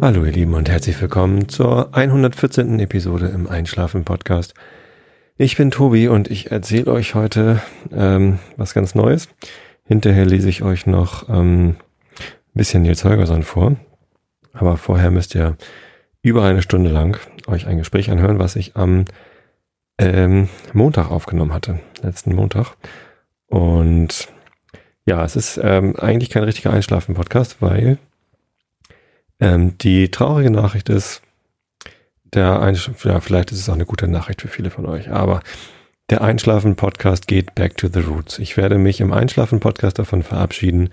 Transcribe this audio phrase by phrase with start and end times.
[0.00, 2.78] Hallo ihr Lieben und herzlich willkommen zur 114.
[2.78, 4.54] Episode im Einschlafen Podcast.
[5.36, 7.60] Ich bin Tobi und ich erzähle euch heute
[7.90, 9.28] ähm, was ganz Neues.
[9.82, 13.74] Hinterher lese ich euch noch ähm, ein bisschen Nils Holgersson vor.
[14.52, 15.56] Aber vorher müsst ihr
[16.22, 17.18] über eine Stunde lang
[17.48, 19.04] euch ein Gespräch anhören, was ich am
[19.98, 22.76] ähm, Montag aufgenommen hatte, letzten Montag.
[23.48, 24.28] Und
[25.06, 27.98] ja, es ist ähm, eigentlich kein richtiger Einschlafen-Podcast, weil
[29.40, 31.22] ähm, die traurige Nachricht ist,
[32.34, 32.74] der
[33.04, 35.40] ja, vielleicht ist es auch eine gute Nachricht für viele von euch, aber
[36.10, 38.38] der Einschlafen-Podcast geht back to the roots.
[38.38, 40.90] Ich werde mich im Einschlafen-Podcast davon verabschieden,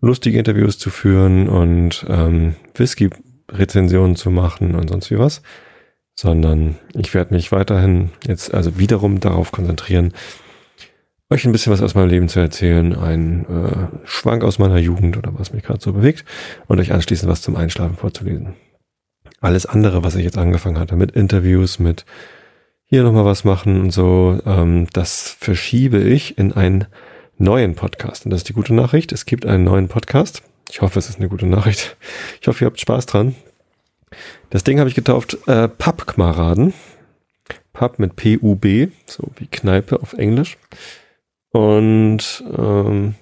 [0.00, 5.42] lustige Interviews zu führen und ähm, Whisky-Rezensionen zu machen und sonst wie was,
[6.14, 10.12] sondern ich werde mich weiterhin jetzt also wiederum darauf konzentrieren,
[11.30, 15.16] euch ein bisschen was aus meinem Leben zu erzählen, ein äh, Schwank aus meiner Jugend
[15.16, 16.24] oder was mich gerade so bewegt
[16.68, 18.54] und euch anschließend was zum Einschlafen vorzulesen.
[19.40, 22.04] Alles andere, was ich jetzt angefangen hatte, mit Interviews, mit
[22.84, 26.86] hier nochmal was machen und so, ähm, das verschiebe ich in einen
[27.36, 28.24] neuen Podcast.
[28.24, 29.12] Und das ist die gute Nachricht.
[29.12, 30.42] Es gibt einen neuen Podcast.
[30.70, 31.96] Ich hoffe, es ist eine gute Nachricht.
[32.40, 33.34] Ich hoffe, ihr habt Spaß dran.
[34.50, 36.72] Das Ding habe ich getauft äh, Pappkameraden.
[37.72, 40.56] Pub mit P-U-B, so wie Kneipe auf Englisch.
[41.56, 43.14] Und ähm,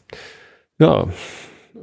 [0.81, 1.07] ja,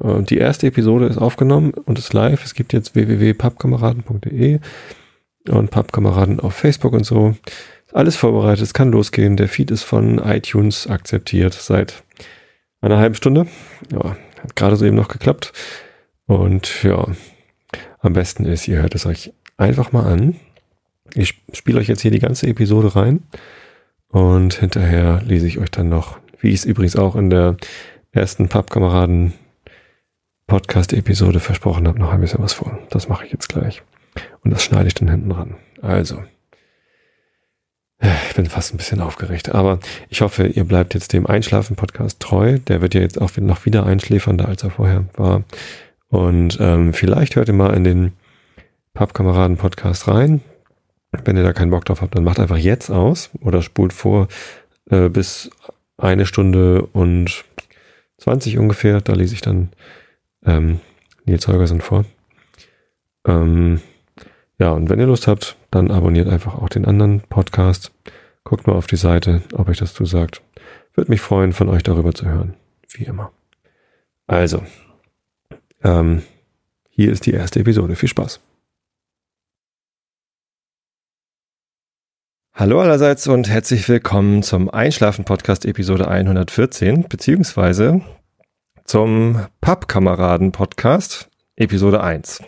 [0.04, 2.44] äh, die erste Episode ist aufgenommen und ist live.
[2.44, 4.60] Es gibt jetzt www.pappkameraden.de
[5.48, 7.36] und Pappkameraden auf Facebook und so.
[7.94, 9.38] Alles vorbereitet, es kann losgehen.
[9.38, 12.04] Der Feed ist von iTunes akzeptiert seit
[12.82, 13.48] einer halben Stunde.
[13.90, 15.54] Ja, hat gerade so eben noch geklappt.
[16.26, 17.08] Und ja,
[18.00, 20.36] am besten ist, ihr hört es euch einfach mal an.
[21.14, 23.24] Ich spiele euch jetzt hier die ganze Episode rein
[24.10, 27.58] und hinterher lese ich euch dann noch wie ich es übrigens auch in der
[28.12, 29.34] ersten Pappkameraden
[30.48, 32.78] Podcast-Episode versprochen habe, noch ein bisschen was vor.
[32.90, 33.84] Das mache ich jetzt gleich.
[34.44, 35.56] Und das schneide ich dann hinten dran.
[35.82, 36.22] Also,
[38.02, 39.80] ich bin fast ein bisschen aufgeregt, aber
[40.10, 42.58] ich hoffe, ihr bleibt jetzt dem Einschlafen-Podcast treu.
[42.68, 45.44] Der wird ja jetzt auch noch wieder einschläfernder, als er vorher war.
[46.10, 48.14] Und ähm, vielleicht hört ihr mal in den
[48.94, 50.42] Pappkameraden-Podcast rein.
[51.24, 54.28] Wenn ihr da keinen Bock drauf habt, dann macht einfach jetzt aus oder spult vor
[54.90, 55.50] äh, bis
[56.02, 57.46] eine Stunde und
[58.18, 59.02] 20 ungefähr.
[59.02, 59.70] Da lese ich dann
[60.46, 60.80] ähm,
[61.26, 62.06] Nils Holgersen vor.
[63.26, 63.82] Ähm,
[64.60, 67.92] ja, und wenn ihr Lust habt, dann abonniert einfach auch den anderen Podcast.
[68.44, 70.42] Guckt mal auf die Seite, ob euch das zusagt.
[70.94, 72.56] Würde mich freuen, von euch darüber zu hören.
[72.90, 73.32] Wie immer.
[74.28, 74.64] Also,
[75.84, 76.24] ähm,
[76.90, 77.96] hier ist die erste Episode.
[77.96, 78.40] Viel Spaß.
[82.54, 88.02] Hallo allerseits und herzlich willkommen zum Einschlafen-Podcast Episode 114, beziehungsweise
[88.84, 92.44] zum Pappkameraden-Podcast Episode 1.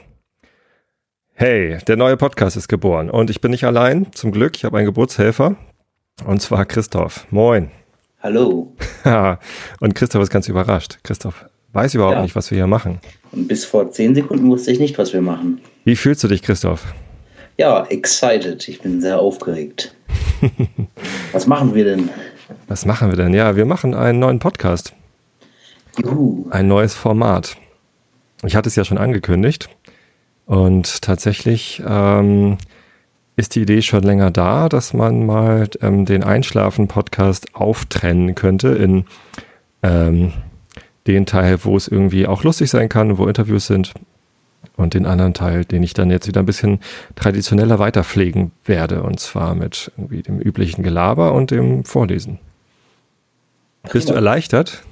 [1.31, 4.58] Hey, der neue Podcast ist geboren und ich bin nicht allein, zum Glück.
[4.58, 5.56] Ich habe einen Geburtshelfer
[6.28, 7.25] und zwar Christoph.
[7.31, 7.72] Moin.
[8.22, 8.75] Hallo.
[9.80, 11.00] und Christoph ist ganz überrascht.
[11.03, 12.22] Christoph weiß überhaupt ja.
[12.24, 13.00] nicht, was wir hier machen.
[13.31, 15.62] Und bis vor zehn Sekunden wusste ich nicht, was wir machen.
[15.86, 16.94] Wie fühlst du dich, Christoph?
[17.58, 18.68] Ja, excited.
[18.68, 19.94] Ich bin sehr aufgeregt.
[21.31, 22.09] Was machen wir denn?
[22.68, 23.34] Was machen wir denn?
[23.34, 24.94] Ja, wir machen einen neuen Podcast.
[25.97, 26.47] Juhu.
[26.50, 27.58] Ein neues Format.
[28.44, 29.69] Ich hatte es ja schon angekündigt.
[30.46, 32.58] Und tatsächlich ähm,
[33.36, 39.06] ist die Idee schon länger da, dass man mal ähm, den Einschlafen-Podcast auftrennen könnte in
[39.84, 40.34] ähm,
[41.06, 43.94] den Teil, wo es irgendwie auch lustig sein kann, wo Interviews sind
[44.76, 46.80] und den anderen Teil, den ich dann jetzt wieder ein bisschen
[47.16, 49.04] traditioneller weiterpflegen werde.
[49.04, 52.40] Und zwar mit irgendwie dem üblichen Gelaber und dem Vorlesen.
[53.92, 54.84] Bist du erleichtert?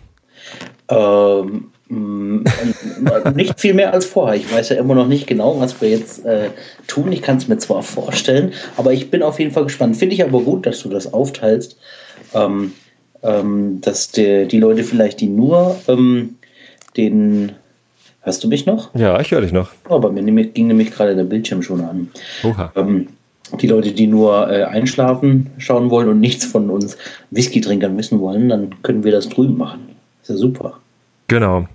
[0.89, 2.43] Ähm, mm,
[3.35, 4.35] nicht viel mehr als vorher.
[4.35, 6.49] Ich weiß ja immer noch nicht genau, was wir jetzt äh,
[6.87, 7.11] tun.
[7.11, 9.97] Ich kann es mir zwar vorstellen, aber ich bin auf jeden Fall gespannt.
[9.97, 11.77] Finde ich aber gut, dass du das aufteilst.
[12.33, 12.73] Ähm,
[13.23, 16.37] ähm, dass der, die Leute vielleicht, die nur ähm,
[16.97, 17.53] den
[18.21, 18.93] Hörst du mich noch?
[18.93, 19.69] Ja, ich höre dich noch.
[19.89, 22.09] Oh, bei mir ging nämlich gerade der Bildschirm schon an.
[22.43, 22.71] Oha.
[22.75, 23.07] Ähm,
[23.59, 26.97] die Leute, die nur äh, einschlafen schauen wollen und nichts von uns
[27.31, 29.89] Whisky-Trinkern wissen wollen, dann können wir das drüben machen.
[30.21, 30.77] Ist ja super.
[31.27, 31.67] Genau.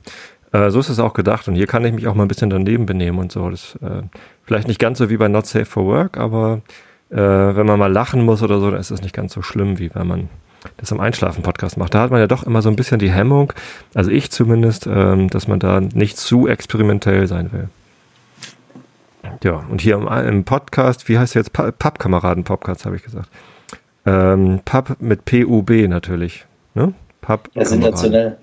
[0.52, 1.48] Äh, so ist es auch gedacht.
[1.48, 3.50] Und hier kann ich mich auch mal ein bisschen daneben benehmen und so.
[3.50, 4.02] Das äh,
[4.44, 6.62] vielleicht nicht ganz so wie bei Not Safe for Work, aber
[7.10, 9.78] äh, wenn man mal lachen muss oder so, dann ist es nicht ganz so schlimm,
[9.78, 10.28] wie wenn man
[10.76, 11.94] das am Einschlafen-Podcast macht.
[11.94, 13.52] Da hat man ja doch immer so ein bisschen die Hemmung,
[13.94, 17.68] also ich zumindest, ähm, dass man da nicht zu experimentell sein will.
[19.42, 21.52] Ja, und hier im, im Podcast, wie heißt der jetzt?
[21.52, 23.28] Pappkameraden-Podcast, habe ich gesagt.
[24.04, 26.46] Ähm, Pub mit P-U-B natürlich.
[26.74, 26.94] Ne?
[27.20, 28.38] Pub ja, sensationell.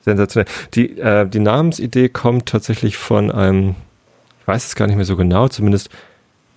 [0.00, 0.50] Sensationell.
[0.74, 3.76] Die, äh, die Namensidee kommt tatsächlich von einem
[4.42, 5.88] ich weiß es gar nicht mehr so genau, zumindest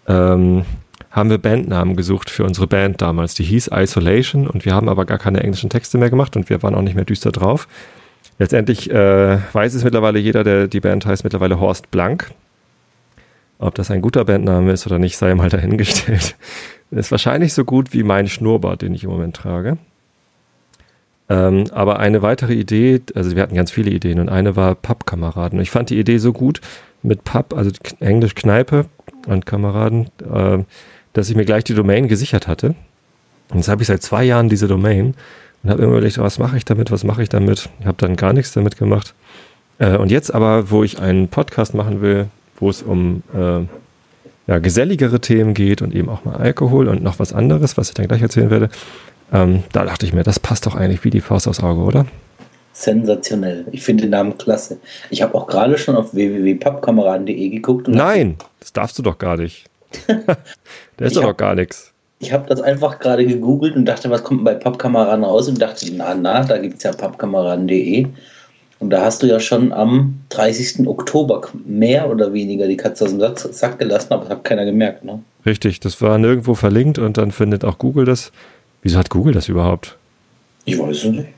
[0.07, 0.65] ähm,
[1.15, 3.35] haben wir Bandnamen gesucht für unsere Band damals.
[3.35, 6.61] Die hieß Isolation und wir haben aber gar keine englischen Texte mehr gemacht und wir
[6.61, 7.69] waren auch nicht mehr düster drauf.
[8.37, 12.31] Letztendlich äh, weiß es mittlerweile jeder, der die Band heißt mittlerweile Horst Blank.
[13.59, 16.35] Ob das ein guter Bandname ist oder nicht, sei mal dahingestellt.
[16.91, 19.77] Ist wahrscheinlich so gut wie mein Schnurrbart, den ich im Moment trage.
[21.29, 25.59] Ähm, aber eine weitere Idee, also wir hatten ganz viele Ideen und eine war Pappkameraden.
[25.61, 26.59] Ich fand die Idee so gut
[27.01, 27.71] mit Papp, also
[28.01, 28.85] Englisch Kneipe
[29.25, 30.59] und Kameraden, äh,
[31.15, 32.75] dass ich mir gleich die Domain gesichert hatte.
[33.49, 35.15] Und jetzt habe ich seit zwei Jahren diese Domain
[35.63, 37.69] und habe immer überlegt, was mache ich damit, was mache ich damit.
[37.79, 39.13] Ich habe dann gar nichts damit gemacht.
[39.79, 42.27] Äh, und jetzt aber, wo ich einen Podcast machen will,
[42.59, 43.61] wo es um äh,
[44.47, 47.93] ja, geselligere Themen geht und eben auch mal Alkohol und noch was anderes, was ich
[47.93, 48.69] dann gleich erzählen werde,
[49.31, 52.05] ähm, da dachte ich mir, das passt doch eigentlich wie die Faust aufs Auge, oder?
[52.73, 53.65] Sensationell.
[53.71, 54.79] Ich finde den Namen klasse.
[55.09, 57.87] Ich habe auch gerade schon auf www.pappkameraden.de geguckt.
[57.87, 59.69] Nein, das darfst du doch gar nicht.
[60.97, 61.91] da ist doch gar nichts.
[62.19, 65.47] Ich habe das einfach gerade gegoogelt und dachte, was kommt bei Pappkameraden raus?
[65.47, 68.07] Und dachte, na, na, da gibt es ja pappkameraden.de.
[68.79, 70.87] Und da hast du ja schon am 30.
[70.87, 75.03] Oktober mehr oder weniger die Katze aus dem Sack gelassen, aber das hat keiner gemerkt.
[75.03, 75.21] Ne?
[75.45, 78.31] Richtig, das war nirgendwo verlinkt und dann findet auch Google das.
[78.81, 79.97] Wieso hat Google das überhaupt?
[80.65, 81.29] Ich weiß es nicht.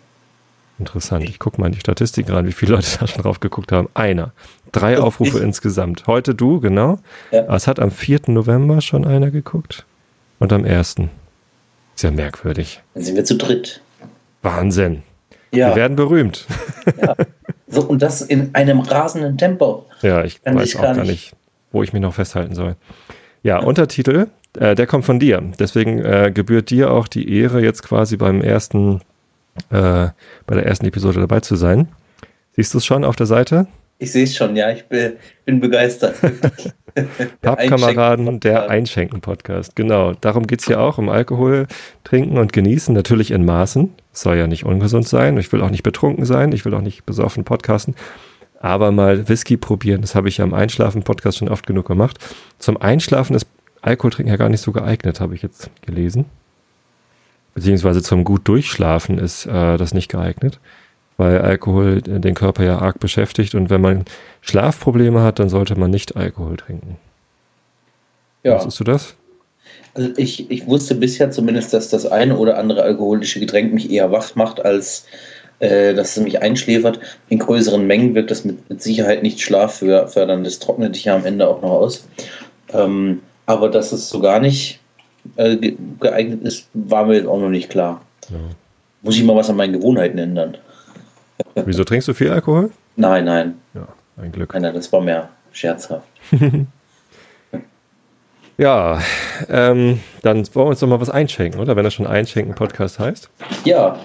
[0.79, 1.27] Interessant.
[1.27, 3.89] Ich gucke mal in die Statistik rein, wie viele Leute da schon drauf geguckt haben.
[3.93, 4.31] Einer.
[4.71, 5.43] Drei Aufrufe ich.
[5.43, 6.07] insgesamt.
[6.07, 6.99] Heute du, genau.
[7.31, 7.53] Ja.
[7.55, 8.21] es hat am 4.
[8.27, 9.85] November schon einer geguckt.
[10.39, 10.95] Und am 1.
[11.95, 12.81] Sehr merkwürdig.
[12.93, 13.81] Dann sind wir zu dritt.
[14.41, 15.03] Wahnsinn.
[15.51, 15.69] Ja.
[15.69, 16.45] Wir werden berühmt.
[17.01, 17.15] Ja.
[17.69, 19.85] So, und das in einem rasenden Tempo.
[20.01, 21.33] Ja, ich Kann weiß ich auch gar nicht, nicht,
[21.73, 22.77] wo ich mich noch festhalten soll.
[23.43, 24.27] Ja, Untertitel
[24.57, 25.41] äh, der kommt von dir.
[25.59, 29.01] Deswegen äh, gebührt dir auch die Ehre, jetzt quasi beim ersten,
[29.69, 30.09] äh,
[30.45, 31.87] bei der ersten Episode dabei zu sein.
[32.55, 33.67] Siehst du es schon auf der Seite?
[33.99, 34.71] Ich sehe es schon, ja.
[34.71, 35.13] Ich bin,
[35.45, 36.15] bin begeistert.
[37.41, 39.75] Pappkameraden, der Einschenken-Podcast.
[39.75, 40.13] Genau.
[40.13, 41.67] Darum geht es hier auch, um Alkohol
[42.03, 42.93] trinken und genießen.
[42.93, 43.93] Natürlich in Maßen.
[44.11, 45.37] Soll ja nicht ungesund sein.
[45.37, 46.51] Ich will auch nicht betrunken sein.
[46.51, 47.95] Ich will auch nicht besoffen podcasten.
[48.59, 52.17] Aber mal Whisky probieren, das habe ich ja im Einschlafen-Podcast schon oft genug gemacht.
[52.57, 53.47] Zum Einschlafen ist
[53.81, 56.25] Alkohol trinken ja gar nicht so geeignet, habe ich jetzt gelesen.
[57.53, 60.59] Beziehungsweise zum gut Durchschlafen ist äh, das nicht geeignet,
[61.17, 64.05] weil Alkohol den Körper ja arg beschäftigt und wenn man
[64.41, 66.97] Schlafprobleme hat, dann sollte man nicht Alkohol trinken.
[68.43, 68.55] Ja.
[68.55, 69.15] Wusstest du das?
[69.93, 74.11] Also ich, ich wusste bisher zumindest, dass das eine oder andere alkoholische Getränk mich eher
[74.11, 75.05] wach macht, als
[75.59, 76.99] äh, dass es mich einschläfert.
[77.29, 80.45] In größeren Mengen wirkt das mit, mit Sicherheit nicht schlaffördernd.
[80.45, 82.07] Das trocknet dich ja am Ende auch noch aus.
[82.73, 84.79] Ähm, aber dass es so gar nicht
[85.37, 88.01] äh, geeignet ist, war mir jetzt auch noch nicht klar.
[88.29, 88.37] Ja.
[89.01, 90.57] Muss ich mal was an meinen Gewohnheiten ändern.
[91.55, 92.71] Wieso trinkst du viel Alkohol?
[92.95, 93.55] Nein, nein.
[93.73, 93.87] Ja,
[94.17, 94.53] ein Glück.
[94.53, 96.07] Nein, nein das war mehr scherzhaft.
[98.57, 99.01] ja,
[99.49, 101.75] ähm, dann wollen wir uns doch mal was einschenken, oder?
[101.75, 103.29] Wenn das schon Einschenken-Podcast heißt.
[103.65, 103.99] Ja.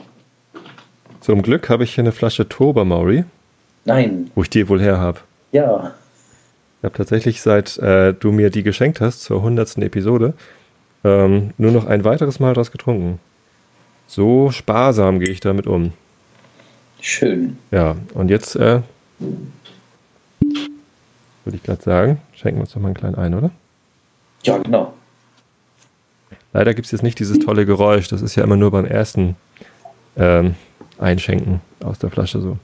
[1.20, 3.25] Zum Glück habe ich hier eine Flasche Toba Mauri.
[3.84, 4.31] Nein.
[4.34, 5.20] Wo ich die wohl her habe.
[5.52, 5.93] Ja.
[6.81, 10.34] Ich habe tatsächlich, seit äh, du mir die geschenkt hast, zur hundertsten Episode,
[11.05, 13.20] ähm, nur noch ein weiteres Mal daraus getrunken.
[14.06, 15.93] So sparsam gehe ich damit um.
[17.02, 17.58] Schön.
[17.72, 18.81] Ja, und jetzt äh,
[21.44, 23.50] würde ich gerade sagen, schenken wir uns doch mal einen kleinen ein, oder?
[24.44, 24.94] Ja, genau.
[26.53, 28.08] Leider gibt es jetzt nicht dieses tolle Geräusch.
[28.08, 29.36] Das ist ja immer nur beim ersten
[30.17, 30.55] ähm,
[30.98, 32.56] Einschenken aus der Flasche so.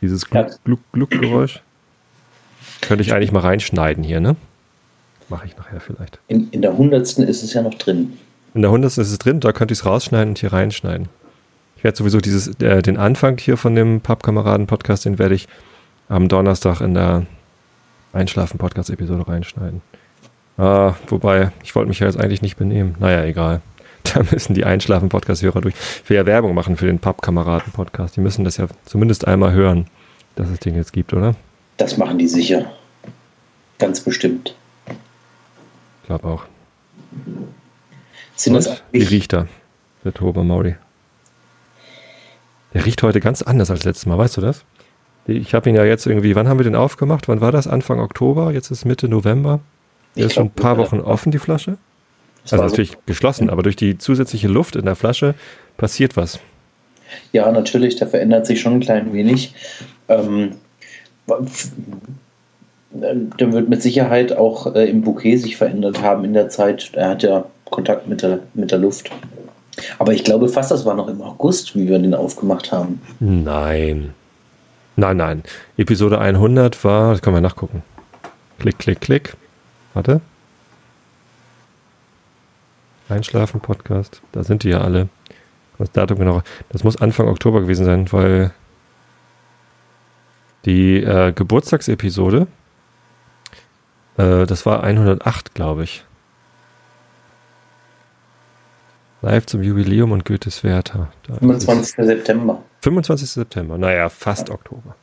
[0.00, 1.62] Dieses Gluck-Gluck-Geräusch.
[2.80, 4.34] Könnte ich eigentlich mal reinschneiden hier, ne?
[5.28, 6.18] Mache ich nachher vielleicht.
[6.26, 8.18] In, in der hundertsten ist es ja noch drin.
[8.54, 11.08] In der hundertsten ist es drin, da könnte ich es rausschneiden und hier reinschneiden.
[11.76, 15.46] Ich werde sowieso dieses, äh, den Anfang hier von dem Pappkameraden-Podcast, den werde ich
[16.08, 17.26] am Donnerstag in der
[18.12, 19.82] Einschlafen-Podcast-Episode reinschneiden.
[20.56, 22.96] Ah, wobei, ich wollte mich ja jetzt eigentlich nicht benehmen.
[22.98, 23.60] Naja, egal.
[24.14, 25.74] Da müssen die Einschlafen-Podcast-Hörer durch.
[26.04, 28.16] Ich will ja Werbung machen für den Pappkameraden-Podcast.
[28.16, 29.86] Die müssen das ja zumindest einmal hören,
[30.36, 31.34] dass es den jetzt gibt, oder?
[31.76, 32.70] Das machen die sicher.
[33.78, 34.54] Ganz bestimmt.
[34.86, 36.44] Ich glaube auch.
[38.36, 39.48] Sind das wie riecht er,
[40.04, 40.76] der Toba Mauri?
[42.76, 44.62] Der riecht heute ganz anders als letztes Mal, weißt du das?
[45.26, 47.26] Ich habe ihn ja jetzt irgendwie, wann haben wir den aufgemacht?
[47.26, 47.66] Wann war das?
[47.66, 48.52] Anfang Oktober?
[48.52, 49.60] Jetzt ist Mitte November.
[50.14, 51.78] Der ist schon ein paar Wochen offen, die Flasche.
[52.50, 52.98] Also natürlich so.
[53.06, 55.34] geschlossen, aber durch die zusätzliche Luft in der Flasche
[55.78, 56.38] passiert was.
[57.32, 59.54] Ja, natürlich, der verändert sich schon ein klein wenig.
[60.08, 60.56] Ähm,
[62.90, 66.90] der wird mit Sicherheit auch äh, im Bouquet sich verändert haben in der Zeit.
[66.92, 69.10] Er hat ja Kontakt mit der, mit der Luft.
[69.98, 73.00] Aber ich glaube fast, das war noch im August, wie wir den aufgemacht haben.
[73.20, 74.14] Nein.
[74.96, 75.42] Nein, nein.
[75.76, 77.82] Episode 100 war, das können wir nachgucken.
[78.58, 79.36] Klick, klick, klick.
[79.92, 80.20] Warte.
[83.08, 84.22] Einschlafen Podcast.
[84.32, 85.08] Da sind die ja alle.
[85.78, 86.42] Das Datum genau.
[86.70, 88.52] Das muss Anfang Oktober gewesen sein, weil
[90.64, 92.46] die äh, Geburtstagsepisode,
[94.16, 96.04] äh, das war 108, glaube ich.
[99.22, 101.08] Live zum Jubiläum und Goethes Werther.
[101.40, 102.06] 25.
[102.06, 102.62] September.
[102.80, 103.30] 25.
[103.30, 104.54] September, naja, fast ja.
[104.54, 104.94] Oktober.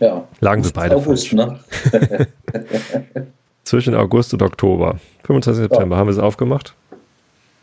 [0.00, 0.26] Ja.
[0.40, 1.60] Lagen wir beide August, ne?
[3.64, 4.98] Zwischen August und Oktober.
[5.24, 5.68] 25.
[5.68, 6.74] September haben wir es aufgemacht.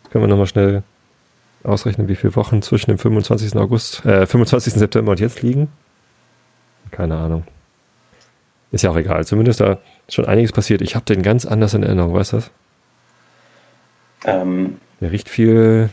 [0.03, 0.83] Jetzt können wir nochmal schnell
[1.63, 3.55] ausrechnen, wie viele Wochen zwischen dem 25.
[3.57, 4.73] August, äh, 25.
[4.73, 5.69] September und jetzt liegen.
[6.91, 7.43] Keine Ahnung.
[8.71, 9.25] Ist ja auch egal.
[9.25, 10.81] Zumindest da ist schon einiges passiert.
[10.81, 12.51] Ich habe den ganz anders in Erinnerung, weißt du das?
[14.25, 15.89] Ähm, Der riecht viel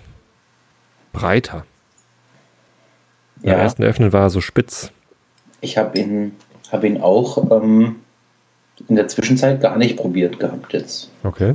[1.12, 1.64] breiter.
[3.42, 3.58] Beim Ja.
[3.58, 4.90] ersten Öffnen war er so spitz.
[5.60, 6.32] ich habe ihn,
[6.72, 7.96] hab ihn auch ähm,
[8.88, 11.10] in der Zwischenzeit gar nicht probiert gehabt jetzt.
[11.22, 11.54] Okay.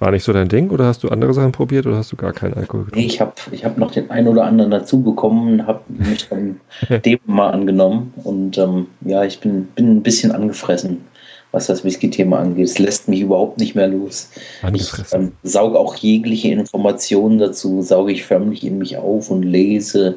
[0.00, 2.32] War nicht so dein Ding oder hast du andere Sachen probiert oder hast du gar
[2.32, 3.08] keinen Alkohol Nee, getrunken?
[3.08, 6.60] ich habe ich hab noch den einen oder anderen dazu bekommen, habe mich dann
[7.04, 11.04] dem mal angenommen und ähm, ja, ich bin, bin ein bisschen angefressen,
[11.52, 12.66] was das Whisky-Thema angeht.
[12.66, 14.30] Es lässt mich überhaupt nicht mehr los.
[14.74, 20.16] Ich ähm, sauge auch jegliche Informationen dazu, sauge ich förmlich in mich auf und lese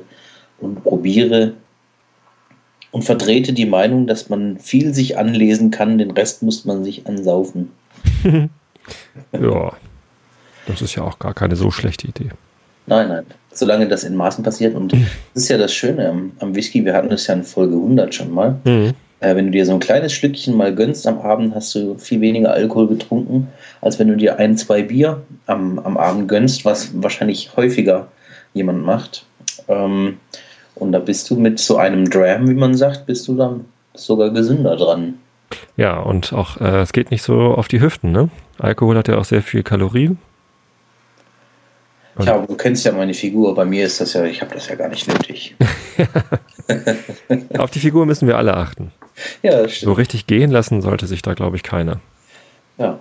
[0.60, 1.54] und probiere
[2.92, 7.08] und vertrete die Meinung, dass man viel sich anlesen kann, den Rest muss man sich
[7.08, 7.72] ansaufen.
[9.34, 9.74] Ja.
[10.66, 12.30] Das ist ja auch gar keine so schlechte Idee.
[12.88, 14.94] Nein, nein, solange das in Maßen passiert und
[15.34, 18.14] das ist ja das Schöne am, am Whisky, wir hatten das ja in Folge 100
[18.14, 18.60] schon mal.
[18.64, 18.94] Mhm.
[19.22, 22.20] Äh, wenn du dir so ein kleines Schlückchen mal gönnst am Abend, hast du viel
[22.22, 23.48] weniger Alkohol getrunken,
[23.80, 28.08] als wenn du dir ein, zwei Bier am, am Abend gönnst, was wahrscheinlich häufiger
[28.54, 29.26] jemand macht.
[29.68, 30.18] Ähm,
[30.76, 34.32] und da bist du mit so einem Dram, wie man sagt, bist du dann sogar
[34.32, 35.16] gesünder dran.
[35.78, 38.30] Ja, und auch, äh, es geht nicht so auf die Hüften, ne?
[38.58, 40.18] Alkohol hat ja auch sehr viel Kalorien.
[42.16, 44.68] Und- Ja, du kennst ja meine Figur, bei mir ist das ja, ich habe das
[44.68, 45.56] ja gar nicht nötig.
[47.58, 48.92] Auf die Figur müssen wir alle achten.
[49.44, 49.98] Ja, das So stimmt.
[49.98, 52.00] richtig gehen lassen sollte sich da, glaube ich, keiner.
[52.78, 53.00] Ja.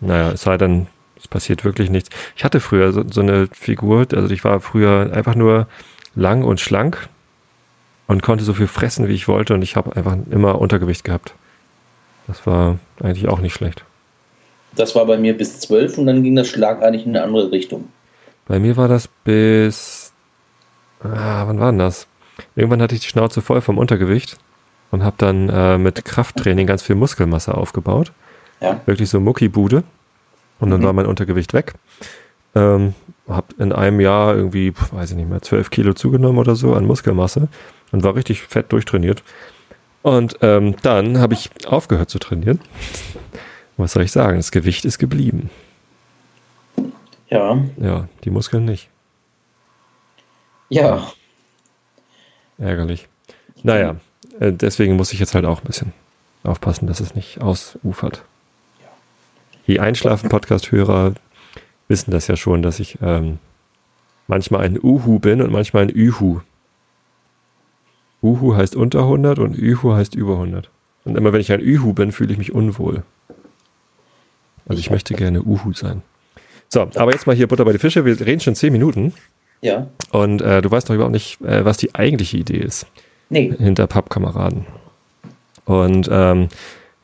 [0.00, 0.86] Naja, es sei denn,
[1.16, 2.10] es passiert wirklich nichts.
[2.36, 5.66] Ich hatte früher so, so eine Figur, also ich war früher einfach nur
[6.14, 7.08] lang und schlank
[8.06, 11.34] und konnte so viel fressen, wie ich wollte und ich habe einfach immer Untergewicht gehabt.
[12.26, 13.84] Das war eigentlich auch nicht schlecht.
[14.76, 17.88] Das war bei mir bis 12 und dann ging das schlagartig in eine andere Richtung.
[18.48, 20.12] Bei mir war das bis.
[21.02, 22.06] Ah, wann war denn das?
[22.56, 24.36] Irgendwann hatte ich die Schnauze voll vom Untergewicht
[24.90, 28.12] und habe dann äh, mit Krafttraining ganz viel Muskelmasse aufgebaut.
[28.60, 28.80] Ja.
[28.86, 29.84] Wirklich so Muckibude.
[30.60, 30.84] Und dann Mhm.
[30.84, 31.74] war mein Untergewicht weg.
[32.54, 32.94] Ähm,
[33.28, 36.86] hab in einem Jahr irgendwie, weiß ich nicht mehr, 12 Kilo zugenommen oder so an
[36.86, 37.48] Muskelmasse
[37.92, 39.22] und war richtig fett durchtrainiert.
[40.02, 42.60] Und ähm, dann habe ich aufgehört zu trainieren.
[43.76, 44.38] Was soll ich sagen?
[44.38, 45.50] Das Gewicht ist geblieben.
[47.30, 47.58] Ja.
[47.78, 48.88] Ja, die Muskeln nicht.
[50.70, 51.08] Ja.
[52.58, 53.08] Ärgerlich.
[53.62, 53.96] Naja,
[54.40, 55.92] äh, deswegen muss ich jetzt halt auch ein bisschen
[56.44, 58.22] aufpassen, dass es nicht ausufert.
[59.66, 61.14] Die Einschlafen-Podcast-Hörer
[61.88, 63.38] wissen das ja schon, dass ich ähm,
[64.26, 66.40] manchmal ein Uhu bin und manchmal ein Ühu.
[68.22, 70.70] Uhu heißt unter 100 und Ühu heißt über 100.
[71.04, 73.02] Und immer wenn ich ein Ühu bin, fühle ich mich unwohl.
[74.66, 76.02] Also ich Ich- möchte gerne Uhu sein.
[76.68, 78.04] So, aber jetzt mal hier Butter bei die Fische.
[78.04, 79.14] Wir reden schon 10 Minuten
[79.62, 79.86] Ja.
[80.10, 82.86] und äh, du weißt noch überhaupt nicht, äh, was die eigentliche Idee ist
[83.30, 83.52] Nee.
[83.58, 84.66] hinter Pappkameraden.
[85.64, 86.48] Und ähm,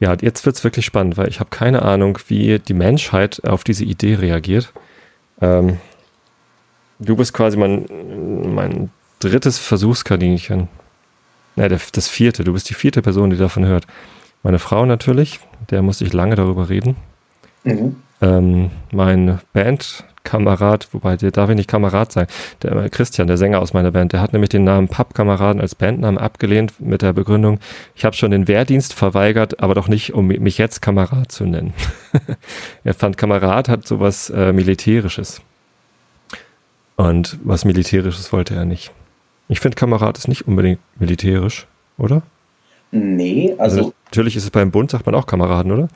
[0.01, 3.85] ja, jetzt wird's wirklich spannend, weil ich habe keine Ahnung, wie die Menschheit auf diese
[3.85, 4.73] Idee reagiert.
[5.41, 5.79] Ähm,
[6.99, 7.87] du bist quasi mein,
[8.55, 10.69] mein drittes Versuchskaninchen.
[11.57, 12.43] Ne, der, das vierte.
[12.45, 13.87] Du bist die vierte Person, die davon hört.
[14.43, 15.41] Meine Frau natürlich,
[15.71, 16.97] der musste ich lange darüber reden.
[17.65, 17.97] Mhm.
[18.25, 22.27] Ähm, mein Bandkamerad, wobei der darf ich nicht Kamerad sein,
[22.63, 25.75] der äh, Christian, der Sänger aus meiner Band, der hat nämlich den Namen Pappkameraden als
[25.75, 27.61] Bandnamen abgelehnt mit der Begründung,
[27.95, 31.75] ich habe schon den Wehrdienst verweigert, aber doch nicht, um mich jetzt Kamerad zu nennen.
[32.85, 35.43] er fand Kamerad hat sowas äh, Militärisches.
[36.97, 38.91] Und was Militärisches wollte er nicht.
[39.49, 41.67] Ich finde Kamerad ist nicht unbedingt militärisch,
[41.99, 42.23] oder?
[42.91, 45.89] Nee, also natürlich ist es beim Bund, sagt man auch Kameraden, oder?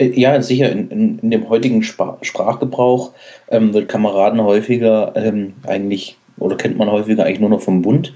[0.00, 0.72] Äh, Ja, sicher.
[0.72, 3.12] In, in, in dem heutigen Spra Sprachgebrauch
[3.48, 8.12] ähm, wird Kameraden häufiger ähm, eigentlich, oder kennt man häufiger eigentlich nur noch vom Bund.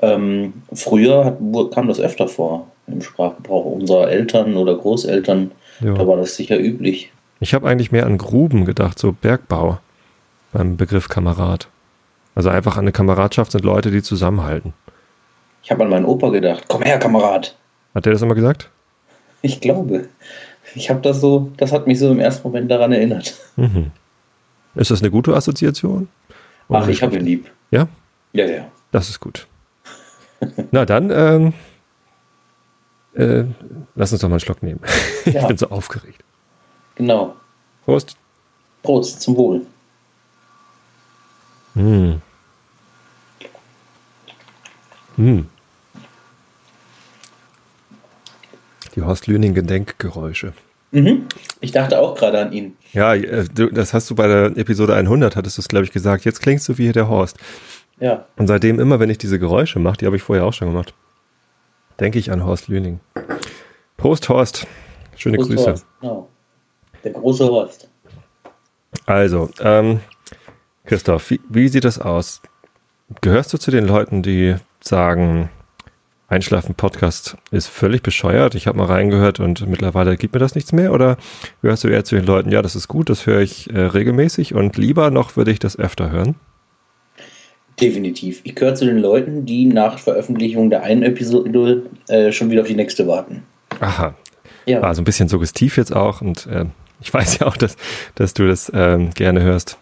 [0.00, 1.38] Ähm, früher hat,
[1.72, 5.52] kam das öfter vor im Sprachgebrauch unserer Eltern oder Großeltern.
[5.80, 5.94] Ja.
[5.94, 7.12] Da war das sicher üblich.
[7.40, 9.78] Ich habe eigentlich mehr an Gruben gedacht, so Bergbau
[10.52, 11.68] beim Begriff Kamerad.
[12.34, 14.74] Also einfach eine Kameradschaft sind Leute, die zusammenhalten.
[15.62, 16.64] Ich habe an meinen Opa gedacht.
[16.68, 17.56] Komm her, Kamerad.
[17.94, 18.70] Hat der das immer gesagt?
[19.42, 20.08] Ich glaube.
[20.76, 23.34] Ich habe das so, das hat mich so im ersten Moment daran erinnert.
[23.56, 23.90] Mhm.
[24.74, 26.08] Ist das eine gute Assoziation?
[26.68, 27.50] Oder Ach, ich habe ihn lieb.
[27.70, 27.88] Ja?
[28.34, 28.70] Ja, ja.
[28.92, 29.46] Das ist gut.
[30.70, 31.54] Na dann, ähm,
[33.14, 33.44] äh,
[33.94, 34.80] lass uns doch mal einen Schluck nehmen.
[35.24, 35.40] Ja.
[35.40, 36.22] ich bin so aufgeregt.
[36.94, 37.34] Genau.
[37.84, 38.16] Prost.
[38.84, 39.66] Prost, zum Wohl.
[41.74, 42.22] Hm.
[45.16, 45.48] Hm.
[48.94, 50.52] Die Horst Lüning Gedenkgeräusche.
[50.90, 51.26] Mhm.
[51.60, 52.76] Ich dachte auch gerade an ihn.
[52.92, 56.24] Ja, äh, das hast du bei der Episode 100, hattest du es, glaube ich, gesagt.
[56.24, 57.38] Jetzt klingst du wie der Horst.
[57.98, 58.26] Ja.
[58.36, 60.94] Und seitdem immer, wenn ich diese Geräusche mache, die habe ich vorher auch schon gemacht,
[61.98, 63.00] denke ich an Horst Lüning.
[63.96, 64.66] Prost, Horst.
[65.16, 65.70] Schöne Prost, Grüße.
[65.70, 65.86] Horst.
[66.00, 66.28] Genau.
[67.02, 67.88] Der große Horst.
[69.06, 70.00] Also, ähm,
[70.84, 72.42] Christoph, wie, wie sieht das aus?
[73.20, 75.50] Gehörst du zu den Leuten, die sagen,
[76.28, 78.54] Einschlafen-Podcast ist völlig bescheuert.
[78.56, 80.92] Ich habe mal reingehört und mittlerweile gibt mir das nichts mehr.
[80.92, 81.18] Oder
[81.62, 84.54] gehörst du eher zu den Leuten, ja, das ist gut, das höre ich äh, regelmäßig
[84.54, 86.34] und lieber noch würde ich das öfter hören?
[87.80, 88.40] Definitiv.
[88.44, 92.68] Ich gehöre zu den Leuten, die nach Veröffentlichung der einen Episode äh, schon wieder auf
[92.68, 93.42] die nächste warten.
[93.80, 94.14] Aha.
[94.64, 94.82] Ja.
[94.82, 96.64] War so ein bisschen suggestiv jetzt auch und äh,
[97.00, 97.76] ich weiß ja auch, dass,
[98.16, 99.78] dass du das ähm, gerne hörst.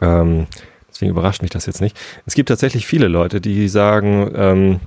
[0.00, 0.46] Ähm,
[0.88, 1.98] deswegen überrascht mich das jetzt nicht.
[2.26, 4.80] Es gibt tatsächlich viele Leute, die sagen, ähm,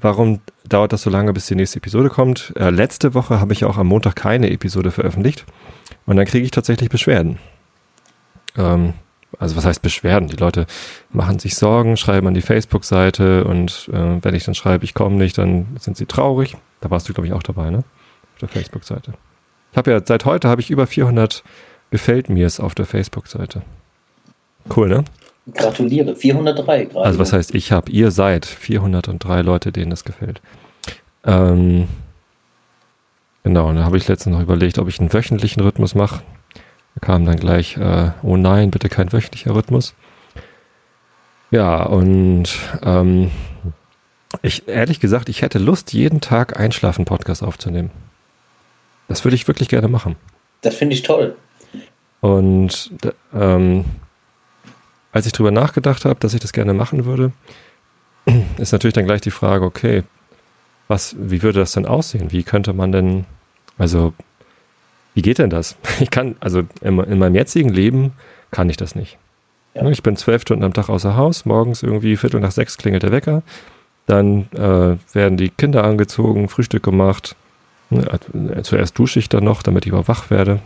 [0.00, 2.52] warum dauert das so lange, bis die nächste Episode kommt?
[2.56, 5.46] Äh, letzte Woche habe ich auch am Montag keine Episode veröffentlicht
[6.06, 7.38] und dann kriege ich tatsächlich Beschwerden.
[8.56, 8.94] Ähm,
[9.38, 10.28] also was heißt Beschwerden?
[10.28, 10.66] Die Leute
[11.10, 15.16] machen sich Sorgen, schreiben an die Facebook-Seite und äh, wenn ich dann schreibe, ich komme
[15.16, 16.56] nicht, dann sind sie traurig.
[16.80, 17.78] Da warst du, glaube ich, auch dabei, ne?
[17.78, 19.14] Auf der Facebook-Seite.
[19.72, 21.44] Ich habe ja, seit heute habe ich über 400
[21.90, 23.62] Gefällt mir's auf der Facebook-Seite.
[24.74, 25.04] Cool, ne?
[25.52, 27.04] Gratuliere, 403 gerade.
[27.04, 30.40] Also was heißt, ich habe, ihr seid 403 Leute, denen das gefällt.
[31.24, 31.88] Ähm,
[33.42, 36.22] genau, und da habe ich letztens noch überlegt, ob ich einen wöchentlichen Rhythmus mache.
[36.94, 39.94] Da kam dann gleich, äh, oh nein, bitte kein wöchentlicher Rhythmus.
[41.50, 42.48] Ja, und
[42.82, 43.30] ähm,
[44.42, 47.90] ich ehrlich gesagt, ich hätte Lust, jeden Tag Einschlafen-Podcast aufzunehmen.
[49.08, 50.16] Das würde ich wirklich gerne machen.
[50.60, 51.36] Das finde ich toll.
[52.20, 52.92] Und
[53.34, 53.84] ähm,
[55.12, 57.32] als ich drüber nachgedacht habe, dass ich das gerne machen würde,
[58.58, 60.04] ist natürlich dann gleich die Frage, okay,
[60.88, 62.32] was, wie würde das denn aussehen?
[62.32, 63.24] Wie könnte man denn,
[63.78, 64.12] also,
[65.14, 65.76] wie geht denn das?
[66.00, 68.12] Ich kann, also in, in meinem jetzigen Leben
[68.50, 69.18] kann ich das nicht.
[69.74, 69.88] Ja.
[69.88, 73.12] Ich bin zwölf Stunden am Tag außer Haus, morgens irgendwie Viertel nach sechs klingelt der
[73.12, 73.42] Wecker,
[74.06, 77.36] dann äh, werden die Kinder angezogen, Frühstück gemacht,
[77.90, 78.04] ne,
[78.56, 80.60] äh, zuerst dusche ich dann noch, damit ich überwach werde.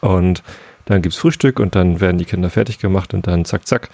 [0.00, 0.42] Und
[0.86, 3.88] dann gibt's Frühstück und dann werden die Kinder fertig gemacht und dann zack, zack.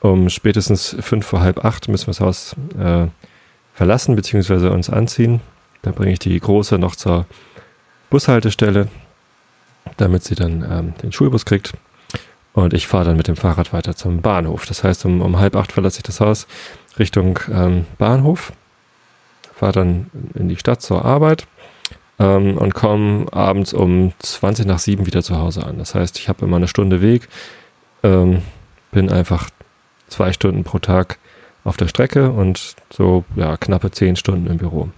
[0.00, 3.06] Um spätestens fünf vor halb acht müssen wir das Haus äh,
[3.74, 4.68] verlassen bzw.
[4.68, 5.40] uns anziehen.
[5.82, 7.26] Dann bringe ich die Große noch zur
[8.10, 8.88] Bushaltestelle,
[9.96, 11.72] damit sie dann ähm, den Schulbus kriegt.
[12.52, 14.66] Und ich fahre dann mit dem Fahrrad weiter zum Bahnhof.
[14.66, 16.46] Das heißt, um, um halb acht verlasse ich das Haus
[16.98, 18.52] Richtung ähm, Bahnhof,
[19.54, 21.46] fahre dann in die Stadt zur Arbeit
[22.18, 25.78] ähm, und komme abends um 20 nach 7 wieder zu Hause an.
[25.78, 27.28] Das heißt, ich habe immer eine Stunde Weg,
[28.02, 28.42] ähm,
[28.90, 29.50] bin einfach
[30.08, 31.18] zwei Stunden pro Tag
[31.64, 34.88] auf der Strecke und so ja, knappe 10 Stunden im Büro.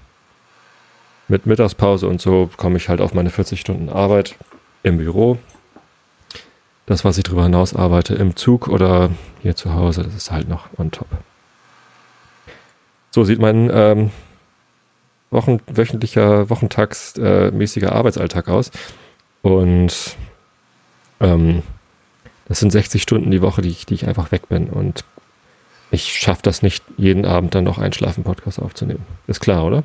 [1.26, 4.36] Mit Mittagspause und so komme ich halt auf meine 40 Stunden Arbeit
[4.82, 5.38] im Büro.
[6.86, 9.10] Das, was ich darüber hinaus arbeite, im Zug oder
[9.42, 11.08] hier zu Hause, das ist halt noch on top.
[13.10, 14.10] So sieht mein ähm,
[15.30, 18.70] Wochen, wöchentlicher, wochentagsmäßiger äh, Arbeitsalltag aus.
[19.42, 20.16] Und
[21.20, 21.62] ähm,
[22.46, 24.68] das sind 60 Stunden die Woche, die ich, die ich einfach weg bin.
[24.68, 25.04] Und
[25.90, 29.04] ich schaffe das nicht, jeden Abend dann noch Einschlafen-Podcast aufzunehmen.
[29.26, 29.84] Ist klar, oder?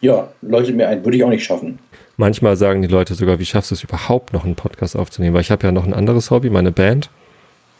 [0.00, 1.04] Ja, leuchtet mir ein.
[1.04, 1.78] Würde ich auch nicht schaffen.
[2.16, 5.34] Manchmal sagen die Leute sogar, wie schaffst du es überhaupt noch, einen Podcast aufzunehmen?
[5.34, 7.10] Weil ich habe ja noch ein anderes Hobby, meine Band.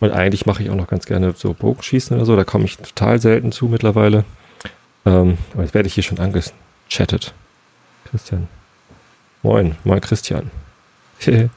[0.00, 2.36] Und eigentlich mache ich auch noch ganz gerne so Bogenschießen oder so.
[2.36, 4.24] Da komme ich total selten zu mittlerweile.
[5.06, 6.52] Ähm, aber jetzt werde ich hier schon anges
[6.88, 7.32] chattet.
[8.10, 8.48] Christian.
[9.42, 10.50] Moin, moin Christian.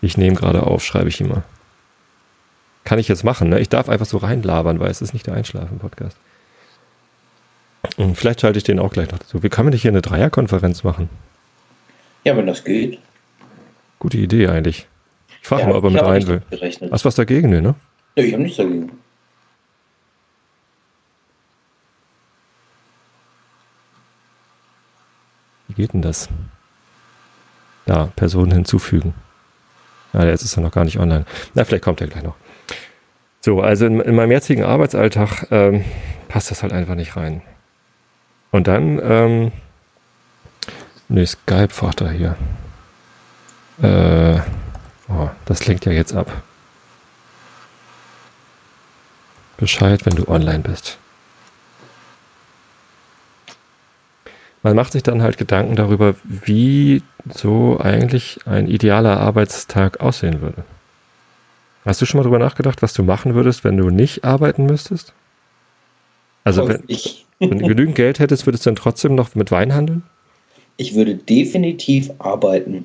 [0.00, 1.42] ich nehme gerade auf, schreibe ich immer.
[2.84, 3.60] Kann ich jetzt machen, ne?
[3.60, 6.16] Ich darf einfach so reinlabern, weil es ist nicht der Einschlafen-Podcast.
[7.96, 9.42] Und vielleicht schalte ich den auch gleich noch dazu.
[9.42, 11.08] Wie kann man nicht hier eine Dreierkonferenz machen?
[12.24, 12.98] Ja, wenn das geht.
[13.98, 14.86] Gute Idee eigentlich.
[15.42, 16.42] Ich frage ja, mal, ob er mit rein will.
[16.90, 17.74] Hast du was dagegen, ne?
[18.16, 18.92] Ja, ich habe nichts dagegen.
[25.78, 26.28] Geht denn das?
[27.86, 29.14] Da, Personen hinzufügen.
[30.12, 31.24] Ja, jetzt ist er noch gar nicht online.
[31.54, 32.34] Na, vielleicht kommt er gleich noch.
[33.40, 35.84] So, also in, in meinem jetzigen Arbeitsalltag ähm,
[36.26, 37.42] passt das halt einfach nicht rein.
[38.50, 39.52] Und dann, ähm,
[41.08, 42.36] ne, Skype fragt er hier.
[43.80, 44.40] Äh,
[45.08, 46.42] oh, das lenkt ja jetzt ab.
[49.58, 50.98] Bescheid, wenn du online bist.
[54.62, 60.64] Man macht sich dann halt Gedanken darüber, wie so eigentlich ein idealer Arbeitstag aussehen würde.
[61.84, 65.12] Hast du schon mal darüber nachgedacht, was du machen würdest, wenn du nicht arbeiten müsstest?
[66.44, 66.82] Also wenn,
[67.38, 70.02] wenn du genügend Geld hättest, würdest du dann trotzdem noch mit Wein handeln?
[70.76, 72.84] Ich würde definitiv arbeiten.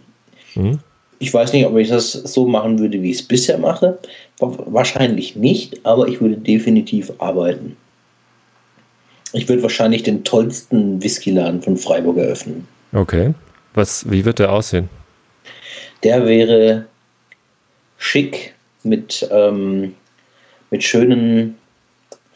[0.54, 0.80] Hm?
[1.20, 3.98] Ich weiß nicht, ob ich das so machen würde, wie ich es bisher mache.
[4.40, 7.78] Wahrscheinlich nicht, aber ich würde definitiv arbeiten.
[9.34, 12.68] Ich würde wahrscheinlich den tollsten Whiskyladen von Freiburg eröffnen.
[12.94, 13.34] Okay.
[13.74, 14.90] Was, wie wird der aussehen?
[16.04, 16.86] Der wäre
[17.98, 19.96] schick mit, ähm,
[20.70, 21.58] mit schönen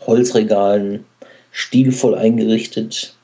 [0.07, 1.05] Holzregalen,
[1.51, 3.15] stilvoll eingerichtet,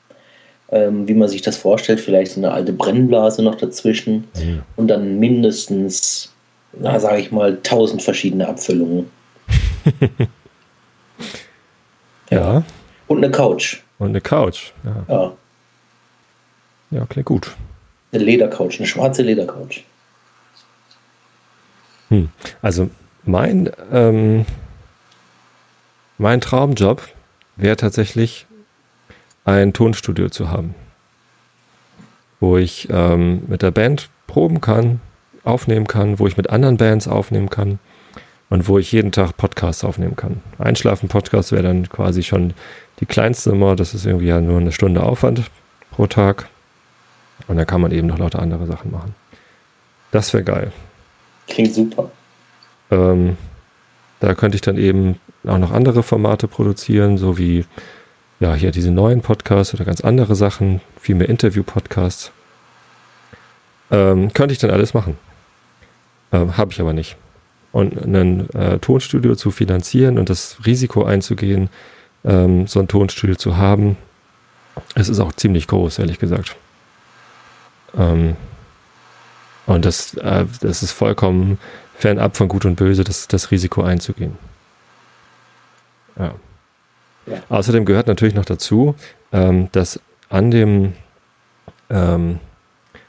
[0.70, 2.00] ähm, wie man sich das vorstellt.
[2.00, 4.62] Vielleicht so eine alte Brennblase noch dazwischen mhm.
[4.76, 6.32] und dann mindestens,
[6.78, 9.10] na, sage ich mal, tausend verschiedene Abfüllungen.
[12.30, 12.62] ja.
[13.06, 13.82] Und eine Couch.
[13.98, 14.72] Und eine Couch.
[14.84, 15.14] Ja.
[15.14, 15.32] Ja,
[16.90, 17.54] ja klingt gut.
[18.12, 19.84] Eine Ledercouch, eine schwarze Ledercouch.
[22.08, 22.28] Hm.
[22.62, 22.90] Also
[23.24, 24.46] mein, ähm,
[26.18, 27.02] mein Traumjob
[27.56, 28.46] wäre tatsächlich
[29.44, 30.74] ein Tonstudio zu haben,
[32.40, 35.00] wo ich ähm, mit der Band proben kann,
[35.44, 37.78] aufnehmen kann, wo ich mit anderen Bands aufnehmen kann
[38.50, 40.40] und wo ich jeden Tag Podcasts aufnehmen kann.
[40.58, 42.54] Einschlafen-Podcast wäre dann quasi schon
[43.00, 43.76] die kleinste Nummer.
[43.76, 45.42] Das ist irgendwie ja nur eine Stunde Aufwand
[45.90, 46.48] pro Tag.
[47.48, 49.14] Und dann kann man eben noch lauter andere Sachen machen.
[50.10, 50.72] Das wäre geil.
[51.48, 52.10] Klingt super.
[52.90, 53.36] Ähm,
[54.20, 57.64] da könnte ich dann eben auch noch andere Formate produzieren, so wie
[58.40, 62.32] ja hier diese neuen Podcasts oder ganz andere Sachen, viel mehr Interview-Podcasts.
[63.90, 65.18] Ähm, könnte ich dann alles machen.
[66.32, 67.16] Ähm, Habe ich aber nicht.
[67.72, 71.68] Und ein äh, Tonstudio zu finanzieren und das Risiko einzugehen,
[72.24, 73.96] ähm, so ein Tonstudio zu haben,
[74.94, 76.56] es ist auch ziemlich groß, ehrlich gesagt.
[77.96, 78.36] Ähm,
[79.66, 81.58] und das, äh, das ist vollkommen
[81.96, 84.36] fernab von Gut und Böse, das, das Risiko einzugehen.
[86.18, 86.34] Ja.
[87.26, 87.36] ja.
[87.48, 88.94] Außerdem gehört natürlich noch dazu,
[89.32, 90.94] ähm, dass an dem,
[91.90, 92.40] ähm,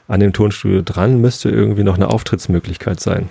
[0.08, 3.28] an dem Tonstudio dran müsste irgendwie noch eine Auftrittsmöglichkeit sein,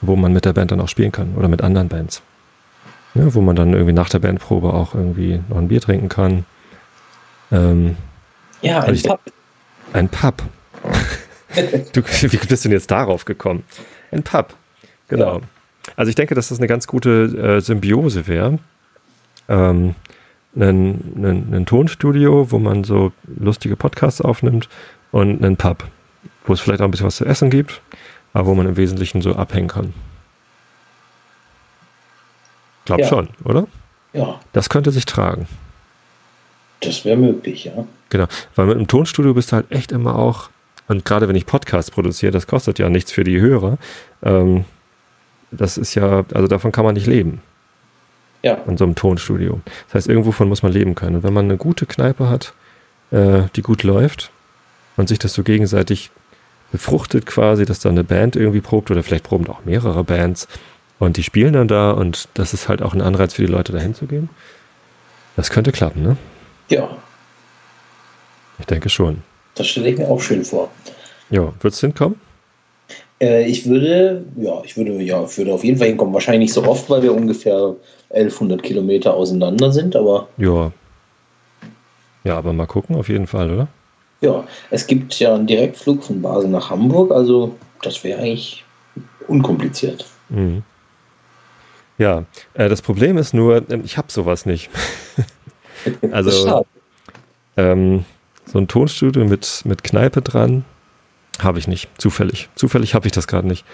[0.00, 2.22] wo man mit der Band dann auch spielen kann oder mit anderen Bands.
[3.14, 6.44] Ja, wo man dann irgendwie nach der Bandprobe auch irgendwie noch ein Bier trinken kann.
[7.50, 7.96] Ähm,
[8.62, 9.20] ja, ein ich, Pub.
[9.92, 10.42] Ein Pub.
[11.92, 13.64] du, wie bist du denn jetzt darauf gekommen?
[14.10, 14.54] Ein Pub.
[15.08, 15.38] Genau.
[15.38, 15.40] Ja.
[15.96, 18.58] Also ich denke, dass das eine ganz gute äh, Symbiose wäre.
[19.48, 19.94] Ähm,
[20.54, 24.68] ein, ein, ein, Tonstudio, wo man so lustige Podcasts aufnimmt
[25.10, 25.84] und einen Pub,
[26.44, 27.80] wo es vielleicht auch ein bisschen was zu essen gibt,
[28.32, 29.94] aber wo man im Wesentlichen so abhängen kann.
[32.84, 33.06] Glaub ja.
[33.06, 33.66] schon, oder?
[34.12, 34.40] Ja.
[34.52, 35.46] Das könnte sich tragen.
[36.80, 37.72] Das wäre möglich, ja.
[38.10, 40.50] Genau, weil mit einem Tonstudio bist du halt echt immer auch,
[40.88, 43.78] und gerade wenn ich Podcasts produziere, das kostet ja nichts für die Hörer.
[44.22, 44.64] Ähm,
[45.50, 47.40] das ist ja, also davon kann man nicht leben.
[48.42, 48.54] Ja.
[48.66, 49.60] In so einem Tonstudio.
[49.86, 51.16] Das heißt, irgendwovon muss man leben können.
[51.16, 52.54] Und wenn man eine gute Kneipe hat,
[53.12, 54.32] äh, die gut läuft
[54.96, 56.10] und sich das so gegenseitig
[56.72, 60.48] befruchtet quasi, dass da eine Band irgendwie probt oder vielleicht proben auch mehrere Bands
[61.02, 63.72] und die spielen dann da und das ist halt auch ein Anreiz für die Leute
[63.72, 64.28] dahin zu gehen.
[65.34, 66.16] Das könnte klappen, ne?
[66.68, 66.88] Ja.
[68.60, 69.22] Ich denke schon.
[69.56, 70.70] Das stelle ich mir auch schön vor.
[71.28, 72.20] Ja, würdest du hinkommen?
[73.20, 76.14] Äh, ich würde, ja, ich würde, ja, ich würde auf jeden Fall hinkommen.
[76.14, 77.74] Wahrscheinlich nicht so oft, weil wir ungefähr
[78.10, 80.28] 1100 Kilometer auseinander sind, aber.
[80.36, 80.70] Ja.
[82.22, 83.66] Ja, aber mal gucken, auf jeden Fall, oder?
[84.20, 88.64] Ja, es gibt ja einen Direktflug von Basel nach Hamburg, also das wäre eigentlich
[89.26, 90.06] unkompliziert.
[90.28, 90.62] Mhm.
[91.98, 92.24] Ja,
[92.54, 94.70] äh, das Problem ist nur, ähm, ich habe sowas nicht.
[96.12, 96.66] also
[97.56, 98.04] ähm,
[98.46, 100.64] so ein Tonstudio mit, mit Kneipe dran,
[101.40, 101.88] habe ich nicht.
[102.00, 102.48] Zufällig.
[102.54, 103.64] Zufällig habe ich das gerade nicht.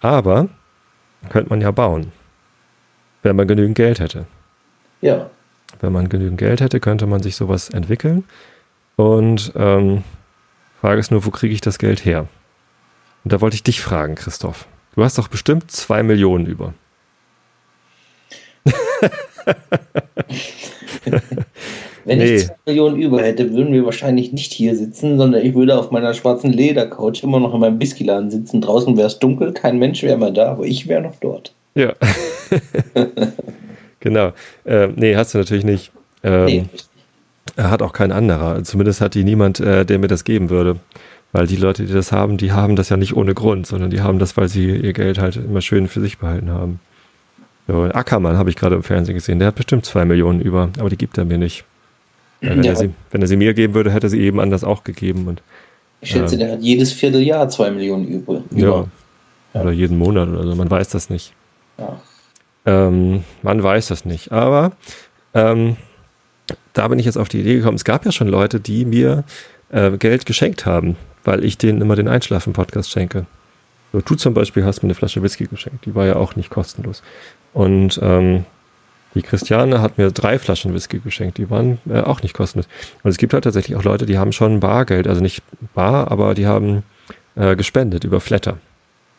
[0.00, 0.48] Aber
[1.30, 2.12] könnte man ja bauen.
[3.22, 4.26] Wenn man genügend Geld hätte.
[5.00, 5.30] Ja.
[5.80, 8.24] Wenn man genügend Geld hätte, könnte man sich sowas entwickeln.
[8.96, 10.04] Und ähm,
[10.80, 12.26] Frage ist nur, wo kriege ich das Geld her?
[13.24, 14.66] Und da wollte ich dich fragen, Christoph.
[14.94, 16.74] Du hast doch bestimmt zwei Millionen über.
[22.04, 22.36] Wenn nee.
[22.36, 25.90] ich 2 Millionen über hätte, würden wir wahrscheinlich nicht hier sitzen, sondern ich würde auf
[25.90, 28.62] meiner schwarzen Ledercouch immer noch in meinem Whiskyladen sitzen.
[28.62, 31.52] Draußen wäre es dunkel, kein Mensch wäre mehr da, aber ich wäre noch dort.
[31.74, 31.92] Ja.
[34.00, 34.32] genau.
[34.64, 35.92] Äh, nee, hast du natürlich nicht.
[36.22, 36.64] Ähm, nee.
[37.56, 38.64] Er hat auch kein anderer.
[38.64, 40.76] Zumindest hat die niemand, äh, der mir das geben würde.
[41.32, 44.00] Weil die Leute, die das haben, die haben das ja nicht ohne Grund, sondern die
[44.00, 46.80] haben das, weil sie ihr Geld halt immer schön für sich behalten haben.
[47.68, 49.38] Ackermann habe ich gerade im Fernsehen gesehen.
[49.38, 51.64] Der hat bestimmt zwei Millionen über, aber die gibt er mir nicht.
[52.40, 52.72] Wenn, ja.
[52.72, 55.26] er sie, wenn, er sie, mir geben würde, hätte er sie eben anders auch gegeben.
[55.26, 55.42] Und,
[56.00, 58.42] ich schätze, äh, der hat jedes Vierteljahr zwei Millionen über.
[58.52, 58.86] Ja.
[59.54, 60.54] Oder jeden Monat oder so.
[60.54, 61.32] Man weiß das nicht.
[62.64, 64.30] Ähm, man weiß das nicht.
[64.30, 64.72] Aber
[65.34, 65.76] ähm,
[66.72, 67.76] da bin ich jetzt auf die Idee gekommen.
[67.76, 69.24] Es gab ja schon Leute, die mir
[69.70, 73.26] äh, Geld geschenkt haben, weil ich denen immer den Einschlafen-Podcast schenke.
[73.92, 75.86] So, du zum Beispiel hast mir eine Flasche Whisky geschenkt.
[75.86, 77.02] Die war ja auch nicht kostenlos.
[77.52, 78.44] Und ähm,
[79.14, 82.68] die Christiane hat mir drei Flaschen Whisky geschenkt, die waren äh, auch nicht kostenlos.
[83.02, 85.42] Und es gibt halt tatsächlich auch Leute, die haben schon Bargeld, also nicht
[85.74, 86.82] bar, aber die haben
[87.34, 88.58] äh, gespendet über Flatter.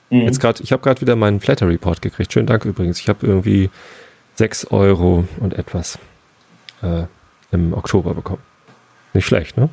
[0.09, 0.21] Mhm.
[0.21, 2.31] Jetzt gerade, ich habe gerade wieder meinen Flatter Report gekriegt.
[2.31, 2.99] Schönen Dank übrigens.
[2.99, 3.69] Ich habe irgendwie
[4.35, 5.99] sechs Euro und etwas
[6.81, 7.03] äh,
[7.51, 8.41] im Oktober bekommen.
[9.13, 9.69] Nicht schlecht, ne?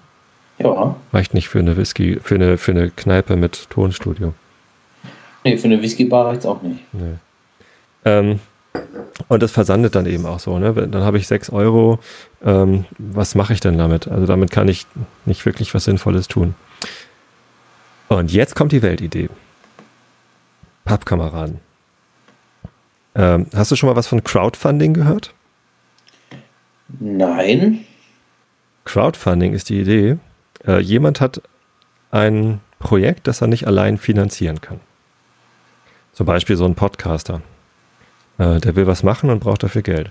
[0.59, 0.97] Ja.
[1.13, 4.33] Reicht nicht für eine Whisky, für eine, für eine Kneipe mit Tonstudio.
[5.45, 6.81] Nee, für eine Whisky-Bar reicht es auch nicht.
[6.93, 7.15] Nee.
[8.07, 8.41] Ähm,
[9.29, 10.59] und das versandet dann eben auch so.
[10.59, 10.73] Ne?
[10.73, 11.99] Dann habe ich sechs Euro.
[12.45, 14.09] Ähm, was mache ich denn damit?
[14.09, 14.87] Also damit kann ich
[15.25, 16.55] nicht wirklich was Sinnvolles tun.
[18.09, 19.29] Und jetzt kommt die Weltidee.
[20.85, 21.61] Pappkameraden.
[23.17, 25.35] Ähm, hast du schon mal was von Crowdfunding gehört?
[27.01, 27.85] Nein.
[28.85, 30.19] Crowdfunding ist die Idee.
[30.65, 31.43] Äh, jemand hat
[32.13, 34.79] ein Projekt, das er nicht allein finanzieren kann.
[36.13, 37.43] Zum Beispiel so ein Podcaster.
[38.39, 40.11] Äh, der will was machen und braucht dafür Geld.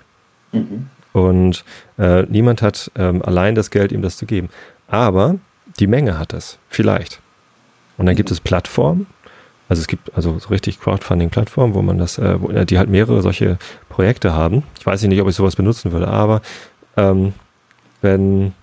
[0.52, 0.88] Mhm.
[1.14, 1.64] Und
[1.98, 4.50] äh, niemand hat ähm, allein das Geld, ihm das zu geben.
[4.88, 5.36] Aber
[5.80, 7.22] die Menge hat es, vielleicht.
[7.98, 9.08] Und dann gibt es Plattformen,
[9.68, 12.90] also es gibt also so richtig Crowdfunding-Plattformen, wo man das, äh, wo, äh, die halt
[12.90, 13.58] mehrere solche
[13.90, 14.64] Projekte haben.
[14.78, 16.42] Ich weiß nicht, ob ich sowas benutzen würde, aber
[16.98, 17.34] ähm,
[18.02, 18.54] wenn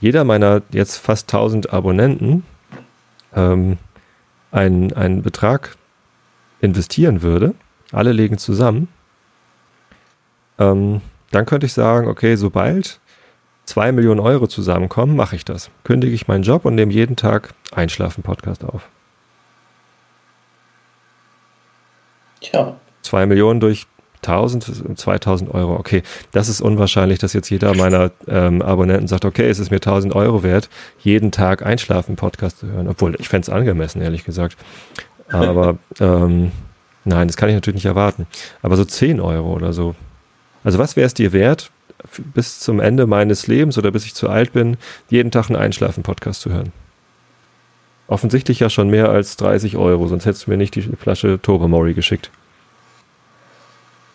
[0.00, 2.44] jeder meiner jetzt fast 1000 Abonnenten
[3.34, 3.78] ähm,
[4.52, 5.76] einen, einen Betrag
[6.60, 7.54] investieren würde,
[7.96, 8.88] alle legen zusammen,
[10.58, 13.00] ähm, dann könnte ich sagen, okay, sobald
[13.64, 15.70] zwei Millionen Euro zusammenkommen, mache ich das.
[15.84, 18.88] Kündige ich meinen Job und nehme jeden Tag Einschlafen-Podcast auf.
[22.40, 22.76] Tja.
[23.02, 23.86] Zwei Millionen durch
[24.22, 25.76] 1000, 2000 Euro.
[25.76, 29.76] Okay, das ist unwahrscheinlich, dass jetzt jeder meiner ähm, Abonnenten sagt, okay, es ist mir
[29.76, 32.88] 1000 Euro wert, jeden Tag Einschlafen-Podcast zu hören.
[32.88, 34.56] Obwohl, ich fände es angemessen, ehrlich gesagt.
[35.28, 36.52] Aber ähm,
[37.06, 38.26] Nein, das kann ich natürlich nicht erwarten.
[38.62, 39.94] Aber so 10 Euro oder so.
[40.64, 41.70] Also was wäre es dir wert,
[42.34, 44.76] bis zum Ende meines Lebens oder bis ich zu alt bin,
[45.08, 46.72] jeden Tag einen Einschlafen-Podcast zu hören?
[48.08, 51.94] Offensichtlich ja schon mehr als 30 Euro, sonst hättest du mir nicht die Flasche Tobermory
[51.94, 52.30] geschickt.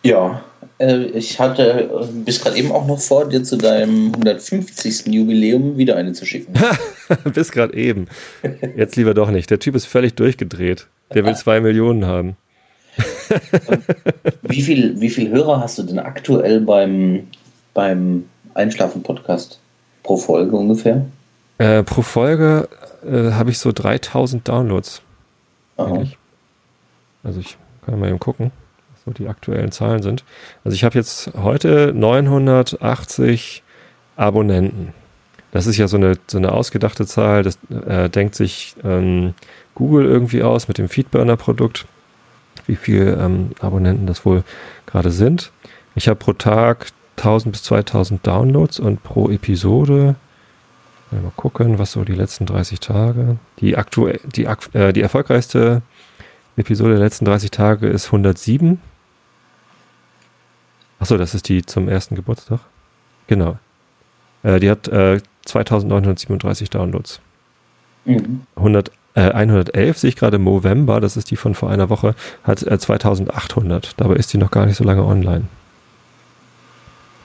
[0.03, 0.43] Ja,
[0.77, 5.07] äh, ich hatte äh, bis gerade eben auch noch vor, dir zu deinem 150.
[5.07, 6.53] Jubiläum wieder eine zu schicken.
[7.33, 8.07] bis gerade eben.
[8.75, 9.49] Jetzt lieber doch nicht.
[9.49, 10.87] Der Typ ist völlig durchgedreht.
[11.13, 12.35] Der will zwei Millionen haben
[14.41, 17.27] wie, viel, wie viel Hörer hast du denn aktuell beim,
[17.73, 19.59] beim Einschlafen-Podcast
[20.03, 21.05] pro Folge ungefähr?
[21.57, 22.67] Äh, pro Folge
[23.05, 25.01] äh, habe ich so 3000 Downloads.
[27.23, 28.51] Also ich kann mal eben gucken,
[28.91, 30.23] was so die aktuellen Zahlen sind.
[30.63, 33.63] Also ich habe jetzt heute 980
[34.15, 34.93] Abonnenten.
[35.51, 39.33] Das ist ja so eine, so eine ausgedachte Zahl, das äh, denkt sich ähm,
[39.75, 41.85] Google irgendwie aus mit dem Feedburner-Produkt
[42.67, 44.43] wie viele ähm, Abonnenten das wohl
[44.85, 45.51] gerade sind.
[45.95, 50.15] Ich habe pro Tag 1000 bis 2000 Downloads und pro Episode,
[51.11, 55.81] mal gucken, was so die letzten 30 Tage, die aktuell, die, äh, die erfolgreichste
[56.55, 58.81] Episode der letzten 30 Tage ist 107.
[60.99, 62.59] Achso, das ist die zum ersten Geburtstag.
[63.27, 63.57] Genau.
[64.43, 67.21] Äh, die hat äh, 2937 Downloads.
[68.05, 68.41] Mhm.
[68.55, 72.15] 100, äh, 111 sehe ich gerade im November, das ist die von vor einer Woche,
[72.43, 73.99] hat äh, 2800.
[73.99, 75.45] Dabei ist die noch gar nicht so lange online.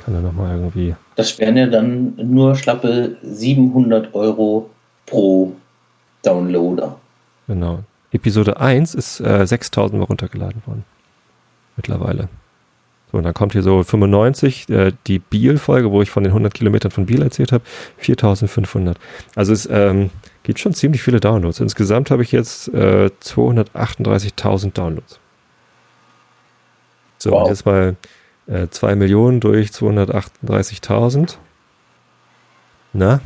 [0.05, 0.95] Kann er nochmal irgendwie.
[1.17, 4.71] Das wären ja dann nur schlappe 700 Euro
[5.07, 5.53] pro
[6.23, 6.99] Downloader.
[7.47, 7.81] Genau.
[8.13, 10.85] Episode 1 ist äh, 6000 Mal runtergeladen worden.
[11.77, 12.29] Mittlerweile.
[13.17, 16.53] So, und dann kommt hier so 95, äh, die Biel-Folge, wo ich von den 100
[16.53, 17.65] Kilometern von Biel erzählt habe,
[17.97, 18.99] 4500.
[19.35, 20.11] Also es ähm,
[20.43, 21.61] gibt schon ziemlich viele Downloads.
[21.61, 25.19] Insgesamt habe ich jetzt äh, 238.000 Downloads.
[27.17, 27.49] So, wow.
[27.49, 27.97] jetzt mal
[28.49, 31.39] äh, 2 Millionen durch 238.000.
[32.93, 33.21] Na?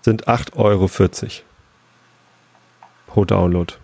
[0.00, 0.88] Sind 8,40 Euro
[3.08, 3.74] pro Download.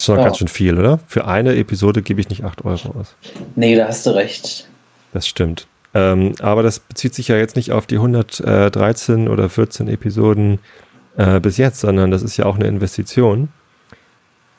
[0.00, 0.24] Das ist doch ja.
[0.24, 0.98] ganz schön viel, oder?
[1.06, 3.16] Für eine Episode gebe ich nicht 8 Euro aus.
[3.54, 4.66] Nee, da hast du recht.
[5.12, 5.66] Das stimmt.
[5.92, 10.58] Ähm, aber das bezieht sich ja jetzt nicht auf die 113 oder 14 Episoden
[11.18, 13.50] äh, bis jetzt, sondern das ist ja auch eine Investition.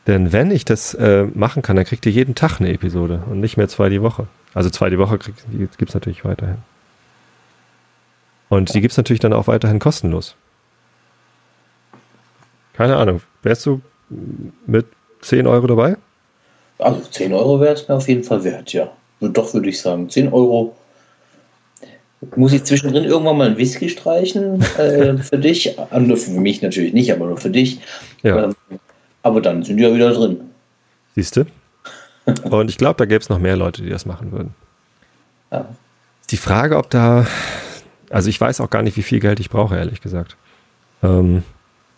[0.06, 3.40] Denn wenn ich das äh, machen kann, dann kriegt ihr jeden Tag eine Episode und
[3.40, 4.28] nicht mehr zwei die Woche.
[4.54, 6.58] Also zwei die Woche gibt es natürlich weiterhin.
[8.48, 10.36] Und die gibt es natürlich dann auch weiterhin kostenlos.
[12.74, 13.22] Keine Ahnung.
[13.42, 13.82] Wärst du
[14.68, 14.86] mit
[15.22, 15.98] 10 Euro dabei?
[16.80, 18.92] Also 10 Euro wäre es mir auf jeden Fall wert, ja.
[19.20, 20.10] Doch würde ich sagen.
[20.10, 20.76] 10 Euro.
[22.36, 25.78] Muss ich zwischendrin irgendwann mal ein Whisky streichen äh, für dich?
[25.80, 27.80] Also nur für mich natürlich nicht, aber nur für dich.
[28.24, 28.46] Ja.
[28.46, 28.56] Ähm,
[29.24, 30.42] aber dann sind die ja wieder drin.
[31.16, 31.46] Siehst du?
[32.50, 34.54] Und ich glaube, da gäbe es noch mehr Leute, die das machen würden.
[35.52, 35.68] Ja.
[36.30, 37.28] Die Frage, ob da,
[38.10, 40.38] also ich weiß auch gar nicht, wie viel Geld ich brauche, ehrlich gesagt.
[41.04, 41.44] Ähm,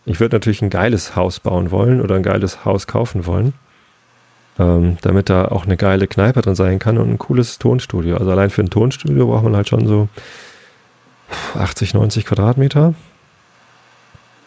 [0.06, 3.54] ich würde natürlich ein geiles Haus bauen wollen oder ein geiles Haus kaufen wollen,
[4.60, 8.18] ähm, damit da auch eine geile Kneipe drin sein kann und ein cooles Tonstudio.
[8.18, 10.10] Also allein für ein Tonstudio braucht man halt schon so
[11.56, 12.94] 80, 90 Quadratmeter.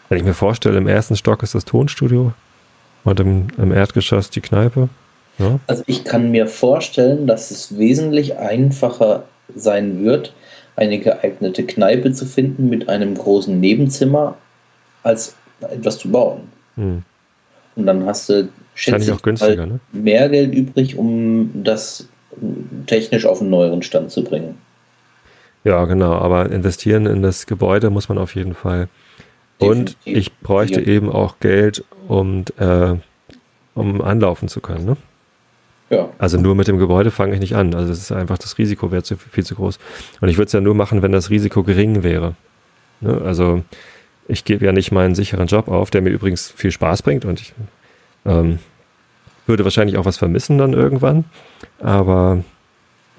[0.09, 2.33] Wenn ich mir vorstelle, im ersten Stock ist das Tonstudio
[3.03, 4.89] und im, im Erdgeschoss die Kneipe.
[5.39, 5.59] Ja.
[5.67, 9.23] Also ich kann mir vorstellen, dass es wesentlich einfacher
[9.55, 10.33] sein wird,
[10.75, 14.37] eine geeignete Kneipe zu finden mit einem großen Nebenzimmer,
[15.03, 16.41] als etwas zu bauen.
[16.75, 17.03] Hm.
[17.75, 19.79] Und dann hast du schätze auch günstiger, halt ne?
[19.91, 22.07] mehr Geld übrig, um das
[22.85, 24.57] technisch auf einen neueren Stand zu bringen.
[25.63, 28.87] Ja, genau, aber investieren in das Gebäude muss man auf jeden Fall.
[29.59, 29.95] Definitiv.
[30.05, 30.87] Und ich bräuchte ja.
[30.87, 32.95] eben auch Geld, um, äh,
[33.73, 34.85] um anlaufen zu können.
[34.85, 34.97] Ne?
[35.89, 36.09] Ja.
[36.17, 37.73] Also nur mit dem Gebäude fange ich nicht an.
[37.73, 39.79] Also es ist einfach das Risiko wäre zu, viel zu groß.
[40.21, 42.35] Und ich würde es ja nur machen, wenn das Risiko gering wäre.
[43.01, 43.21] Ne?
[43.23, 43.63] Also
[44.27, 47.39] ich gebe ja nicht meinen sicheren Job auf, der mir übrigens viel Spaß bringt und
[47.39, 47.53] ich
[48.25, 48.59] ähm,
[49.45, 51.25] würde wahrscheinlich auch was vermissen dann irgendwann.
[51.79, 52.43] Aber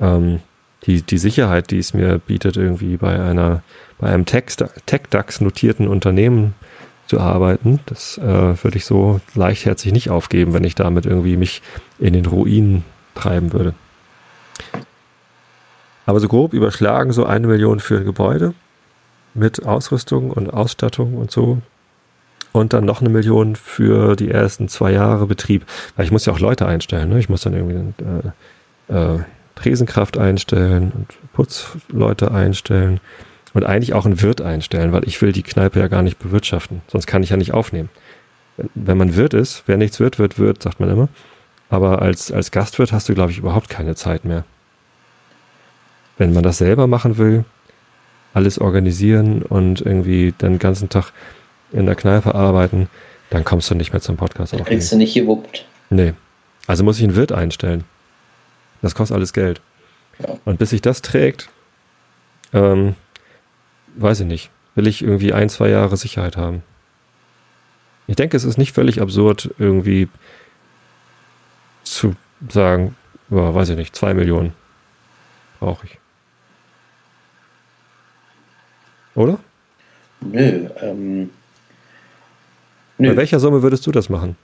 [0.01, 0.41] ähm,
[0.85, 3.63] die, die Sicherheit, die es mir bietet, irgendwie bei einer,
[3.99, 6.55] bei einem Tech-DAX notierten Unternehmen
[7.07, 11.63] zu arbeiten, das äh, würde ich so leichtherzig nicht aufgeben, wenn ich damit irgendwie mich
[11.99, 13.75] in den Ruinen treiben würde.
[16.05, 18.55] Aber so grob überschlagen so eine Million für ein Gebäude
[19.39, 21.59] mit Ausrüstung und Ausstattung und so.
[22.53, 25.65] Und dann noch eine Million für die ersten zwei Jahre Betrieb.
[25.97, 27.11] Weil ich muss ja auch Leute einstellen.
[27.11, 27.19] Ne?
[27.19, 27.95] Ich muss dann irgendwie
[28.89, 29.21] äh, äh,
[29.55, 33.01] Tresenkraft einstellen und Putzleute einstellen
[33.55, 36.83] und eigentlich auch einen Wirt einstellen, weil ich will die Kneipe ja gar nicht bewirtschaften.
[36.87, 37.91] Sonst kann ich ja nicht aufnehmen.
[38.75, 41.09] Wenn man Wirt ist, wer nichts wird, wird Wirt, sagt man immer.
[41.71, 44.45] Aber als, als Gastwirt hast du, glaube ich, überhaupt keine Zeit mehr.
[46.17, 47.45] Wenn man das selber machen will,
[48.39, 51.13] alles organisieren und irgendwie den ganzen Tag
[51.73, 52.89] in der Kneipe arbeiten,
[53.31, 54.69] dann kommst du nicht mehr zum Podcast aufnehmen.
[54.69, 55.67] Kriegst du nicht gewuppt.
[55.91, 56.15] Nee.
[56.69, 57.83] Also muss ich einen Wirt einstellen.
[58.81, 59.61] Das kostet alles Geld.
[60.21, 60.39] Ja.
[60.45, 61.49] Und bis sich das trägt,
[62.53, 62.95] ähm,
[63.97, 66.63] weiß ich nicht, will ich irgendwie ein, zwei Jahre Sicherheit haben.
[68.07, 70.09] Ich denke, es ist nicht völlig absurd, irgendwie
[71.83, 72.15] zu
[72.49, 72.95] sagen,
[73.31, 74.53] ja, weiß ich nicht, zwei Millionen
[75.59, 75.99] brauche ich.
[79.19, 79.39] Oder?
[80.21, 81.31] Nö, ähm,
[82.99, 83.09] nö.
[83.11, 84.37] Bei welcher Summe würdest du das machen?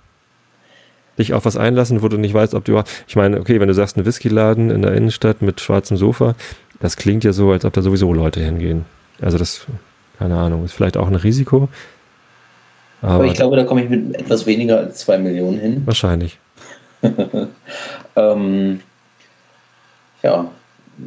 [1.16, 2.82] Dich auf was einlassen, wo du nicht weißt, ob du.
[3.06, 6.34] Ich meine, okay, wenn du sagst, ein Whiskyladen in der Innenstadt mit schwarzem Sofa,
[6.80, 8.84] das klingt ja so, als ob da sowieso Leute hingehen.
[9.20, 9.64] Also das,
[10.18, 11.68] keine Ahnung, ist vielleicht auch ein Risiko.
[13.00, 15.82] Aber, aber ich glaube, da komme ich mit etwas weniger als zwei Millionen hin.
[15.84, 16.38] Wahrscheinlich.
[18.16, 18.80] ähm,
[20.24, 20.50] ja.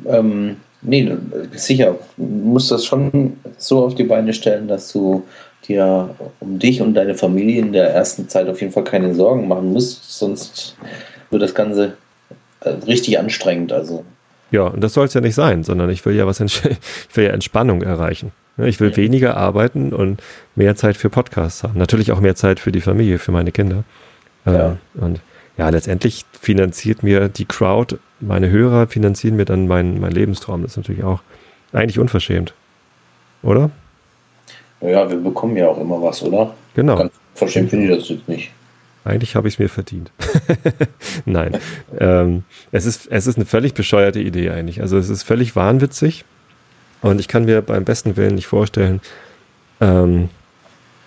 [0.06, 1.12] Ähm, Nee,
[1.54, 1.96] sicher.
[2.18, 5.24] Du musst das schon so auf die Beine stellen, dass du
[5.68, 9.48] dir um dich und deine Familie in der ersten Zeit auf jeden Fall keine Sorgen
[9.48, 10.76] machen musst, sonst
[11.30, 11.98] wird das Ganze
[12.62, 13.74] äh, richtig anstrengend.
[13.74, 14.06] Also.
[14.52, 17.26] Ja, und das soll es ja nicht sein, sondern ich will ja was, ich will
[17.26, 18.32] ja Entspannung erreichen.
[18.58, 18.98] Ich will ja.
[18.98, 20.22] weniger arbeiten und
[20.56, 21.78] mehr Zeit für Podcasts haben.
[21.78, 23.84] Natürlich auch mehr Zeit für die Familie, für meine Kinder.
[24.46, 24.70] Ja.
[24.70, 25.22] Ähm, und
[25.58, 30.62] ja, letztendlich finanziert mir die Crowd, meine Hörer finanzieren mir dann meinen mein Lebenstraum.
[30.62, 31.22] Das ist natürlich auch
[31.74, 32.54] eigentlich unverschämt.
[33.44, 33.70] Oder?
[34.82, 36.54] Ja, wir bekommen ja auch immer was, oder?
[36.76, 36.98] Genau.
[36.98, 38.52] Ganz verschämt finde ich das jetzt nicht.
[39.04, 40.12] Eigentlich habe ich es mir verdient.
[41.26, 41.58] Nein.
[41.98, 44.82] ähm, es, ist, es ist eine völlig bescheuerte Idee eigentlich.
[44.82, 46.26] Also es ist völlig wahnwitzig.
[47.02, 49.02] Und ich kann mir beim besten Willen nicht vorstellen,
[49.80, 50.30] ähm,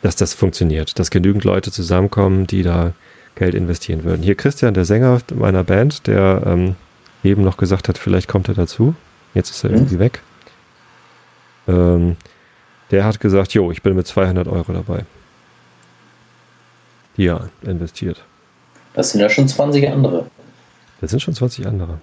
[0.03, 0.99] dass das funktioniert.
[0.99, 2.93] Dass genügend Leute zusammenkommen, die da
[3.35, 4.23] Geld investieren würden.
[4.23, 6.77] Hier Christian, der Sänger meiner Band, der ähm,
[7.23, 8.95] eben noch gesagt hat, vielleicht kommt er dazu.
[9.35, 9.77] Jetzt ist er mhm.
[9.77, 10.23] irgendwie weg.
[11.69, 12.17] Ähm,
[12.91, 15.05] der hat gesagt, jo, ich bin mit 200 Euro dabei.
[17.17, 18.25] Er investiert.
[18.95, 20.27] Das sind ja schon 20 andere.
[21.01, 22.01] Das sind schon 20 andere.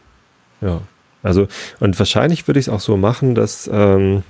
[0.61, 0.81] Ja.
[1.23, 1.47] Also,
[1.79, 4.23] und wahrscheinlich würde ich es auch so machen, dass ähm,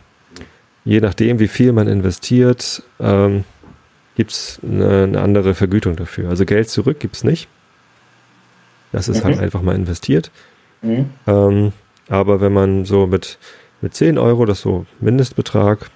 [0.85, 3.43] je nachdem, wie viel man investiert, ähm,
[4.15, 6.29] gibt es eine, eine, andere Vergütung dafür.
[6.29, 7.47] Also Geld zurück gibt es nicht.
[8.91, 9.39] Das ist halt mhm.
[9.39, 10.31] halt einfach mal investiert.
[10.81, 11.09] Mhm.
[11.27, 11.73] Ähm,
[12.09, 13.37] aber wenn man so mit,
[13.81, 15.89] mit 10 Euro, das so Mindestbetrag,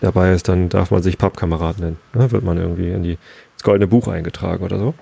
[0.00, 1.98] dabei ist, dann darf man sich Pappkamerad nennen.
[2.14, 2.30] Ne?
[2.30, 3.18] Wird man irgendwie in die,
[3.52, 4.94] ins goldene Buch eingetragen oder so.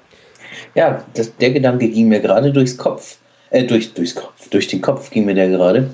[0.75, 3.19] Ja, das, der Gedanke ging mir gerade durchs Kopf.
[3.51, 5.91] Äh, durch, durchs Kopf, durch den Kopf ging mir der gerade.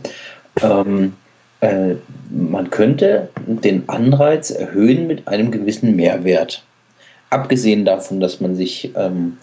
[0.63, 1.15] Ähm,
[1.61, 1.95] äh,
[2.31, 6.63] man könnte den Anreiz erhöhen mit einem gewissen Mehrwert.
[7.31, 9.39] Abgesehen davon, dass man sich ähm,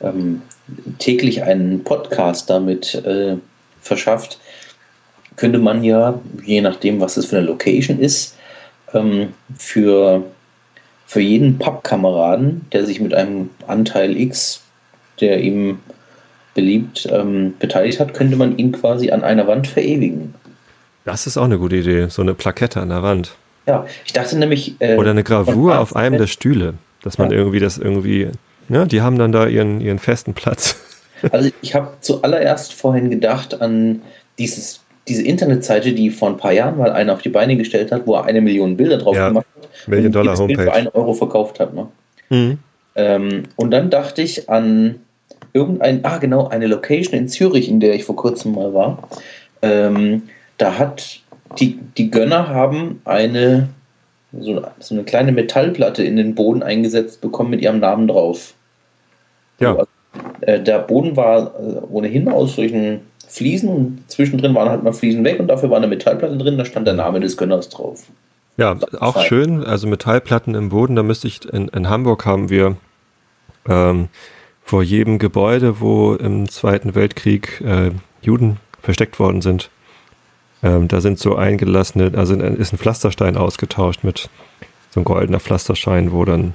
[0.00, 0.42] ähm,
[0.98, 3.36] täglich einen Podcast damit äh,
[3.80, 4.38] verschafft,
[5.36, 8.36] könnte man ja, je nachdem, was es für eine Location ist,
[8.92, 10.24] ähm, für,
[11.06, 14.62] für jeden Pappkameraden, der sich mit einem Anteil X,
[15.20, 15.78] der ihm
[16.54, 20.34] beliebt, ähm, beteiligt hat, könnte man ihn quasi an einer Wand verewigen.
[21.04, 23.34] Das ist auch eine gute Idee, so eine Plakette an der Wand.
[23.66, 24.76] Ja, ich dachte nämlich.
[24.78, 27.36] Äh, Oder eine Gravur auf einem der Stühle, dass man ja.
[27.36, 28.28] irgendwie das irgendwie,
[28.68, 30.76] ja, die haben dann da ihren, ihren festen Platz.
[31.32, 34.02] Also ich habe zuallererst vorhin gedacht an
[34.38, 38.06] dieses, diese Internetseite, die vor ein paar Jahren mal einer auf die Beine gestellt hat,
[38.06, 39.88] wo er eine Million Bilder drauf ja, gemacht hat.
[39.88, 40.64] Million Dollar Homepage.
[40.64, 41.72] für einen Euro verkauft hat.
[41.72, 41.86] Ne?
[42.28, 42.58] Mhm.
[42.94, 44.96] Ähm, und dann dachte ich an
[45.54, 49.08] irgendein, ah genau, eine Location in Zürich, in der ich vor kurzem mal war.
[49.62, 50.24] Ähm,
[50.58, 51.20] da hat
[51.58, 53.68] die, die Gönner haben eine
[54.40, 58.54] so, so, eine kleine Metallplatte in den Boden eingesetzt bekommen mit ihrem Namen drauf.
[59.60, 59.74] Ja.
[59.74, 59.86] So,
[60.42, 65.24] äh, der Boden war äh, ohnehin aus solchen Fliesen und zwischendrin waren halt mal Fliesen
[65.24, 68.04] weg und dafür war eine Metallplatte drin, da stand der Name des Gönners drauf.
[68.56, 72.76] Ja, auch schön, also Metallplatten im Boden, da müsste ich, in, in Hamburg haben wir
[73.68, 74.08] ähm,
[74.62, 77.90] vor jedem Gebäude, wo im Zweiten Weltkrieg äh,
[78.22, 79.70] Juden versteckt worden sind.
[80.62, 84.28] Ähm, da sind so eingelassene, also ist ein Pflasterstein ausgetauscht mit
[84.90, 86.54] so ein goldener Pflasterstein, wo dann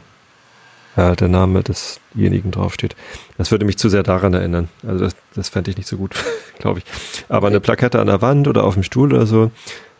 [0.95, 2.95] äh, der Name desjenigen draufsteht.
[3.37, 4.69] Das würde mich zu sehr daran erinnern.
[4.87, 6.15] Also das, das fände ich nicht so gut,
[6.59, 6.85] glaube ich.
[7.29, 9.51] Aber eine Plakette an der Wand oder auf dem Stuhl oder so,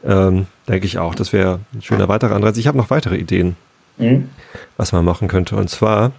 [0.04, 2.58] ähm, denke ich auch, das wäre ein schöner weiterer Anreiz.
[2.58, 3.58] Ich habe noch weitere Ideen,
[3.98, 4.30] mhm.
[4.78, 5.56] was man machen könnte.
[5.56, 6.14] Und zwar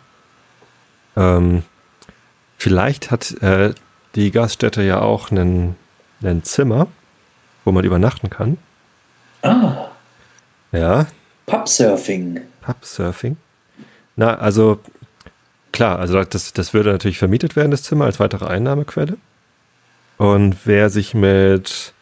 [1.17, 1.63] ähm,
[2.61, 3.73] Vielleicht hat äh,
[4.15, 5.77] die Gaststätte ja auch einen,
[6.23, 6.89] einen Zimmer,
[7.65, 8.59] wo man übernachten kann.
[9.43, 9.89] Ah.
[10.73, 11.07] Ja.
[11.47, 12.41] Pubsurfing.
[12.61, 13.37] Pubsurfing.
[14.17, 14.81] Na, also
[15.73, 19.17] klar, also das, das würde natürlich vermietet werden, das Zimmer, als weitere Einnahmequelle.
[20.17, 21.95] Und wer sich mit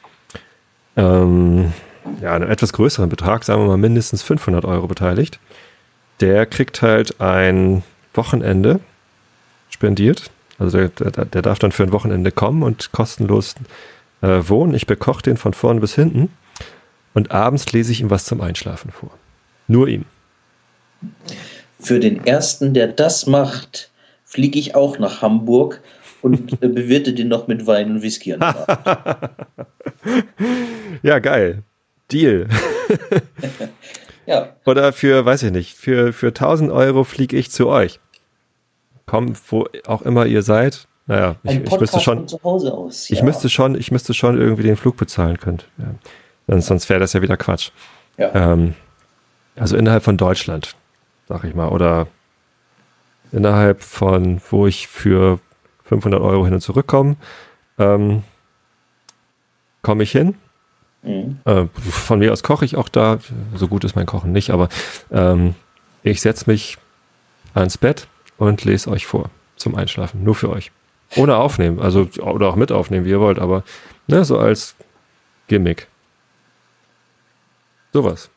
[0.96, 1.72] ähm,
[2.20, 5.38] ja, einem etwas größeren Betrag, sagen wir mal mindestens 500 Euro beteiligt,
[6.20, 8.80] der kriegt halt ein Wochenende
[9.70, 13.54] spendiert also der, der, der, darf dann für ein Wochenende kommen und kostenlos
[14.20, 14.74] äh, wohnen.
[14.74, 16.30] Ich bekoche den von vorne bis hinten
[17.14, 19.10] und abends lese ich ihm was zum Einschlafen vor.
[19.66, 20.04] Nur ihm.
[21.80, 23.90] Für den ersten, der das macht,
[24.24, 25.80] fliege ich auch nach Hamburg
[26.22, 28.54] und äh, bewirte den noch mit Wein und Whisky an
[31.02, 31.62] Ja, geil.
[32.10, 32.48] Deal.
[34.26, 34.56] ja.
[34.64, 38.00] Oder für, weiß ich nicht, für, für 1000 Euro fliege ich zu euch
[39.08, 40.86] kommt, wo auch immer ihr seid.
[41.08, 42.26] Naja, ich, ich, müsste schon.
[42.42, 43.16] Aus, ja.
[43.16, 45.62] Ich müsste schon, ich müsste schon irgendwie den Flug bezahlen können.
[46.46, 46.60] Ja.
[46.60, 47.70] Sonst wäre das ja wieder Quatsch.
[48.18, 48.52] Ja.
[48.52, 48.74] Ähm,
[49.56, 50.76] also innerhalb von Deutschland,
[51.28, 52.08] sag ich mal, oder
[53.32, 55.40] innerhalb von, wo ich für
[55.84, 57.16] 500 Euro hin und zurück komme,
[57.78, 58.22] ähm,
[59.80, 60.34] komme ich hin.
[61.02, 61.38] Mhm.
[61.46, 63.18] Äh, von mir aus koche ich auch da.
[63.54, 64.68] So gut ist mein Kochen nicht, aber
[65.10, 65.54] ähm,
[66.02, 66.76] ich setze mich
[67.54, 70.22] ans Bett und lese euch vor zum Einschlafen.
[70.22, 70.70] Nur für euch.
[71.16, 73.64] Ohne aufnehmen, also oder auch mit aufnehmen, wie ihr wollt, aber
[74.06, 74.74] ne, so als
[75.46, 75.88] Gimmick.
[77.92, 78.30] Sowas.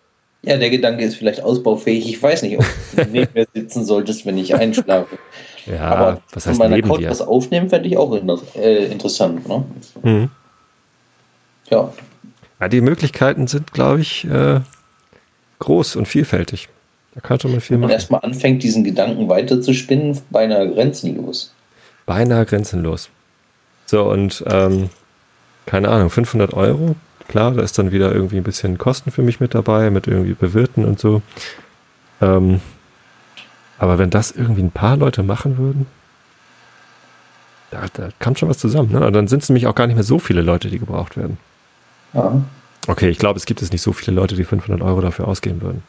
[0.43, 2.09] Ja, der Gedanke ist vielleicht ausbaufähig.
[2.09, 2.65] Ich weiß nicht, ob
[2.95, 5.17] du neben mir sitzen solltest, wenn ich einschlafe.
[5.67, 8.15] Ja, aber was heißt von meiner Couch was aufnehmen, fände ich auch
[8.55, 9.47] äh, interessant.
[9.47, 9.63] Ne?
[10.01, 10.29] Mhm.
[11.69, 11.93] Ja.
[12.59, 12.67] ja.
[12.69, 14.61] Die Möglichkeiten sind, glaube ich, äh,
[15.59, 16.69] groß und vielfältig.
[17.13, 21.53] Da kann schon mal viel Wenn man erstmal anfängt, diesen Gedanken weiterzuspinnen, beinahe grenzenlos.
[22.11, 23.09] Beinahe grenzenlos.
[23.85, 24.89] So, und ähm,
[25.65, 26.97] keine Ahnung, 500 Euro,
[27.29, 30.33] klar, da ist dann wieder irgendwie ein bisschen Kosten für mich mit dabei, mit irgendwie
[30.33, 31.21] Bewirten und so.
[32.19, 32.59] Ähm,
[33.79, 35.85] aber wenn das irgendwie ein paar Leute machen würden,
[37.69, 38.91] da, da kam schon was zusammen.
[38.91, 39.05] Ne?
[39.05, 41.37] Und dann sind es nämlich auch gar nicht mehr so viele Leute, die gebraucht werden.
[42.11, 42.41] Ja.
[42.87, 45.61] Okay, ich glaube, es gibt es nicht so viele Leute, die 500 Euro dafür ausgeben
[45.61, 45.81] würden.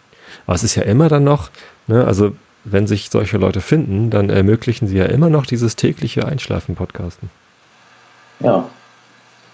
[0.46, 1.50] Aber es ist ja immer dann noch,
[1.88, 6.26] ne, also wenn sich solche Leute finden, dann ermöglichen sie ja immer noch dieses tägliche
[6.26, 7.30] Einschlafen-Podcasten.
[8.40, 8.68] Ja.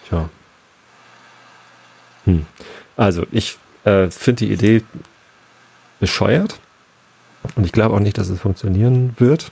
[0.08, 0.28] Tja.
[2.24, 2.46] Hm.
[2.96, 4.82] Also, ich äh, finde die Idee
[6.00, 6.58] bescheuert
[7.56, 9.50] und ich glaube auch nicht, dass es funktionieren wird.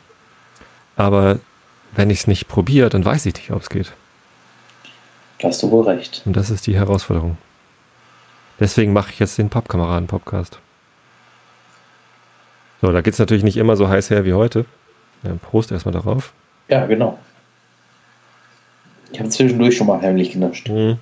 [0.97, 1.39] Aber
[1.95, 3.93] wenn ich es nicht probiere, dann weiß ich nicht, ob es geht.
[5.39, 6.23] Da hast du wohl recht.
[6.25, 7.37] Und das ist die Herausforderung.
[8.59, 10.59] Deswegen mache ich jetzt den Pappkameraden-Podcast.
[12.83, 14.65] So, da geht es natürlich nicht immer so heiß her wie heute.
[15.43, 16.33] Prost erstmal darauf.
[16.69, 17.19] Ja, genau.
[19.13, 20.69] Ich habe zwischendurch schon mal heimlich genascht.
[20.69, 20.99] Mhm.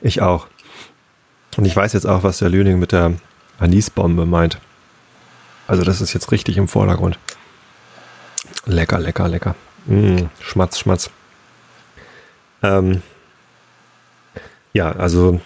[0.00, 0.48] Ich auch.
[1.56, 3.14] Und ich weiß jetzt auch, was der Lüning mit der
[3.58, 4.58] Anisbombe meint.
[5.66, 7.18] Also das ist jetzt richtig im Vordergrund.
[8.66, 9.54] Lecker, lecker, lecker.
[9.86, 11.10] Mm, schmatz, schmatz.
[12.62, 13.02] Ähm,
[14.72, 15.40] ja, also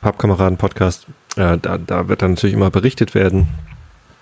[0.00, 1.06] Pappkameraden-Podcast,
[1.36, 3.48] da, da wird dann natürlich immer berichtet werden,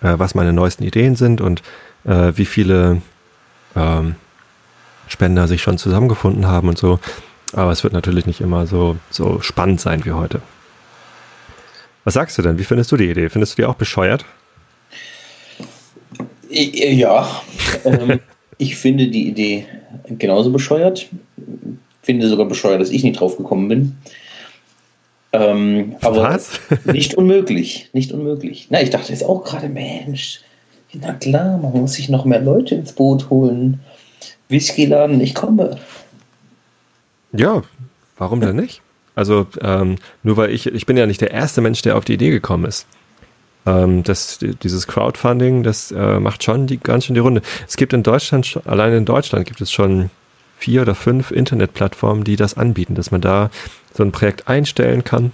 [0.01, 1.63] äh, was meine neuesten Ideen sind und
[2.05, 3.03] äh, wie viele
[3.77, 4.17] ähm,
[5.09, 6.99] Spender sich schon zusammengefunden haben und so.
[7.53, 10.41] Aber es wird natürlich nicht immer so, so spannend sein wie heute.
[12.05, 12.59] Was sagst du denn?
[12.59, 13.29] Wie findest du die Idee?
[13.29, 14.25] Findest du die auch bescheuert?
[16.49, 17.43] Ja,
[17.85, 18.21] ähm,
[18.59, 19.67] ich finde die Idee
[20.09, 21.09] genauso bescheuert.
[22.03, 23.97] Finde sogar bescheuert, dass ich nicht drauf gekommen bin.
[25.33, 26.61] Ähm, aber Was?
[26.85, 28.67] nicht unmöglich, nicht unmöglich.
[28.71, 30.41] Na, ich dachte jetzt auch gerade, Mensch,
[30.93, 33.81] na klar, man muss sich noch mehr Leute ins Boot holen.
[34.49, 35.79] Whiskyladen, ich komme.
[37.33, 37.63] Ja,
[38.19, 38.83] warum denn nicht?
[39.15, 42.15] Also ähm, nur weil ich, ich bin ja nicht der erste Mensch, der auf die
[42.15, 42.87] Idee gekommen ist.
[43.67, 47.43] Ähm, das, dieses Crowdfunding, das äh, macht schon die, ganz schön die Runde.
[47.67, 50.11] Es gibt in Deutschland, allein in Deutschland gibt es schon
[50.63, 53.51] vier oder fünf Internetplattformen, die das anbieten, dass man da
[53.93, 55.33] so ein Projekt einstellen kann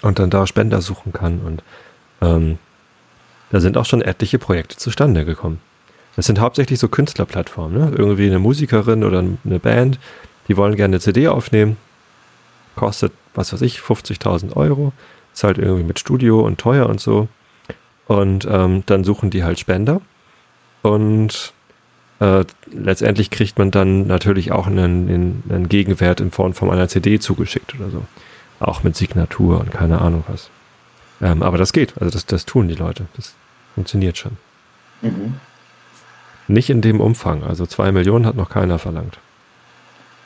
[0.00, 1.40] und dann da Spender suchen kann.
[1.40, 1.62] Und
[2.22, 2.58] ähm,
[3.50, 5.60] da sind auch schon etliche Projekte zustande gekommen.
[6.16, 7.94] Das sind hauptsächlich so Künstlerplattformen, ne?
[7.94, 9.98] Irgendwie eine Musikerin oder eine Band,
[10.48, 11.76] die wollen gerne eine CD aufnehmen,
[12.74, 14.92] kostet, was weiß ich, 50.000 Euro,
[15.34, 17.28] ist halt irgendwie mit Studio und teuer und so.
[18.06, 20.00] Und ähm, dann suchen die halt Spender.
[20.80, 21.52] Und
[22.20, 27.18] äh, letztendlich kriegt man dann natürlich auch einen, einen, Gegenwert in Form von einer CD
[27.20, 28.02] zugeschickt oder so.
[28.60, 30.50] Auch mit Signatur und keine Ahnung was.
[31.20, 31.94] Ähm, aber das geht.
[32.00, 33.06] Also das, das tun die Leute.
[33.16, 33.34] Das
[33.74, 34.36] funktioniert schon.
[35.02, 35.34] Mhm.
[36.48, 37.44] Nicht in dem Umfang.
[37.44, 39.18] Also zwei Millionen hat noch keiner verlangt.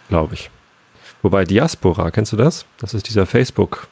[0.09, 0.51] Glaube ich.
[1.21, 2.65] Wobei Diaspora, kennst du das?
[2.79, 3.89] Das ist dieser Facebook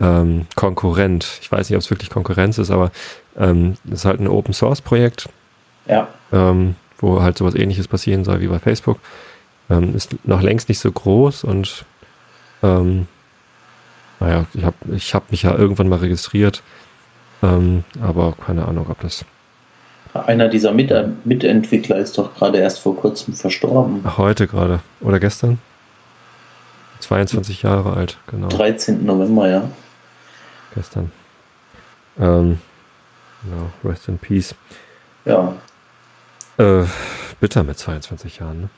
[0.00, 1.38] ähm, Konkurrent.
[1.42, 2.90] Ich weiß nicht, ob es wirklich Konkurrenz ist, aber
[3.36, 5.28] ähm, das ist halt ein Open Source Projekt.
[5.86, 6.08] Ja.
[6.32, 8.98] Ähm, wo halt sowas ähnliches passieren soll wie bei Facebook.
[9.70, 11.84] Ähm, ist noch längst nicht so groß und
[12.62, 13.06] ähm,
[14.20, 16.62] naja, ich habe ich hab mich ja irgendwann mal registriert,
[17.42, 19.24] ähm, aber keine Ahnung, ob das.
[20.14, 20.90] Einer dieser Mit
[21.24, 24.02] Mitentwickler ist doch gerade erst vor kurzem verstorben.
[24.16, 24.80] Heute gerade.
[25.00, 25.58] Oder gestern?
[27.00, 28.48] 22 Jahre alt, genau.
[28.48, 29.04] 13.
[29.04, 29.70] November, ja.
[30.74, 31.12] Gestern.
[32.18, 32.58] Ähm,
[33.44, 34.54] genau, rest in peace.
[35.24, 35.54] Ja.
[36.58, 36.84] Äh,
[37.40, 38.68] bitter mit 22 Jahren, ne?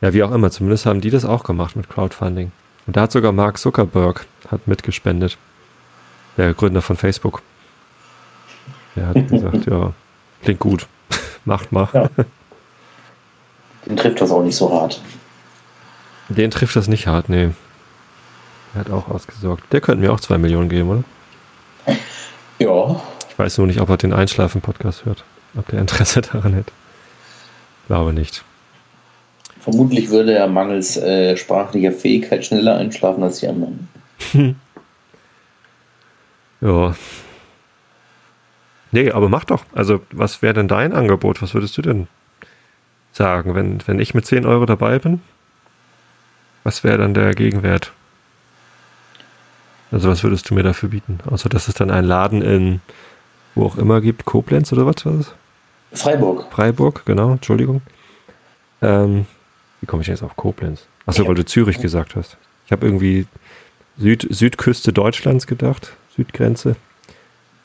[0.00, 2.52] Ja, wie auch immer, zumindest haben die das auch gemacht mit Crowdfunding.
[2.86, 5.38] Und da hat sogar Mark Zuckerberg hat mitgespendet.
[6.36, 7.42] Der Gründer von Facebook.
[8.94, 9.92] Der hat gesagt, ja,
[10.42, 10.86] klingt gut.
[11.44, 11.88] Macht mal.
[11.92, 12.08] Ja.
[13.86, 15.00] Den trifft das auch nicht so hart.
[16.28, 17.50] Den trifft das nicht hart, nee.
[18.74, 19.64] Der hat auch ausgesorgt.
[19.72, 21.04] Der könnte mir auch zwei Millionen geben, oder?
[22.58, 23.00] Ja.
[23.30, 25.24] Ich weiß nur nicht, ob er den Einschlafen-Podcast hört.
[25.56, 26.72] Ob der Interesse daran hätte.
[27.86, 28.44] Glaube nicht.
[29.60, 33.88] Vermutlich würde er mangels äh, sprachlicher Fähigkeit schneller einschlafen als die anderen.
[36.60, 36.94] ja.
[38.92, 39.64] Nee, aber mach doch.
[39.74, 41.42] Also, was wäre denn dein Angebot?
[41.42, 42.06] Was würdest du denn
[43.12, 45.20] sagen, wenn, wenn ich mit 10 Euro dabei bin?
[46.62, 47.92] Was wäre dann der Gegenwert?
[49.90, 51.18] Also, was würdest du mir dafür bieten?
[51.26, 52.80] Außer, dass es dann einen Laden in
[53.56, 55.34] wo auch immer gibt, Koblenz oder was war das?
[55.98, 56.46] Freiburg.
[56.50, 57.82] Freiburg, genau, Entschuldigung.
[58.82, 59.26] Ähm,
[59.80, 60.86] wie komme ich jetzt auf Koblenz?
[61.06, 61.28] Achso, ja.
[61.28, 62.36] weil du Zürich gesagt hast.
[62.66, 63.26] Ich habe irgendwie
[63.98, 66.76] Süd, Südküste Deutschlands gedacht, Südgrenze.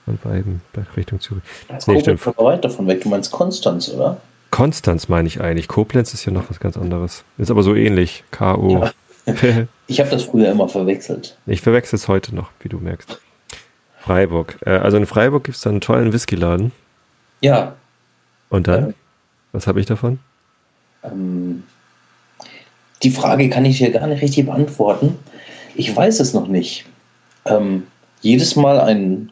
[0.05, 1.43] Und war eben bei Richtung Zürich.
[1.67, 2.25] Das nee, stimmt.
[2.25, 3.01] weit davon weg.
[3.01, 4.19] Du meinst Konstanz, oder?
[4.49, 5.67] Konstanz meine ich eigentlich.
[5.67, 7.23] Koblenz ist ja noch was ganz anderes.
[7.37, 8.23] Ist aber so ähnlich.
[8.31, 8.83] K.O.
[8.83, 8.91] Ja.
[9.87, 11.37] ich habe das früher immer verwechselt.
[11.45, 13.19] Ich verwechsel es heute noch, wie du merkst.
[13.99, 14.57] Freiburg.
[14.65, 16.71] Äh, also in Freiburg gibt es dann einen tollen Whiskyladen.
[17.41, 17.75] Ja.
[18.51, 18.89] Und dann?
[18.89, 18.93] Ja.
[19.53, 20.19] Was habe ich davon?
[21.03, 21.63] Ähm,
[23.01, 25.17] die Frage kann ich dir gar nicht richtig beantworten.
[25.73, 26.85] Ich weiß es noch nicht.
[27.45, 27.87] Ähm,
[28.21, 29.31] jedes Mal ein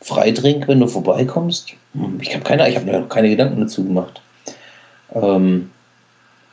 [0.00, 1.74] Freidrink, wenn du vorbeikommst.
[1.92, 4.22] Hm, Ich habe keine, ich habe mir noch keine Gedanken dazu gemacht.
[5.12, 5.70] Ähm,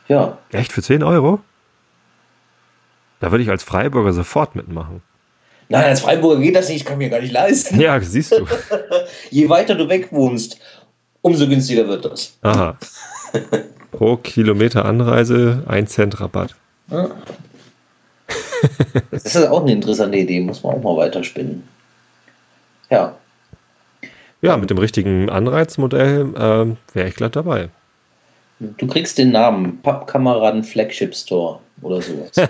[0.10, 1.40] ja, Echt für 10 Euro?
[3.20, 5.02] Da würde ich als Freiburger sofort mitmachen.
[5.70, 7.80] nein, als Freiburger geht das nicht, ich kann mir gar nicht leisten.
[7.80, 8.46] Ja, siehst du.
[9.32, 10.60] Je weiter du weg wohnst,
[11.22, 12.38] umso günstiger wird das.
[12.42, 12.78] Aha.
[13.92, 16.56] Pro Kilometer Anreise 1 Cent Rabatt.
[16.92, 17.10] Ja.
[19.12, 21.64] Das ist auch eine interessante Idee, muss man auch mal weiterspinnen.
[22.90, 23.16] Ja,
[24.42, 27.70] Ja, mit dem richtigen Anreizmodell ähm, wäre ich glatt dabei.
[28.60, 32.32] du kriegst den Namen Pappkameraden Flagship Store oder sowas.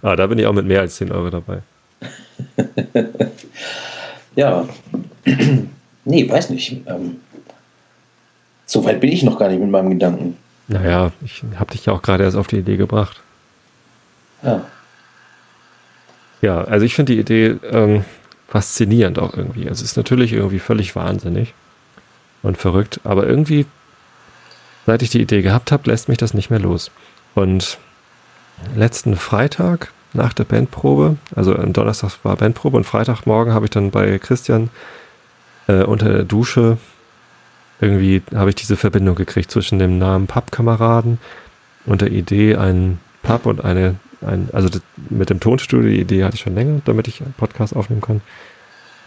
[0.00, 1.58] Ah, da bin ich auch mit mehr als 10 Euro dabei.
[4.36, 4.66] ja,
[6.08, 6.82] nee, weiß nicht.
[6.86, 7.20] Ähm,
[8.66, 10.36] so weit bin ich noch gar nicht mit meinem Gedanken.
[10.66, 13.22] Naja, ich habe dich ja auch gerade erst auf die Idee gebracht.
[14.42, 14.62] Ja,
[16.42, 18.04] Ja, also ich finde die Idee ähm,
[18.48, 19.66] faszinierend auch irgendwie.
[19.66, 21.54] Es ist natürlich irgendwie völlig wahnsinnig
[22.42, 23.66] und verrückt, aber irgendwie,
[24.86, 26.90] seit ich die Idee gehabt habe, lässt mich das nicht mehr los.
[27.34, 27.78] Und
[28.76, 33.90] letzten Freitag nach der Bandprobe, also am Donnerstag war Bandprobe und Freitagmorgen habe ich dann
[33.90, 34.70] bei Christian
[35.68, 36.78] äh, unter der Dusche
[37.80, 41.18] irgendwie habe ich diese Verbindung gekriegt zwischen dem Namen Pappkameraden
[41.86, 44.68] und der Idee, einen Pub und eine, ein, also
[45.10, 48.20] mit dem Tonstudio, die Idee hatte ich schon länger, damit ich einen Podcast aufnehmen kann.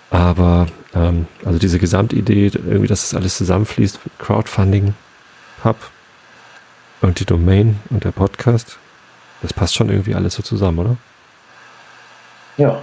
[0.10, 4.94] Aber ähm, also diese Gesamtidee, irgendwie, dass das alles zusammenfließt, Crowdfunding,
[5.62, 5.78] Pub
[7.02, 8.78] und die Domain und der Podcast,
[9.42, 10.98] das passt schon irgendwie alles so zusammen, oder?
[12.58, 12.82] ja,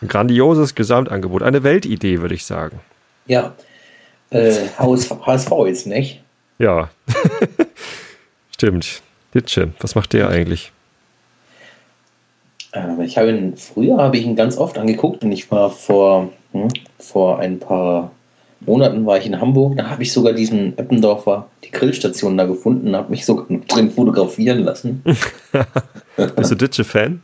[0.00, 2.80] Ein grandioses Gesamtangebot, eine Weltidee, würde ich sagen.
[3.26, 3.54] ja.
[4.30, 6.20] Äh, HSV, HSV jetzt nicht.
[6.58, 6.90] Ja.
[8.54, 9.00] Stimmt.
[9.34, 10.70] Ditsche, was macht der eigentlich?
[13.02, 16.68] Ich habe ihn, früher habe ich ihn ganz oft angeguckt und ich war vor, hm,
[16.98, 18.10] vor ein paar
[18.60, 22.94] Monaten war ich in Hamburg, da habe ich sogar diesen Eppendorfer, die Grillstation da gefunden,
[22.94, 25.02] habe mich sogar drin fotografieren lassen.
[26.36, 27.22] Bist du Ditsche-Fan?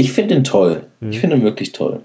[0.00, 0.82] Ich finde ihn toll.
[1.00, 1.10] Mhm.
[1.10, 2.00] Ich finde ihn wirklich toll.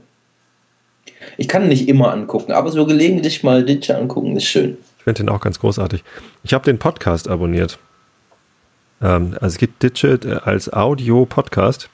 [1.38, 4.78] Ich kann ihn nicht immer angucken, aber so gelegentlich mal Ditsche angucken ist schön.
[4.98, 6.04] Ich finde den auch ganz großartig.
[6.44, 7.80] Ich habe den Podcast abonniert.
[9.02, 11.90] Ähm, also es gibt Ditsche äh, als Audio-Podcast.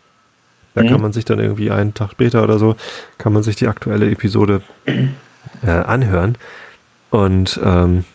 [0.74, 0.88] Da Mhm.
[0.90, 2.76] kann man sich dann irgendwie einen Tag später oder so,
[3.18, 6.36] kann man sich die aktuelle Episode äh, anhören.
[7.10, 8.06] Und ähm,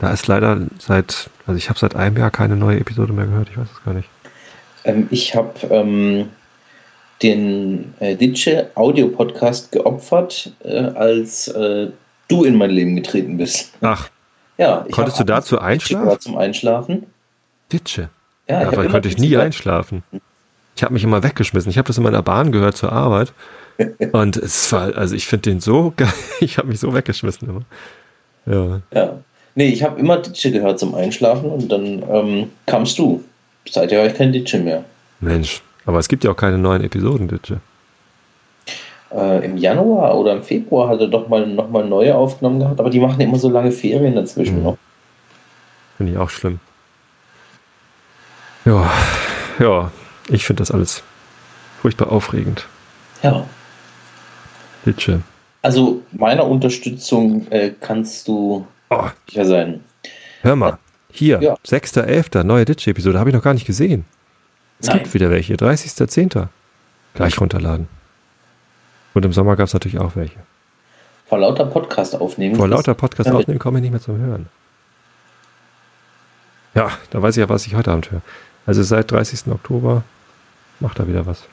[0.00, 3.48] da ist leider seit, also ich habe seit einem Jahr keine neue Episode mehr gehört.
[3.50, 4.08] Ich weiß es gar nicht.
[4.84, 6.28] Ähm, ich habe ähm,
[7.22, 11.88] den äh, Ditsche Audio-Podcast geopfert, äh, als äh,
[12.28, 13.72] du in mein Leben getreten bist.
[13.80, 14.08] Ach,
[14.58, 16.04] Ja, ich Konntest du dazu Ditsche einschlafen?
[16.04, 17.06] gehört Zum Einschlafen.
[17.72, 18.08] Ditsche.
[18.48, 20.02] Ja, Ja, aber konnte ich Ditsche nie einschlafen.
[20.76, 21.70] Ich habe mich immer weggeschmissen.
[21.70, 23.32] Ich habe das in meiner Bahn gehört zur Arbeit.
[24.12, 26.12] Und es war, also ich finde den so geil.
[26.40, 27.62] Ich habe mich so weggeschmissen immer.
[28.46, 28.80] Ja.
[28.92, 29.18] Ja.
[29.54, 33.22] Nee, ich habe immer Ditsche gehört zum Einschlafen und dann ähm, kamst du.
[33.68, 34.82] Seither höre ich kein Ditsche mehr.
[35.20, 37.60] Mensch, aber es gibt ja auch keine neuen Episoden, Ditsche.
[39.14, 42.88] Äh, Im Januar oder im Februar hat er doch mal nochmal neue aufgenommen gehabt, aber
[42.90, 44.62] die machen immer so lange Ferien dazwischen Mhm.
[44.64, 44.78] noch.
[45.98, 46.60] Finde ich auch schlimm.
[48.64, 48.90] Ja,
[49.58, 49.90] ja,
[50.28, 51.02] ich finde das alles
[51.80, 52.66] furchtbar aufregend.
[53.22, 53.44] Ja.
[54.86, 55.20] Ditsche.
[55.62, 59.80] Also meiner Unterstützung äh, kannst du Oh, sicher sein.
[60.42, 60.78] hör mal.
[61.10, 61.54] Hier, Ja.
[61.66, 64.04] 6.11., neue Ditsche-Episode, habe ich noch gar nicht gesehen.
[64.82, 64.98] Es Nein.
[64.98, 66.48] gibt wieder welche, 30.10.
[67.14, 67.88] Gleich runterladen.
[69.14, 70.40] Und im Sommer gab es natürlich auch welche.
[71.28, 72.56] Vor lauter Podcast aufnehmen.
[72.56, 74.48] Vor lauter Podcast Ja, aufnehmen komme ich nicht mehr zum Hören.
[76.74, 78.22] Ja, da weiß ich ja, was ich heute Abend höre.
[78.66, 79.52] Also seit 30.
[79.52, 80.02] Oktober
[80.80, 81.44] macht er wieder was.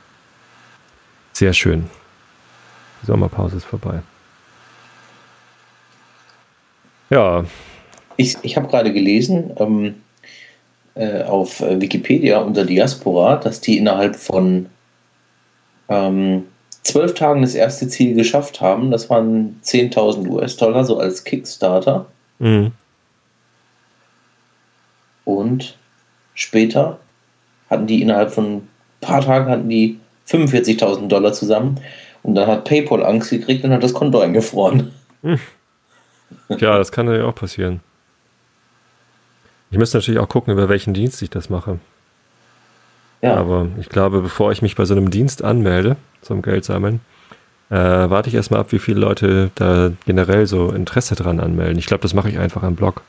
[1.34, 1.90] Sehr schön.
[3.02, 4.02] Die Sommerpause ist vorbei.
[7.10, 7.46] Ja,
[8.18, 9.96] Ich, ich habe gerade gelesen ähm,
[10.96, 14.68] äh, auf äh, Wikipedia unter Diaspora, dass die innerhalb von
[15.88, 16.46] ähm,
[16.84, 18.92] zwölf Tagen das erste Ziel geschafft haben.
[18.92, 22.06] Das waren 10.000 US-Dollar, so als Kickstarter.
[22.40, 22.72] mhm.
[25.26, 25.78] Und
[26.34, 26.98] später
[27.70, 28.68] hatten die innerhalb von ein
[29.00, 31.80] paar Tagen hatten die 45.000 Dollar zusammen.
[32.24, 34.92] Und dann hat PayPal Angst gekriegt und hat das Konto eingefroren.
[36.50, 37.82] ja, das kann ja auch passieren.
[39.72, 41.80] Ich müsste natürlich auch gucken, über welchen Dienst ich das mache.
[43.22, 47.02] Ja, Aber ich glaube, bevor ich mich bei so einem Dienst anmelde zum Geld sammeln,
[47.70, 51.78] äh, warte ich erstmal ab, wie viele Leute da generell so Interesse dran anmelden.
[51.78, 53.04] Ich glaube, das mache ich einfach am Blog.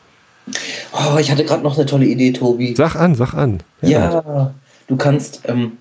[0.92, 2.74] oh, ich hatte gerade noch eine tolle Idee, Tobi.
[2.74, 3.62] Sag an, sag an.
[3.82, 4.52] Ja,
[4.88, 5.78] du kannst ähm,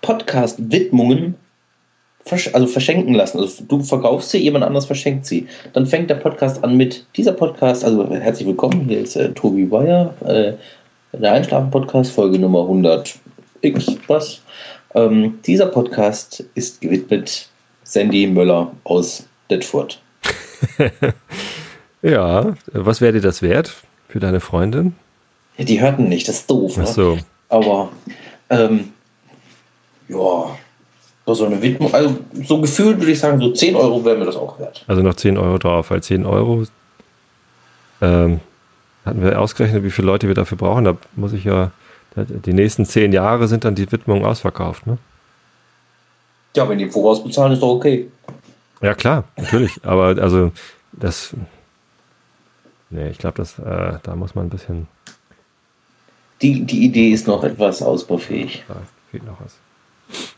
[0.00, 1.34] Podcast-Widmungen
[2.24, 3.38] versch also verschenken lassen.
[3.38, 5.46] Also du verkaufst sie, jemand anderes verschenkt sie.
[5.72, 9.64] Dann fängt der Podcast an mit dieser Podcast, also herzlich willkommen, hier ist äh, Tobi
[9.64, 10.52] Bayer, äh,
[11.12, 13.14] der Einschlafen-Podcast, Folge Nummer 100
[13.60, 14.40] X was.
[14.94, 17.48] Ähm, dieser Podcast ist gewidmet
[17.84, 20.00] Sandy Möller aus Detford.
[22.02, 23.74] ja, was wäre dir das wert
[24.08, 24.94] für deine Freundin?
[25.58, 26.78] Ja, die hörten nicht, das ist doof.
[26.80, 27.16] Ach so.
[27.16, 27.24] Ne?
[27.48, 27.90] Aber
[28.48, 28.92] ähm,
[30.08, 30.58] ja,
[31.26, 34.36] so eine Widmung, also so gefühlt würde ich sagen, so 10 Euro wäre mir das
[34.36, 34.84] auch wert.
[34.88, 36.64] Also noch 10 Euro drauf, weil 10 Euro
[38.00, 38.40] ähm,
[39.04, 40.84] hatten wir ausgerechnet, wie viele Leute wir dafür brauchen.
[40.84, 41.70] Da muss ich ja,
[42.16, 44.98] die nächsten 10 Jahre sind dann die Widmungen ausverkauft, ne?
[46.54, 48.10] Ja, wenn die voraus bezahlen, ist doch okay.
[48.82, 49.80] Ja, klar, natürlich.
[49.84, 50.52] Aber also
[50.92, 51.34] das.
[52.90, 54.86] Nee, ich glaube, das, äh, da muss man ein bisschen.
[56.42, 58.64] Die, die Idee ist noch etwas ausbaufähig.
[58.68, 58.76] Da
[59.10, 59.56] fehlt noch was.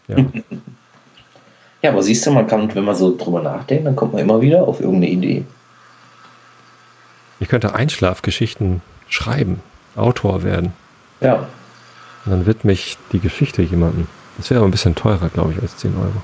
[0.09, 0.16] Ja.
[1.83, 4.41] ja, aber siehst du, man kann, wenn man so drüber nachdenkt, dann kommt man immer
[4.41, 5.45] wieder auf irgendeine Idee.
[7.41, 9.61] Ich könnte Einschlafgeschichten schreiben,
[9.97, 10.72] Autor werden.
[11.20, 11.47] Ja.
[12.25, 14.07] Und dann widme ich die Geschichte jemandem.
[14.39, 16.22] Das wäre aber ein bisschen teurer, glaube ich, als 10 Euro.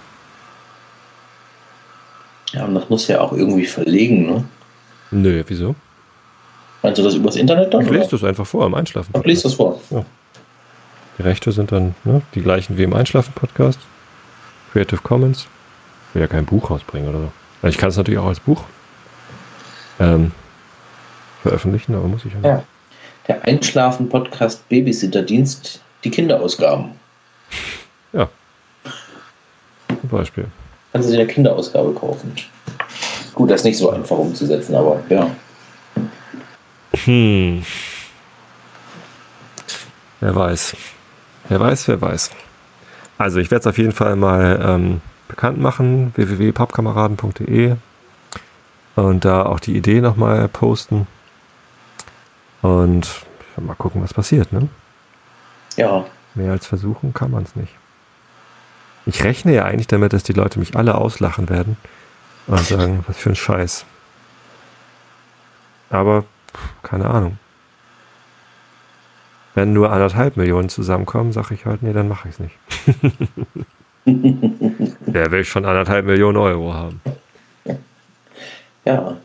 [2.53, 4.45] Ja, und das muss ja auch irgendwie verlegen, ne?
[5.13, 5.75] Nö, wieso?
[6.83, 7.83] Meinst du das übers Internet dann?
[7.83, 9.13] Ich lese das einfach vor im Einschlafen.
[9.17, 9.81] Ich lese das vor.
[9.91, 10.05] Ja.
[11.21, 13.79] Die Rechte sind dann ne, die gleichen wie im Einschlafen-Podcast.
[14.73, 15.49] Creative Commons.
[16.09, 17.33] Ich will ja kein Buch rausbringen oder so.
[17.61, 18.65] Also ich kann es natürlich auch als Buch
[19.99, 20.33] ähm,
[21.43, 22.49] veröffentlichen, aber muss ich ja.
[22.49, 22.63] Ja.
[23.29, 26.93] Der Einschlafen-Podcast Babysitter-Dienst, die Kinderausgaben.
[28.15, 28.27] Ja.
[29.89, 30.47] Zum Beispiel.
[30.95, 32.35] Kannst du dir eine Kinderausgabe kaufen.
[33.35, 35.31] Gut, das ist nicht so einfach umzusetzen, aber ja.
[37.05, 37.63] Hm.
[40.21, 40.75] Wer weiß.
[41.51, 42.31] Wer weiß, wer weiß.
[43.19, 47.75] Also ich werde es auf jeden Fall mal ähm, bekannt machen, www.pappkameraden.de
[48.95, 51.09] und da auch die Idee nochmal posten.
[52.63, 53.27] Und
[53.57, 54.69] mal gucken, was passiert, ne?
[55.77, 56.05] Ja.
[56.37, 57.75] Mehr als versuchen kann man es nicht.
[59.05, 61.77] Ich rechne ja eigentlich damit, dass die Leute mich alle auslachen werden
[62.47, 63.87] und sagen, was für ein Scheiß.
[65.91, 66.25] Aber
[66.85, 67.39] keine Ahnung.
[69.61, 72.57] Wenn nur anderthalb Millionen zusammenkommen, sage ich halt, nee, dann mache ich es nicht.
[75.01, 77.03] Wer will schon anderthalb Millionen Euro haben?
[78.87, 79.19] Ja.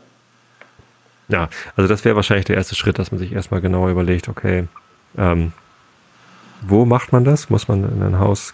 [1.28, 4.68] Ja, also das wäre wahrscheinlich der erste Schritt, dass man sich erstmal genauer überlegt, okay,
[5.16, 5.52] ähm,
[6.60, 7.48] wo macht man das?
[7.48, 8.52] Muss man in ein Haus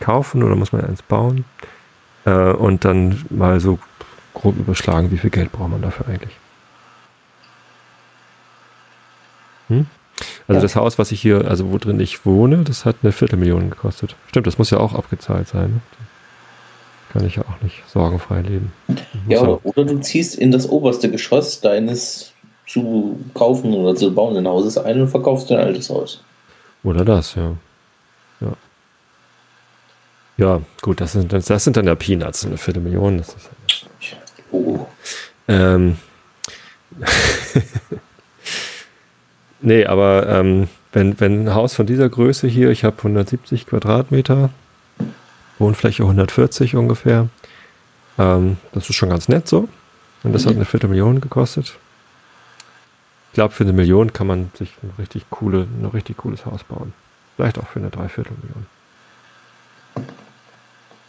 [0.00, 1.46] kaufen oder muss man eins bauen?
[2.26, 3.78] Äh, und dann mal so
[4.34, 6.36] grob überschlagen, wie viel Geld braucht man dafür eigentlich?
[9.68, 9.86] Hm?
[10.48, 10.62] Also ja.
[10.62, 14.16] das Haus, was ich hier, also wo drin ich wohne, das hat eine Viertelmillion gekostet.
[14.28, 15.70] Stimmt, das muss ja auch abgezahlt sein.
[15.70, 15.80] Ne?
[17.12, 18.72] Kann ich ja auch nicht sorgenfrei leben.
[19.28, 22.32] Ja, oder, oder, du ziehst in das oberste Geschoss deines
[22.66, 26.22] zu kaufen oder zu bauenden Hauses ein und verkaufst dein altes Haus.
[26.82, 27.54] Oder das, ja.
[28.40, 28.52] Ja,
[30.36, 33.18] ja gut, das sind, das sind dann ja Peanuts, eine Viertelmillion.
[33.18, 33.50] Das ist,
[34.52, 34.86] oh.
[35.48, 35.96] Ähm,
[39.60, 44.50] Nee, aber ähm, wenn, wenn ein Haus von dieser Größe hier, ich habe 170 Quadratmeter,
[45.58, 47.28] Wohnfläche 140 ungefähr,
[48.18, 49.68] ähm, das ist schon ganz nett so.
[50.22, 50.50] Und das mhm.
[50.50, 51.76] hat eine Viertelmillion gekostet.
[53.30, 56.64] Ich glaube, für eine Million kann man sich ein richtig, coole, ein richtig cooles Haus
[56.64, 56.92] bauen.
[57.36, 58.66] Vielleicht auch für eine Dreiviertelmillion.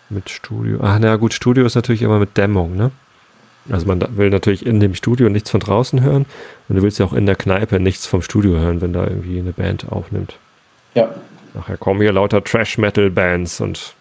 [0.10, 0.80] Mit Studio.
[0.82, 2.91] Ach, na gut, Studio ist natürlich immer mit Dämmung, ne?
[3.72, 6.26] Also man will natürlich in dem Studio nichts von draußen hören
[6.67, 9.39] und du willst ja auch in der Kneipe nichts vom Studio hören, wenn da irgendwie
[9.39, 10.38] eine Band aufnimmt.
[10.95, 11.13] Ja.
[11.53, 13.93] Nachher kommen hier lauter Trash-Metal-Bands und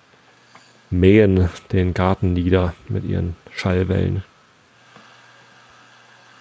[0.90, 4.22] mähen den Garten nieder mit ihren Schallwellen.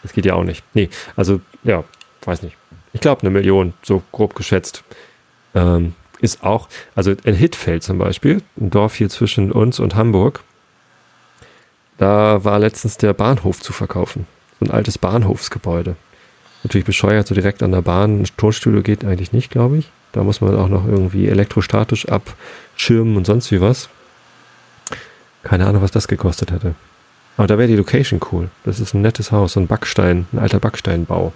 [0.04, 0.64] Das geht ja auch nicht.
[0.74, 1.84] Nee, also ja,
[2.24, 2.56] weiß nicht.
[2.94, 4.84] Ich glaube eine Million, so grob geschätzt.
[5.54, 10.44] Ähm, ist auch, also in Hitfeld zum Beispiel, ein Dorf hier zwischen uns und Hamburg,
[11.98, 14.28] da war letztens der Bahnhof zu verkaufen.
[14.60, 15.96] So ein altes Bahnhofsgebäude.
[16.64, 18.22] Natürlich bescheuert, so direkt an der Bahn.
[18.22, 19.92] Ein Tonstudio geht eigentlich nicht, glaube ich.
[20.12, 23.90] Da muss man auch noch irgendwie elektrostatisch abschirmen und sonst wie was.
[25.44, 26.76] Keine Ahnung, was das gekostet hätte.
[27.38, 28.50] Aber da wäre die Location cool.
[28.64, 31.34] Das ist ein nettes Haus, so ein Backstein, ein alter Backsteinbau.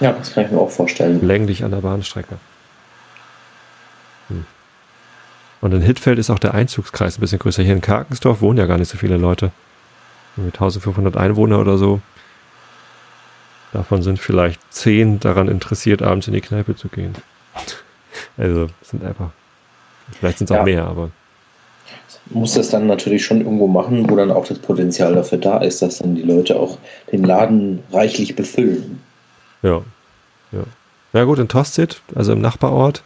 [0.00, 1.24] Ja, das kann ich mir auch vorstellen.
[1.26, 2.36] Länglich an der Bahnstrecke.
[4.28, 4.44] Hm.
[5.60, 7.62] Und in Hittfeld ist auch der Einzugskreis ein bisschen größer.
[7.62, 9.50] Hier in Karkensdorf wohnen ja gar nicht so viele Leute.
[10.36, 12.00] 1500 Einwohner oder so.
[13.72, 17.14] Davon sind vielleicht zehn daran interessiert, abends in die Kneipe zu gehen.
[18.36, 19.30] Also sind einfach,
[20.18, 20.64] vielleicht sind es auch ja.
[20.64, 21.10] mehr, aber.
[22.30, 25.82] muss das dann natürlich schon irgendwo machen, wo dann auch das Potenzial dafür da ist,
[25.82, 26.78] dass dann die Leute auch
[27.10, 29.00] den Laden reichlich befüllen.
[29.62, 29.82] Ja,
[30.52, 30.62] ja.
[31.12, 33.02] Ja gut, in Tosted, also im Nachbarort,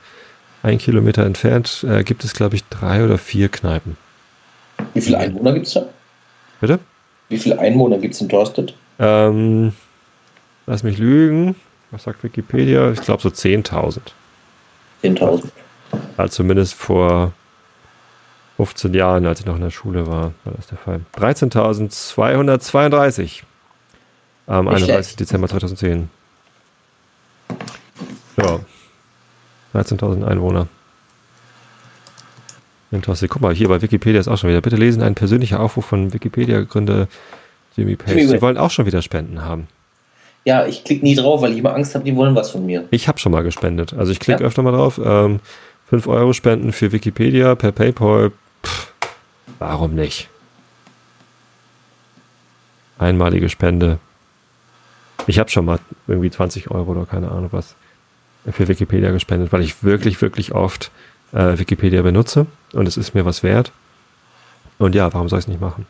[0.63, 3.97] ein Kilometer entfernt, äh, gibt es, glaube ich, drei oder vier Kneipen.
[4.95, 5.87] Wie viele Einwohner gibt es da?
[6.61, 6.79] Bitte?
[7.29, 8.75] Wie viele Einwohner gibt es in Torsted?
[8.99, 9.73] Ähm,
[10.67, 11.55] lass mich lügen.
[11.91, 12.91] Was sagt Wikipedia?
[12.91, 13.99] Ich glaube so 10.000.
[15.03, 15.45] 10.000.
[16.17, 17.33] Also zumindest vor
[18.57, 21.01] 15 Jahren, als ich noch in der Schule war, war das der Fall.
[21.17, 23.43] 13.232
[24.47, 24.85] am Nicht 31.
[24.85, 25.21] Schlecht.
[25.21, 26.11] Dezember 2010.
[28.37, 28.61] Ja.
[29.75, 30.67] 13.000 Einwohner.
[32.91, 33.31] Interessant.
[33.31, 34.61] Guck mal, hier bei Wikipedia ist auch schon wieder.
[34.61, 37.09] Bitte lesen ein persönlicher Aufruf von Wikipedia-Gründer
[37.77, 38.27] Jimmy Page.
[38.27, 39.69] Sie wollen auch schon wieder Spenden haben.
[40.45, 42.85] Ja, ich klicke nie drauf, weil ich immer Angst habe, die wollen was von mir.
[42.91, 43.93] Ich habe schon mal gespendet.
[43.93, 44.47] Also ich klicke ja.
[44.47, 44.99] öfter mal drauf.
[45.05, 45.41] Ähm,
[45.91, 48.33] 5 Euro Spenden für Wikipedia per PayPal.
[48.65, 48.93] Pff,
[49.59, 50.29] warum nicht?
[52.99, 53.99] Einmalige Spende.
[55.27, 57.75] Ich habe schon mal irgendwie 20 Euro oder keine Ahnung was
[58.51, 60.91] für Wikipedia gespendet, weil ich wirklich, wirklich oft
[61.33, 63.73] äh, Wikipedia benutze und es ist mir was wert.
[64.79, 65.87] Und ja, warum soll ich es nicht machen?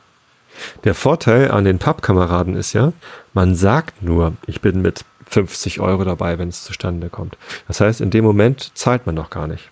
[0.84, 2.92] Der Vorteil an den Pappkameraden ist ja,
[3.32, 7.36] man sagt nur, ich bin mit 50 Euro dabei, wenn es zustande kommt.
[7.66, 9.70] Das heißt, in dem Moment zahlt man noch gar nicht.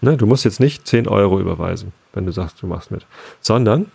[0.00, 3.06] Ne, du musst jetzt nicht 10 Euro überweisen, wenn du sagst, du machst mit,
[3.40, 3.90] sondern,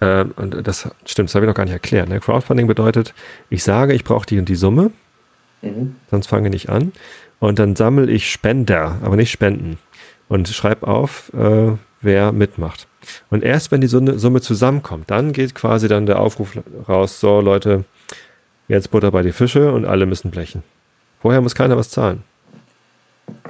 [0.00, 2.08] äh, und das stimmt, das habe ich noch gar nicht erklärt.
[2.08, 2.18] Ne?
[2.18, 3.14] Crowdfunding bedeutet,
[3.48, 4.90] ich sage, ich brauche die und die Summe,
[5.62, 5.96] mhm.
[6.10, 6.92] sonst fange ich nicht an.
[7.40, 9.78] Und dann sammle ich Spender, aber nicht Spenden.
[10.28, 12.86] Und schreibe auf, äh, wer mitmacht.
[13.30, 16.56] Und erst wenn die Summe zusammenkommt, dann geht quasi dann der Aufruf
[16.88, 17.84] raus, so Leute,
[18.68, 20.62] jetzt Butter bei die Fische und alle müssen blechen.
[21.20, 22.22] Vorher muss keiner was zahlen.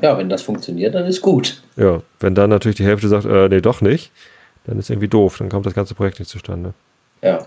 [0.03, 1.63] Ja, wenn das funktioniert, dann ist gut.
[1.77, 4.13] Ja, wenn dann natürlich die Hälfte sagt, äh, nee, doch nicht,
[4.65, 6.75] dann ist irgendwie doof, dann kommt das ganze Projekt nicht zustande.
[7.23, 7.47] Ja.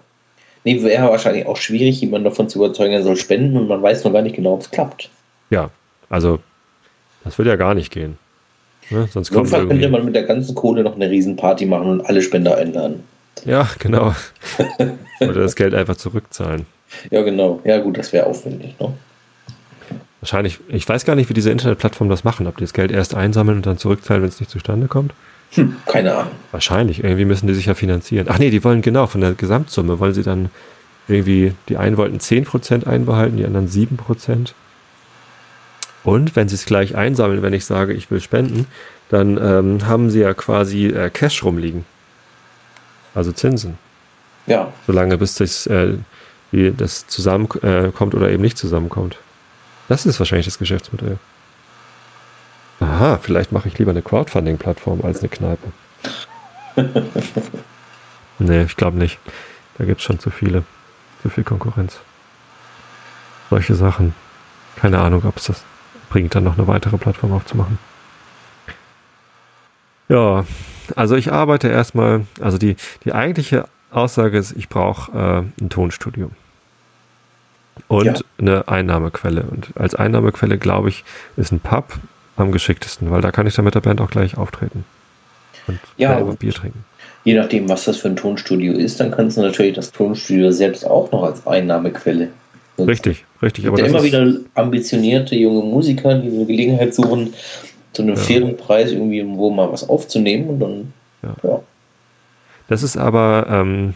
[0.64, 4.04] Nee, wäre wahrscheinlich auch schwierig, jemanden davon zu überzeugen, er soll spenden und man weiß
[4.04, 5.10] noch gar nicht genau, ob es klappt.
[5.50, 5.70] Ja,
[6.14, 6.40] also
[7.24, 8.18] das wird ja gar nicht gehen.
[8.90, 9.08] Ne?
[9.12, 12.22] Sonst kommt Notfall könnte man mit der ganzen Kohle noch eine Riesenparty machen und alle
[12.22, 13.04] Spender einladen.
[13.46, 14.14] Ja, genau.
[15.20, 16.68] Oder das Geld einfach zurückzahlen.
[17.10, 17.62] Ja, genau.
[17.64, 18.76] Ja, gut, das wäre aufwendig.
[18.80, 18.94] Ne?
[20.22, 23.16] Wahrscheinlich, ich weiß gar nicht, wie diese Internetplattformen das machen, ob die das Geld erst
[23.16, 25.14] einsammeln und dann zurückzahlen, wenn es nicht zustande kommt.
[25.54, 26.32] Hm, keine Ahnung.
[26.52, 28.28] Wahrscheinlich, irgendwie müssen die sich ja finanzieren.
[28.30, 30.50] Ach nee, die wollen genau von der Gesamtsumme, wollen sie dann
[31.08, 34.54] irgendwie, die einen wollten 10% einbehalten, die anderen 7%.
[36.04, 38.68] Und wenn sie es gleich einsammeln, wenn ich sage, ich will spenden,
[39.10, 41.86] dann ähm, haben sie ja quasi äh, Cash rumliegen.
[43.16, 43.78] Also Zinsen.
[44.48, 44.74] Ja.
[44.86, 45.94] Solange bis das, äh,
[46.52, 49.18] wie das zusammenkommt äh, oder eben nicht zusammenkommt.
[49.88, 51.18] Das ist wahrscheinlich das Geschäftsmodell.
[52.80, 55.72] Aha, vielleicht mache ich lieber eine Crowdfunding-Plattform als eine Kneipe.
[58.40, 59.20] nee, ich glaube nicht.
[59.78, 60.64] Da gibt es schon zu viele.
[61.22, 62.00] Zu viel Konkurrenz.
[63.50, 64.14] Solche Sachen.
[64.76, 65.64] Keine Ahnung, ob es das
[66.14, 67.80] bringt, dann noch eine weitere Plattform aufzumachen.
[70.10, 70.46] Ja,
[70.96, 76.30] also ich arbeite erstmal, also die, die eigentliche Aussage ist, ich brauche äh, ein Tonstudio
[77.88, 78.16] und ja.
[78.38, 79.42] eine Einnahmequelle.
[79.42, 81.04] Und als Einnahmequelle, glaube ich,
[81.36, 81.98] ist ein Pub
[82.36, 84.86] am geschicktesten, weil da kann ich dann mit der Band auch gleich auftreten
[85.66, 86.86] und ja, Bier trinken.
[87.24, 90.86] Je nachdem, was das für ein Tonstudio ist, dann kannst du natürlich das Tonstudio selbst
[90.86, 92.30] auch noch als Einnahmequelle
[92.78, 93.68] Richtig, richtig.
[93.68, 97.34] Aber immer wieder ambitionierte junge Musiker, die eine Gelegenheit suchen,
[97.94, 98.22] zu einem ja.
[98.22, 101.36] fairen Preis irgendwie wo mal was aufzunehmen und dann, ja.
[101.44, 101.60] ja.
[102.68, 103.94] Das ist aber ähm,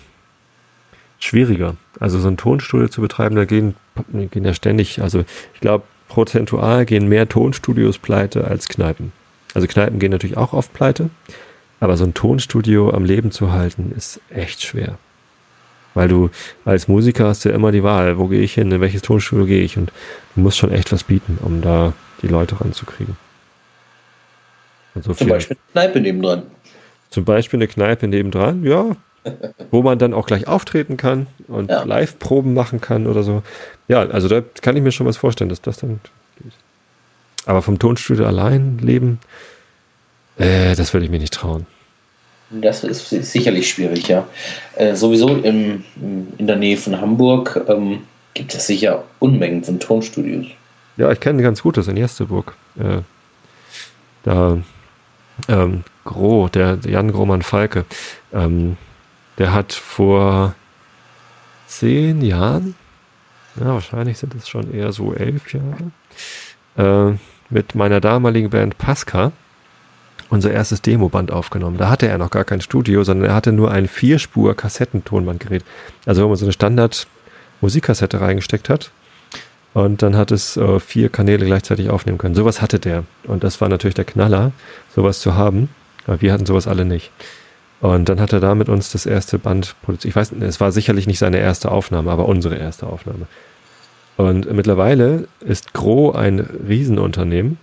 [1.20, 1.76] schwieriger.
[2.00, 3.76] Also so ein Tonstudio zu betreiben, da gehen,
[4.32, 5.24] gehen ja ständig, also
[5.54, 9.12] ich glaube, prozentual gehen mehr Tonstudios pleite als Kneipen.
[9.54, 11.10] Also Kneipen gehen natürlich auch oft pleite,
[11.80, 15.00] aber so ein Tonstudio am Leben zu halten, ist echt schwer.
[15.98, 16.30] Weil du
[16.64, 19.64] als Musiker hast ja immer die Wahl, wo gehe ich hin, in welches Tonstudio gehe
[19.64, 19.92] ich und
[20.36, 23.18] du musst schon echt was bieten, um da die Leute ranzukriegen.
[25.02, 26.44] So Zum Beispiel eine Kneipe nebendran.
[27.10, 28.96] Zum Beispiel eine Kneipe nebendran, ja.
[29.72, 31.82] wo man dann auch gleich auftreten kann und ja.
[31.82, 33.42] Live-Proben machen kann oder so.
[33.88, 36.00] Ja, also da kann ich mir schon was vorstellen, dass das dann
[36.44, 36.54] geht.
[37.48, 39.18] Aber vom Tonstudio allein leben,
[40.38, 41.66] äh, das würde ich mir nicht trauen.
[42.50, 44.26] Das ist, sicherlich schwierig, ja.
[44.76, 45.84] Äh, sowieso im,
[46.38, 50.46] in der Nähe von Hamburg ähm, gibt es sicher Unmengen von Tonstudios.
[50.96, 52.56] Ja, ich kenne ganz gut das in Jesteburg.
[52.80, 53.02] Äh,
[54.24, 54.58] da
[55.48, 57.86] ähm, Gro, der, der Jan Grohmann Falke,
[58.34, 58.78] ähm,
[59.38, 60.56] der hat vor
[61.68, 62.76] zehn Jahren,
[63.60, 67.18] ja, wahrscheinlich sind es schon eher so elf Jahre, äh,
[67.50, 69.32] mit meiner damaligen Band Pasca
[70.30, 71.78] unser erstes Demoband aufgenommen.
[71.78, 75.64] Da hatte er noch gar kein Studio, sondern er hatte nur ein Vierspur-Kassettentonbandgerät.
[76.06, 78.92] Also wenn man so eine Standard-Musikkassette reingesteckt hat
[79.74, 82.36] und dann hat es äh, vier Kanäle gleichzeitig aufnehmen können.
[82.36, 83.04] Sowas hatte der.
[83.26, 84.52] Und das war natürlich der Knaller,
[84.96, 85.70] sowas zu haben.
[86.06, 87.12] Aber wir hatten sowas alle nicht.
[87.80, 90.10] Und dann hat er da mit uns das erste Band produziert.
[90.10, 93.28] Ich weiß, es war sicherlich nicht seine erste Aufnahme, aber unsere erste Aufnahme.
[94.16, 97.60] Und mittlerweile ist Gro ein Riesenunternehmen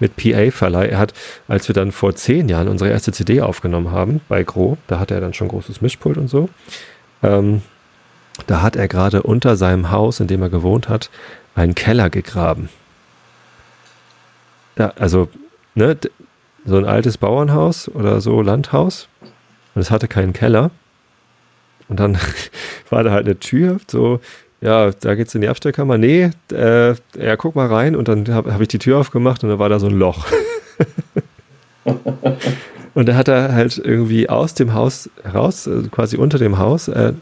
[0.00, 0.86] mit PA-Verleih.
[0.86, 1.14] Er hat,
[1.48, 5.14] als wir dann vor zehn Jahren unsere erste CD aufgenommen haben bei Gro, da hatte
[5.14, 6.48] er dann schon großes Mischpult und so,
[7.22, 7.62] ähm,
[8.46, 11.10] da hat er gerade unter seinem Haus, in dem er gewohnt hat,
[11.54, 12.68] einen Keller gegraben.
[14.74, 15.28] Da, also,
[15.74, 15.96] ne,
[16.64, 19.08] so ein altes Bauernhaus oder so Landhaus
[19.74, 20.70] und es hatte keinen Keller.
[21.88, 22.18] Und dann
[22.90, 24.20] war da halt eine Tür, so,
[24.64, 25.98] ja, da geht's in die Abstellkammer.
[25.98, 27.94] Nee, äh, ja, guck mal rein.
[27.94, 30.26] Und dann habe hab ich die Tür aufgemacht und da war da so ein Loch.
[32.94, 36.88] und da hat er halt irgendwie aus dem Haus heraus, also quasi unter dem Haus,
[36.88, 37.12] äh,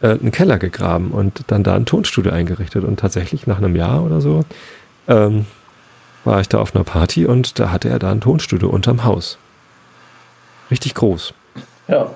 [0.00, 2.82] äh, einen Keller gegraben und dann da ein Tonstudio eingerichtet.
[2.82, 4.44] Und tatsächlich nach einem Jahr oder so
[5.06, 5.46] ähm,
[6.24, 9.38] war ich da auf einer Party und da hatte er da ein Tonstudio unterm Haus.
[10.68, 11.32] Richtig groß.
[11.86, 12.10] Ja.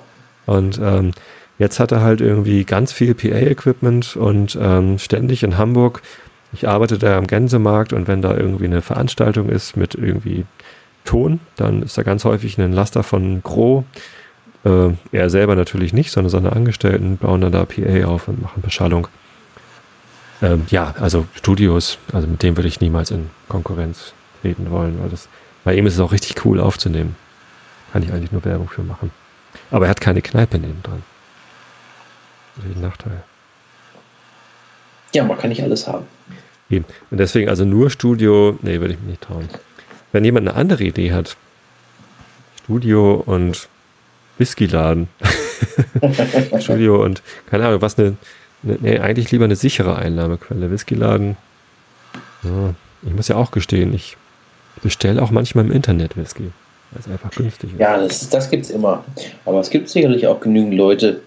[0.47, 1.13] Und ähm,
[1.61, 6.01] Jetzt hat er halt irgendwie ganz viel PA-Equipment und ähm, ständig in Hamburg.
[6.55, 10.47] Ich arbeite da am Gänsemarkt und wenn da irgendwie eine Veranstaltung ist mit irgendwie
[11.05, 13.85] Ton, dann ist da ganz häufig ein Laster von Gro.
[14.65, 18.63] Äh, er selber natürlich nicht, sondern seine Angestellten bauen dann da PA auf und machen
[18.63, 19.09] Beschallung.
[20.41, 25.11] Ähm, ja, also Studios, also mit dem würde ich niemals in Konkurrenz treten wollen, weil
[25.11, 25.29] das,
[25.65, 27.17] bei ihm ist es auch richtig cool aufzunehmen.
[27.93, 29.11] Kann ich eigentlich nur Werbung für machen.
[29.71, 31.03] Aber er hat keine Kneipe neben dran
[32.61, 33.23] natürlich ein Nachteil.
[35.15, 36.07] Ja, man kann nicht alles haben.
[36.71, 39.49] Und deswegen, also nur Studio, nee, würde ich mich nicht trauen.
[40.13, 41.37] Wenn jemand eine andere Idee hat,
[42.63, 43.69] Studio und
[44.39, 45.09] Whiskyladen.
[46.61, 48.17] Studio und keine Ahnung, was eine,
[48.63, 50.71] eine, nee, eigentlich lieber eine sichere Einnahmequelle.
[50.71, 51.37] Whiskyladen.
[52.45, 54.17] Ja, ich muss ja auch gestehen, ich
[54.83, 56.53] bestelle auch manchmal im Internet Whisky,
[56.93, 57.81] weil es einfach günstig ist.
[57.81, 59.05] Ja, das, das gibt es immer.
[59.45, 61.21] Aber es gibt sicherlich auch genügend Leute,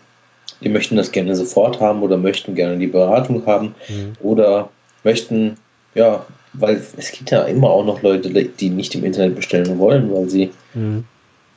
[0.64, 4.14] die möchten das gerne sofort haben oder möchten gerne die Beratung haben mhm.
[4.22, 4.70] oder
[5.03, 5.57] möchten,
[5.95, 10.14] ja, weil es gibt ja immer auch noch Leute, die nicht im Internet bestellen wollen,
[10.14, 11.05] weil sie, mhm.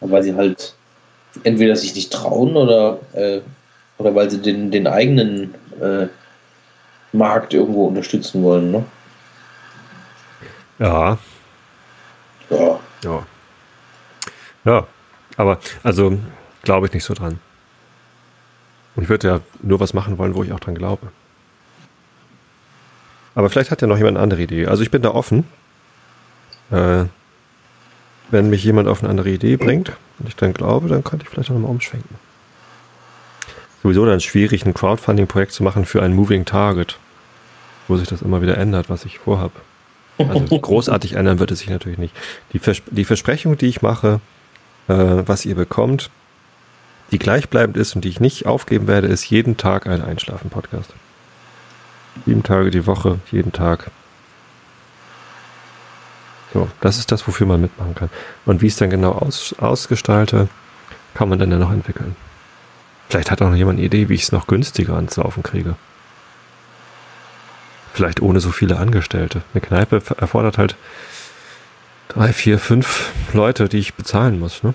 [0.01, 0.75] weil sie halt
[1.45, 3.41] entweder sich nicht trauen oder, äh,
[3.99, 6.07] oder weil sie den, den eigenen äh,
[7.13, 8.71] Markt irgendwo unterstützen wollen.
[8.71, 8.85] Ne?
[10.79, 11.19] Ja.
[12.51, 12.81] Ja.
[13.05, 13.27] Ja.
[14.65, 14.87] Ja.
[15.37, 16.19] Aber also
[16.63, 17.39] glaube ich nicht so dran.
[18.97, 21.09] Und ich würde ja nur was machen wollen, wo ich auch dran glaube.
[23.35, 24.67] Aber vielleicht hat ja noch jemand eine andere Idee.
[24.67, 25.45] Also ich bin da offen.
[26.71, 27.05] Äh,
[28.31, 31.29] wenn mich jemand auf eine andere Idee bringt und ich dann glaube, dann könnte ich
[31.29, 32.17] vielleicht auch nochmal umschwenken.
[33.83, 36.99] Sowieso dann schwierig, ein Crowdfunding-Projekt zu machen für ein Moving Target,
[37.87, 39.53] wo sich das immer wieder ändert, was ich vorhab.
[40.19, 42.15] Also großartig ändern wird es sich natürlich nicht.
[42.53, 44.21] Die, Vers die Versprechung, die ich mache,
[44.89, 46.11] äh, was ihr bekommt,
[47.13, 50.93] die gleichbleibend ist und die ich nicht aufgeben werde, ist jeden Tag ein Einschlafen-Podcast.
[52.25, 53.91] Sieben Tage die Woche, jeden Tag.
[56.53, 58.11] So, das ist das, wofür man mitmachen kann.
[58.45, 60.49] Und wie es dann genau aus, ausgestalte,
[61.15, 62.17] kann man dann ja noch entwickeln.
[63.09, 65.77] Vielleicht hat auch noch jemand eine Idee, wie ich es noch günstiger ans Laufen kriege.
[67.93, 69.43] Vielleicht ohne so viele Angestellte.
[69.55, 70.77] Eine Kneipe erfordert halt
[72.09, 74.63] drei, vier, fünf Leute, die ich bezahlen muss.
[74.63, 74.75] Ne?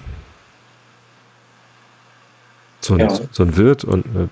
[2.82, 3.20] So ein, ja.
[3.32, 4.30] so ein Wirt und eine,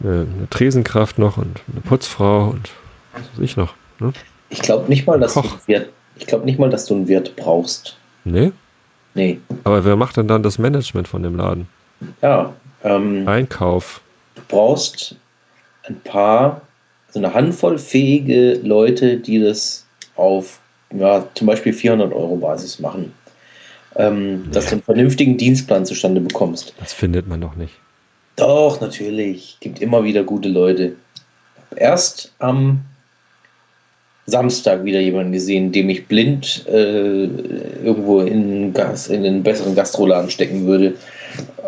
[0.00, 2.70] eine, eine, Tresenkraft noch und eine Putzfrau und
[3.12, 3.74] was weiß ich noch.
[3.98, 4.12] Ne?
[4.50, 5.58] Ich glaube nicht mal, dass Koch.
[5.58, 7.96] du Wirt, ich glaube nicht mal, dass du einen Wirt brauchst.
[8.24, 8.52] Nee?
[9.14, 9.40] Nee.
[9.64, 11.68] Aber wer macht denn dann das Management von dem Laden?
[12.22, 12.52] Ja.
[12.84, 14.00] Ähm, Einkauf.
[14.36, 15.16] Du brauchst
[15.84, 16.62] ein paar,
[17.10, 19.84] so eine Handvoll fähige Leute, die das
[20.14, 20.60] auf
[20.92, 23.12] ja, zum Beispiel 400 Euro Basis machen
[23.96, 26.74] ähm, dass du einen vernünftigen Dienstplan zustande bekommst.
[26.78, 27.74] Das findet man doch nicht.
[28.36, 29.56] Doch, natürlich.
[29.60, 30.92] Gibt immer wieder gute Leute.
[31.76, 32.80] Erst am
[34.26, 40.30] Samstag wieder jemanden gesehen, dem ich blind äh, irgendwo in, Gas, in einen besseren Gastroladen
[40.30, 40.94] stecken würde,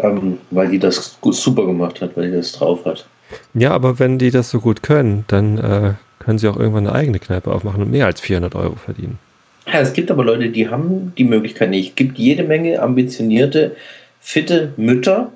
[0.01, 3.07] ähm, weil die das super gemacht hat, weil die das drauf hat.
[3.55, 6.95] Ja, aber wenn die das so gut können, dann äh, können sie auch irgendwann eine
[6.97, 9.19] eigene Kneipe aufmachen und mehr als 400 Euro verdienen.
[9.67, 11.91] Ja, es gibt aber Leute, die haben die Möglichkeit nicht.
[11.91, 13.77] Es gibt jede Menge ambitionierte,
[14.21, 15.31] fitte Mütter,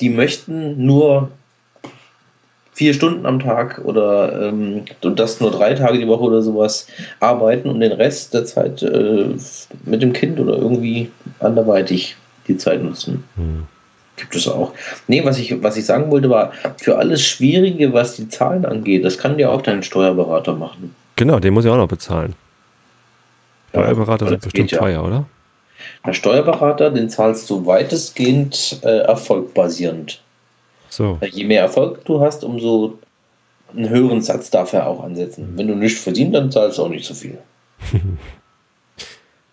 [0.00, 1.30] die möchten nur
[2.72, 6.88] vier Stunden am Tag oder ähm, und das nur drei Tage die Woche oder sowas
[7.20, 9.26] arbeiten und den Rest der Zeit äh,
[9.84, 12.16] mit dem Kind oder irgendwie anderweitig
[12.48, 13.24] die Zeit nutzen.
[13.36, 13.64] Hm.
[14.16, 14.72] Gibt es auch.
[15.08, 19.04] Nee, was ich, was ich sagen wollte, war, für alles Schwierige, was die Zahlen angeht,
[19.04, 20.94] das kann dir auch dein Steuerberater machen.
[21.16, 22.34] Genau, den muss ich auch noch bezahlen.
[23.74, 24.78] Steuerberater sind bestimmt ja.
[24.78, 25.26] teuer, oder?
[26.06, 30.22] Der Steuerberater, den zahlst du weitestgehend äh, erfolgbasierend.
[30.88, 31.18] So.
[31.22, 32.98] Je mehr Erfolg du hast, umso
[33.74, 35.52] einen höheren Satz darf er auch ansetzen.
[35.56, 37.38] Wenn du nichts verdienst, dann zahlst du auch nicht so viel.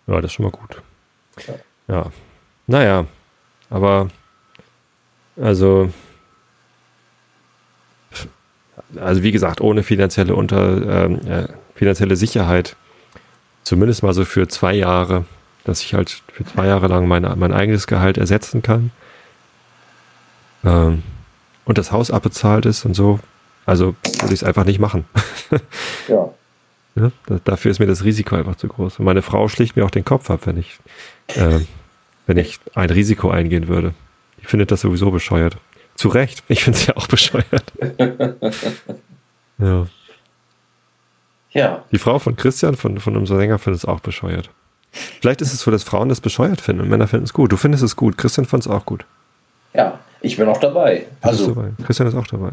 [0.06, 0.80] ja, das ist schon mal gut.
[1.88, 1.94] Ja.
[1.94, 2.06] ja.
[2.68, 3.06] Naja,
[3.70, 4.08] aber
[5.36, 5.90] also
[9.00, 12.76] also wie gesagt, ohne finanzielle unter ähm, äh, finanzielle Sicherheit,
[13.62, 15.24] zumindest mal so für zwei Jahre,
[15.64, 18.90] dass ich halt für zwei Jahre lang mein, mein eigenes Gehalt ersetzen kann.
[20.64, 21.02] Ähm,
[21.64, 23.20] und das Haus abbezahlt ist und so,
[23.66, 25.04] also würde ich es einfach nicht machen.
[26.08, 26.32] ja.
[26.96, 27.12] ja.
[27.44, 28.98] Dafür ist mir das Risiko einfach zu groß.
[28.98, 30.78] Und meine Frau schlicht mir auch den Kopf ab, wenn ich,
[31.28, 31.60] äh,
[32.26, 33.94] wenn ich ein Risiko eingehen würde.
[34.40, 35.56] Die findet das sowieso bescheuert.
[35.94, 36.42] Zu Recht.
[36.48, 37.72] Ich finde es ja auch bescheuert.
[39.58, 39.86] ja.
[41.52, 41.84] Ja.
[41.92, 44.50] Die Frau von Christian, von, von unserem Sänger, findet es auch bescheuert.
[44.92, 47.52] Vielleicht ist es so, dass Frauen das bescheuert finden und Männer finden es gut.
[47.52, 48.18] Du findest es gut.
[48.18, 49.04] Christian fand es auch gut.
[49.74, 51.06] Ja, ich bin auch dabei.
[51.22, 51.70] Also, dabei.
[51.84, 52.52] Christian ist auch dabei.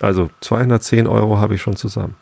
[0.00, 2.16] Also 210 Euro habe ich schon zusammen.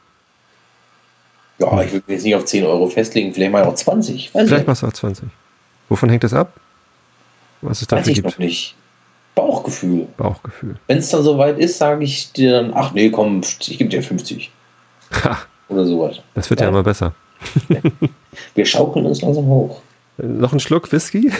[1.58, 4.34] Ja, ich würde jetzt nicht auf 10 Euro festlegen, vielleicht mal auch 20.
[4.34, 5.28] Weiß vielleicht machst du auch 20.
[5.88, 6.52] Wovon hängt das ab?
[7.60, 8.26] Was es dafür Weiß ich gibt?
[8.26, 8.74] noch nicht.
[9.34, 10.08] Bauchgefühl.
[10.16, 10.76] Bauchgefühl.
[10.86, 14.02] Wenn es dann soweit ist, sage ich dir dann, ach nee, komm, ich gebe dir
[14.02, 14.50] 50.
[15.24, 15.38] Ha.
[15.68, 16.20] Oder sowas.
[16.34, 17.14] Das wird ja, ja immer besser.
[18.54, 19.80] Wir schaukeln uns langsam hoch.
[20.18, 21.30] Noch ein Schluck Whisky?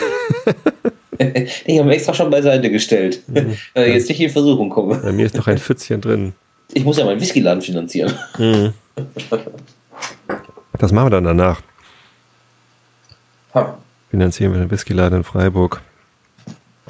[1.18, 3.22] ich habe extra schon beiseite gestellt.
[3.26, 3.56] Mhm.
[3.74, 5.00] Äh, jetzt nicht in Versuchung kommen.
[5.02, 6.32] Bei mir ist noch ein Pfützchen drin.
[6.72, 8.12] Ich muss ja meinen Whiskyladen finanzieren.
[8.38, 8.72] Mhm.
[10.78, 11.60] Das machen wir dann danach.
[13.54, 13.78] Ha.
[14.10, 15.80] Finanzieren wir den Whiskyladen in Freiburg.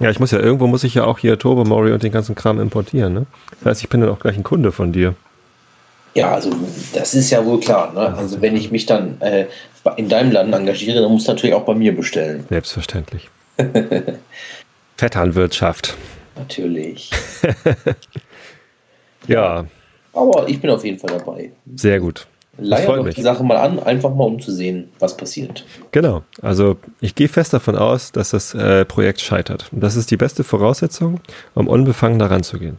[0.01, 2.35] Ja, ich muss ja, irgendwo muss ich ja auch hier Turbo Mori und den ganzen
[2.35, 3.27] Kram importieren, ne?
[3.61, 5.15] Das heißt, ich bin dann auch gleich ein Kunde von dir.
[6.15, 6.51] Ja, also
[6.95, 7.93] das ist ja wohl klar.
[7.93, 8.01] Ne?
[8.17, 9.47] Also wenn ich mich dann äh,
[9.97, 12.45] in deinem Land engagiere, dann muss natürlich auch bei mir bestellen.
[12.49, 13.29] Selbstverständlich.
[14.97, 15.97] Vetternwirtschaft.
[16.37, 17.11] Natürlich.
[19.27, 19.65] ja.
[20.13, 21.53] Aber ich bin auf jeden Fall dabei.
[21.77, 22.27] Sehr gut.
[22.61, 25.65] Leier doch die Sache mal an, einfach mal um zu sehen, was passiert.
[25.93, 26.25] Genau.
[26.43, 29.67] Also ich gehe fest davon aus, dass das äh, Projekt scheitert.
[29.71, 31.21] Und das ist die beste Voraussetzung,
[31.55, 32.79] um unbefangen daran zu gehen.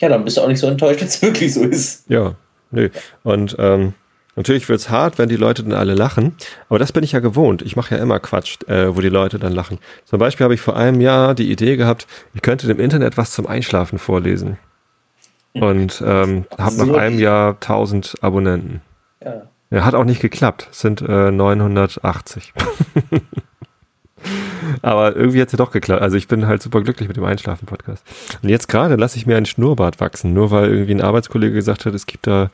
[0.00, 2.04] Ja, dann bist du auch nicht so enttäuscht, wenn es wirklich so ist.
[2.10, 2.34] Ja,
[2.76, 2.88] nö.
[3.22, 3.94] Und ähm,
[4.36, 6.36] Natürlich wird's hart, wenn die Leute dann alle lachen,
[6.68, 7.62] aber das bin ich ja gewohnt.
[7.62, 9.78] Ich mache ja immer Quatsch, äh, wo die Leute dann lachen.
[10.04, 13.30] Zum Beispiel habe ich vor einem Jahr die Idee gehabt, ich könnte dem Internet was
[13.30, 14.58] zum Einschlafen vorlesen.
[15.54, 18.82] Und ähm, habe nach einem Jahr 1000 Abonnenten.
[19.24, 19.42] Ja.
[19.70, 19.84] ja.
[19.86, 20.68] Hat auch nicht geklappt.
[20.70, 22.52] Es sind äh, 980.
[24.82, 26.02] Aber irgendwie hat es ja doch geklappt.
[26.02, 28.04] Also ich bin halt super glücklich mit dem Einschlafen-Podcast.
[28.42, 31.86] Und jetzt gerade lasse ich mir einen Schnurrbart wachsen, nur weil irgendwie ein Arbeitskollege gesagt
[31.86, 32.50] hat, es gibt da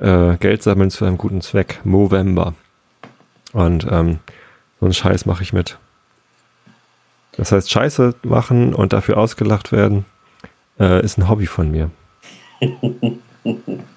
[0.00, 1.80] äh, Geld sammeln zu einem guten Zweck.
[1.84, 2.54] Movember.
[3.52, 4.18] Und ähm,
[4.80, 5.78] so einen Scheiß mache ich mit.
[7.36, 10.04] Das heißt, Scheiße machen und dafür ausgelacht werden,
[10.78, 11.90] äh, ist ein Hobby von mir.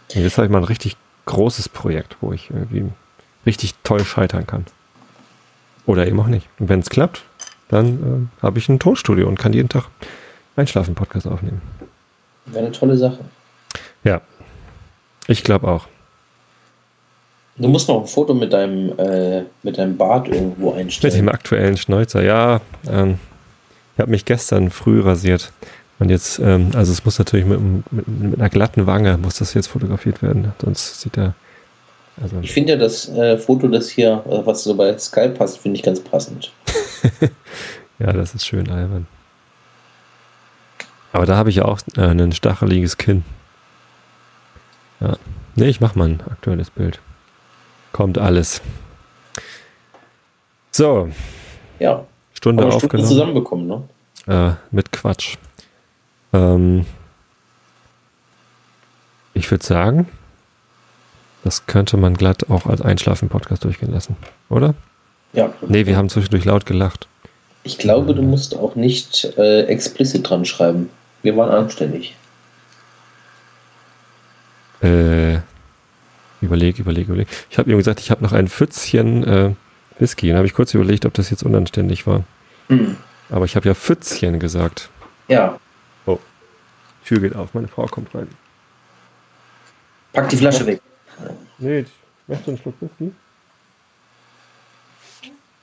[0.09, 0.95] jetzt habe ich mal ein richtig
[1.25, 2.85] großes Projekt, wo ich irgendwie
[3.45, 4.65] richtig toll scheitern kann.
[5.85, 6.47] Oder eben auch nicht.
[6.59, 7.23] Und wenn es klappt,
[7.69, 9.85] dann äh, habe ich ein Tonstudio und kann jeden Tag
[10.55, 11.61] Einschlafen-Podcast aufnehmen.
[12.45, 13.19] Wäre eine tolle Sache.
[14.03, 14.21] Ja,
[15.27, 15.87] ich glaube auch.
[17.57, 21.13] Du musst noch ein Foto mit deinem, äh, mit deinem Bart irgendwo einstellen.
[21.13, 22.59] Mit dem aktuellen Schnäuzer, ja.
[22.89, 23.17] Ähm,
[23.95, 25.53] ich habe mich gestern früh rasiert.
[25.99, 29.53] Und jetzt, ähm, also es muss natürlich mit, mit, mit, einer glatten Wange muss das
[29.53, 30.51] jetzt fotografiert werden.
[30.61, 31.33] Sonst sieht er.
[32.21, 35.57] Also ich finde ja das äh, Foto, das hier, äh, was so bei Skype passt,
[35.57, 36.51] finde ich ganz passend.
[37.99, 39.07] ja, das ist schön albern.
[41.11, 43.23] Aber da habe ich ja auch äh, ein stacheliges Kinn.
[44.99, 45.17] Ja.
[45.55, 46.99] Nee, ich mache mal ein aktuelles Bild.
[47.91, 48.61] Kommt alles.
[50.71, 51.09] So.
[51.79, 52.05] Ja.
[52.33, 53.05] Stunde Aber aufgenommen.
[53.05, 53.83] Stunde zusammenbekommen, ne?
[54.27, 55.37] Äh, mit Quatsch.
[56.33, 56.85] Ähm,
[59.33, 60.07] ich würde sagen,
[61.45, 64.17] das könnte man glatt auch als Einschlafen-Podcast durchgehen lassen,
[64.49, 64.73] oder?
[65.31, 65.53] Ja.
[65.67, 67.07] Nee, wir haben zwischendurch laut gelacht.
[67.61, 70.89] Ich glaube, du musst auch nicht äh, explizit dran schreiben.
[71.21, 72.15] Wir waren anständig.
[74.81, 75.35] Äh,
[76.41, 77.27] überleg, überleg, überleg.
[77.51, 79.51] Ich habe ihm gesagt, ich habe noch ein Pfützchen äh,
[79.99, 80.29] Whisky.
[80.29, 82.23] Dann habe ich kurz überlegt, ob das jetzt unanständig war.
[82.69, 82.97] Mhm.
[83.29, 84.89] Aber ich habe ja Pfützchen gesagt.
[85.27, 85.59] Ja.
[86.07, 86.17] Oh.
[87.05, 88.29] Tür geht auf, meine Frau kommt rein.
[90.11, 90.81] Pack die Flasche weg.
[91.57, 91.87] Nee, ich
[92.27, 93.11] möchte einen Schluck Whisky.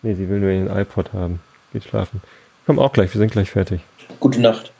[0.02, 1.40] Nee, sie will nur den iPod haben.
[1.72, 2.22] Geht schlafen.
[2.66, 3.80] Komm auch gleich, wir sind gleich fertig.
[4.20, 4.72] Gute Nacht.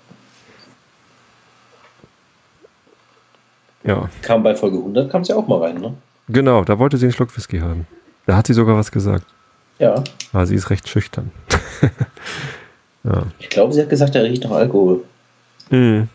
[3.85, 5.95] Ja, Kam bei Folge 100, kam sie auch mal rein, ne?
[6.29, 7.87] genau, da wollte sie einen Schluck Whisky haben.
[8.27, 9.27] Da hat sie sogar was gesagt.
[9.81, 10.03] Ja.
[10.33, 11.33] Aber sie ist recht schüchtern.
[13.03, 13.25] ja.
[13.41, 15.03] Ich glaube, sie hat gesagt, er riecht nach Alkohol.
[15.71, 16.09] Mhm.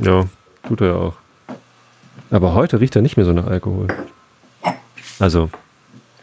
[0.00, 0.24] Ja,
[0.66, 1.14] tut er ja auch.
[2.30, 3.88] Aber heute riecht er nicht mehr so nach Alkohol.
[5.18, 5.50] Also,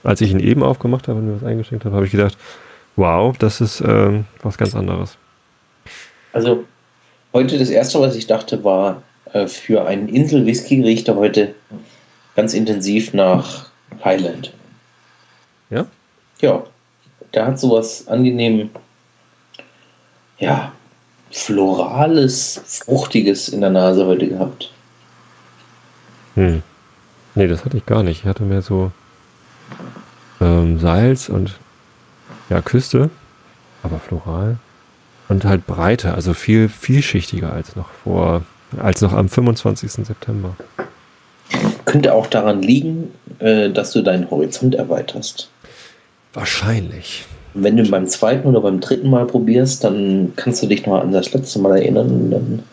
[0.03, 2.37] als ich ihn eben aufgemacht habe und mir was eingeschenkt habe, habe ich gedacht,
[2.95, 5.17] wow, das ist ähm, was ganz anderes.
[6.33, 6.65] Also,
[7.33, 9.01] heute das erste, was ich dachte, war,
[9.31, 11.55] äh, für einen Insel-Whisky riecht er heute
[12.35, 13.69] ganz intensiv nach
[14.03, 14.53] Highland.
[15.69, 15.85] Ja?
[16.41, 16.63] Ja,
[17.33, 18.69] der hat sowas angenehm,
[20.39, 20.71] ja,
[21.31, 24.71] florales, fruchtiges in der Nase heute gehabt.
[26.35, 26.63] Hm.
[27.35, 28.21] Nee, das hatte ich gar nicht.
[28.21, 28.91] Ich hatte mehr so
[30.41, 31.55] ähm, Salz und
[32.49, 33.09] ja, Küste,
[33.81, 34.57] aber floral.
[35.29, 38.43] Und halt breiter, also viel vielschichtiger als noch vor,
[38.77, 39.91] als noch am 25.
[40.05, 40.55] September.
[41.85, 45.49] Könnte auch daran liegen, äh, dass du deinen Horizont erweiterst.
[46.33, 47.25] Wahrscheinlich.
[47.53, 51.01] Und wenn du beim zweiten oder beim dritten Mal probierst, dann kannst du dich noch
[51.01, 52.31] an das letzte Mal erinnern.
[52.31, 52.63] Dann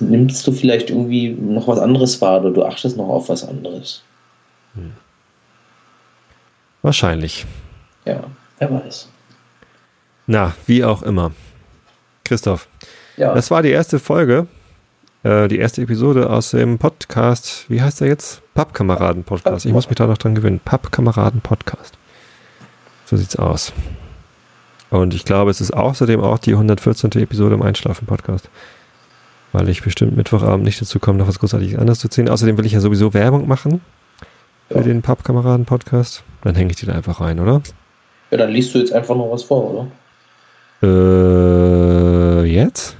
[0.00, 4.02] nimmst du vielleicht irgendwie noch was anderes wahr oder du achtest noch auf was anderes.
[6.82, 7.46] Wahrscheinlich.
[8.04, 8.24] Ja,
[8.58, 9.08] wer weiß.
[10.26, 11.32] Na, wie auch immer.
[12.24, 12.68] Christoph,
[13.16, 14.46] Ja, das war die erste Folge,
[15.22, 17.64] äh, die erste Episode aus dem Podcast.
[17.68, 18.42] Wie heißt der jetzt?
[18.54, 19.66] Pappkameraden-Podcast.
[19.66, 20.60] Ich muss mich da noch dran gewöhnen.
[20.64, 21.96] Pappkameraden-Podcast.
[23.06, 23.72] So sieht's aus.
[24.90, 27.12] Und ich glaube, es ist außerdem auch die 114.
[27.12, 28.48] Episode im Einschlafen-Podcast.
[29.52, 32.28] Weil ich bestimmt Mittwochabend nicht dazu komme, noch was großartiges anderes zu ziehen.
[32.28, 33.80] Außerdem will ich ja sowieso Werbung machen
[34.68, 34.82] für Ja.
[34.82, 36.22] den Pappkameraden-Podcast.
[36.42, 37.62] Dann hänge ich die da einfach rein, oder?
[38.30, 39.86] ja, dann liest du jetzt einfach noch was vor, oder?
[40.82, 42.96] Äh, jetzt?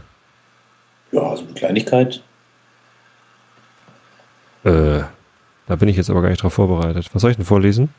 [1.12, 2.22] Ja, so eine Kleinigkeit.
[4.64, 5.00] Äh,
[5.66, 7.10] da bin ich jetzt aber gar nicht drauf vorbereitet.
[7.12, 7.90] Was soll ich denn vorlesen?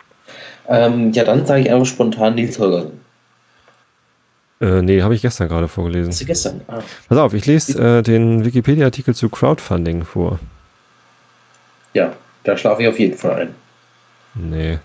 [0.67, 2.99] Ähm, ja, dann sage ich einfach spontan Nils Holgersen.
[4.61, 6.11] Äh, nee, habe ich gestern gerade vorgelesen.
[6.11, 6.61] Hast du gestern?
[6.68, 6.80] Ah.
[7.07, 10.40] Pass auf, ich lese äh, den Wikipedia-Artikel zu Crowdfunding vor.
[11.94, 12.14] Ja,
[12.44, 13.56] da schlafe ich auf jeden Fall ein.
[14.36, 14.80] Nee.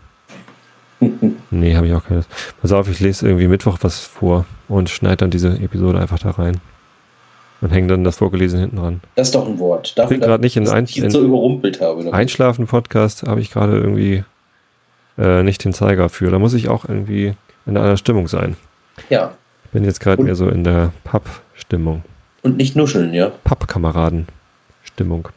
[1.50, 2.26] Nee, habe ich auch keines.
[2.62, 6.30] Pass auf, ich lese irgendwie Mittwoch was vor und schneide dann diese Episode einfach da
[6.30, 6.60] rein.
[7.60, 9.00] Und hänge dann das Vorgelesen hinten dran.
[9.14, 9.96] Das ist doch ein Wort.
[9.98, 12.12] Dafür, bin grad nicht in ein- ich in- so überrumpelt habe.
[12.12, 14.24] Einschlafen-Podcast habe ich gerade irgendwie
[15.18, 16.30] äh, nicht den Zeiger für.
[16.30, 17.34] Da muss ich auch irgendwie
[17.66, 18.56] in einer Stimmung sein.
[19.10, 19.43] Ja, Ich
[19.74, 22.04] bin jetzt gerade mehr so in der Papp-Stimmung.
[22.42, 23.32] und nicht nuscheln, ja.
[23.42, 25.28] Pappkameraden-Stimmung.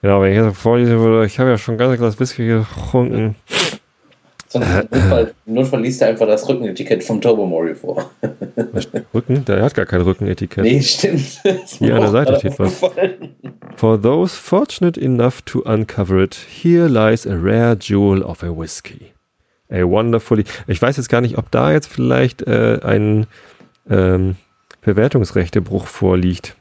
[0.00, 3.36] Genau, wenn ich jetzt vorlesen würde, ich habe ja schon ein ganzes Glas Whisky getrunken.
[4.48, 8.10] Sonst im Notfall, im Notfall liest er einfach das Rückenetikett vom Turbo Mori vor.
[9.12, 9.44] Rücken?
[9.44, 10.64] Der hat gar kein Rückenetikett.
[10.64, 11.42] Nee, stimmt.
[11.66, 12.80] Hier an der Seite steht was.
[13.76, 19.12] For those fortunate enough to uncover it, here lies a rare jewel of a whiskey.
[19.70, 20.44] A wonderfully.
[20.66, 23.26] Ich weiß jetzt gar nicht, ob da jetzt vielleicht äh, ein
[23.90, 24.36] ähm,
[24.82, 26.56] Verwertungsrechtebruch vorliegt.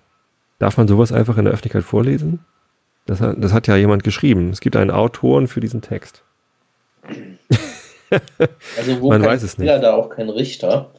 [0.59, 2.39] Darf man sowas einfach in der Öffentlichkeit vorlesen?
[3.05, 4.49] Das hat, das hat ja jemand geschrieben.
[4.49, 6.23] Es gibt einen Autoren für diesen Text.
[8.77, 9.67] Also wo Man weiß es nicht.
[9.67, 10.91] Da auch kein Richter.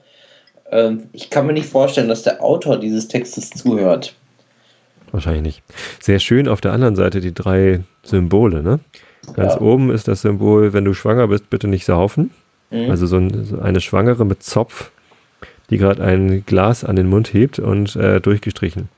[0.70, 4.14] Ähm, ich kann mir nicht vorstellen, dass der Autor dieses Textes zuhört.
[5.10, 5.62] Wahrscheinlich nicht.
[6.00, 8.80] Sehr schön auf der anderen Seite die drei Symbole, ne?
[9.34, 9.60] Ganz Ja.
[9.60, 12.30] oben ist das Symbol, wenn du schwanger bist, bitte nicht saufen.
[12.70, 12.90] Mhm.
[12.90, 14.90] Also so, ein, so eine Schwangere mit Zopf,
[15.70, 18.88] die gerade ein Glas an den Mund hebt und äh, durchgestrichen.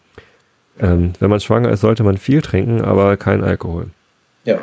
[0.79, 3.91] Ähm, wenn man schwanger ist, sollte man viel trinken, aber kein Alkohol.
[4.45, 4.59] ja.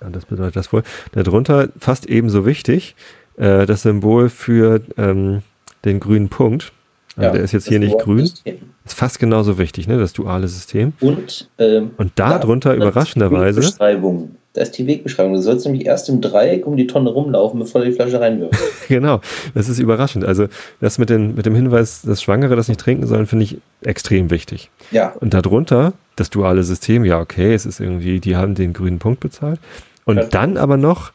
[0.00, 0.84] Ja, das bedeutet das wohl.
[1.10, 2.94] Darunter fast ebenso wichtig,
[3.36, 5.42] äh, das Symbol für ähm,
[5.84, 6.72] den grünen Punkt.
[7.18, 7.32] Also ja.
[7.34, 8.18] der ist jetzt hier nicht grün.
[8.20, 8.56] Wort-System.
[8.84, 9.98] Ist fast genauso wichtig, ne?
[9.98, 10.92] Das duale System.
[11.00, 13.60] Und, ähm, Und darunter da- überraschenderweise.
[13.60, 14.30] Die Wegbeschreibung.
[14.54, 15.34] Da ist die Wegbeschreibung.
[15.34, 18.60] Du sollst nämlich erst im Dreieck um die Tonne rumlaufen, bevor du die Flasche reinwirfst.
[18.88, 19.20] Genau,
[19.54, 20.24] das ist überraschend.
[20.24, 20.46] Also
[20.80, 24.30] das mit, den, mit dem Hinweis, dass Schwangere das nicht trinken sollen, finde ich extrem
[24.30, 24.70] wichtig.
[24.90, 28.98] ja, Und darunter das duale System, ja okay, es ist irgendwie, die haben den grünen
[28.98, 29.60] Punkt bezahlt.
[30.06, 30.24] Und Ja.
[30.24, 31.12] dann aber noch,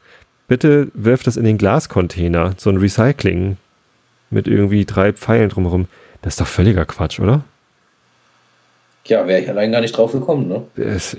[0.47, 3.57] bitte wirf das in den Glascontainer, so ein Recycling
[4.33, 5.87] mit irgendwie drei Pfeilen drumherum.
[6.21, 7.43] Das ist doch völliger Quatsch, oder?
[9.07, 10.47] ja wäre ich allein gar nicht drauf gekommen.
[10.47, 10.63] Ne?
[10.75, 11.17] Es,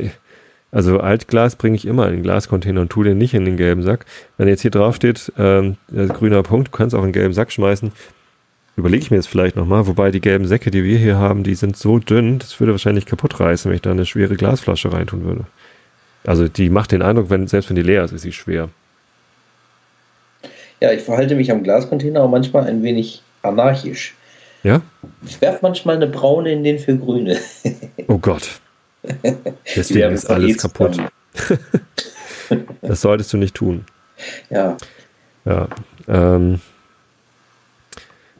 [0.73, 3.82] also Altglas bringe ich immer in den Glascontainer und tue den nicht in den gelben
[3.82, 4.07] Sack.
[4.39, 7.35] Wenn jetzt hier drauf steht, ähm, äh, grüner Punkt, du kannst auch in den gelben
[7.35, 7.93] Sack schmeißen.
[8.77, 11.55] überlege ich mir jetzt vielleicht nochmal, wobei die gelben Säcke, die wir hier haben, die
[11.55, 15.24] sind so dünn, das würde wahrscheinlich kaputt reißen, wenn ich da eine schwere Glasflasche reintun
[15.24, 15.45] würde.
[16.27, 18.70] Also die macht den Eindruck, wenn, selbst wenn die leer ist, ist sie schwer.
[20.80, 24.14] Ja, ich verhalte mich am Glascontainer auch manchmal ein wenig anarchisch.
[24.62, 24.80] Ja?
[25.26, 27.38] Ich werfe manchmal eine braune in den für grüne.
[28.06, 28.60] Oh Gott.
[29.76, 30.98] Deswegen ist alles kaputt.
[32.82, 33.86] das solltest du nicht tun.
[34.51, 34.76] Ja.
[35.46, 35.68] Ja.
[36.06, 36.60] Ähm,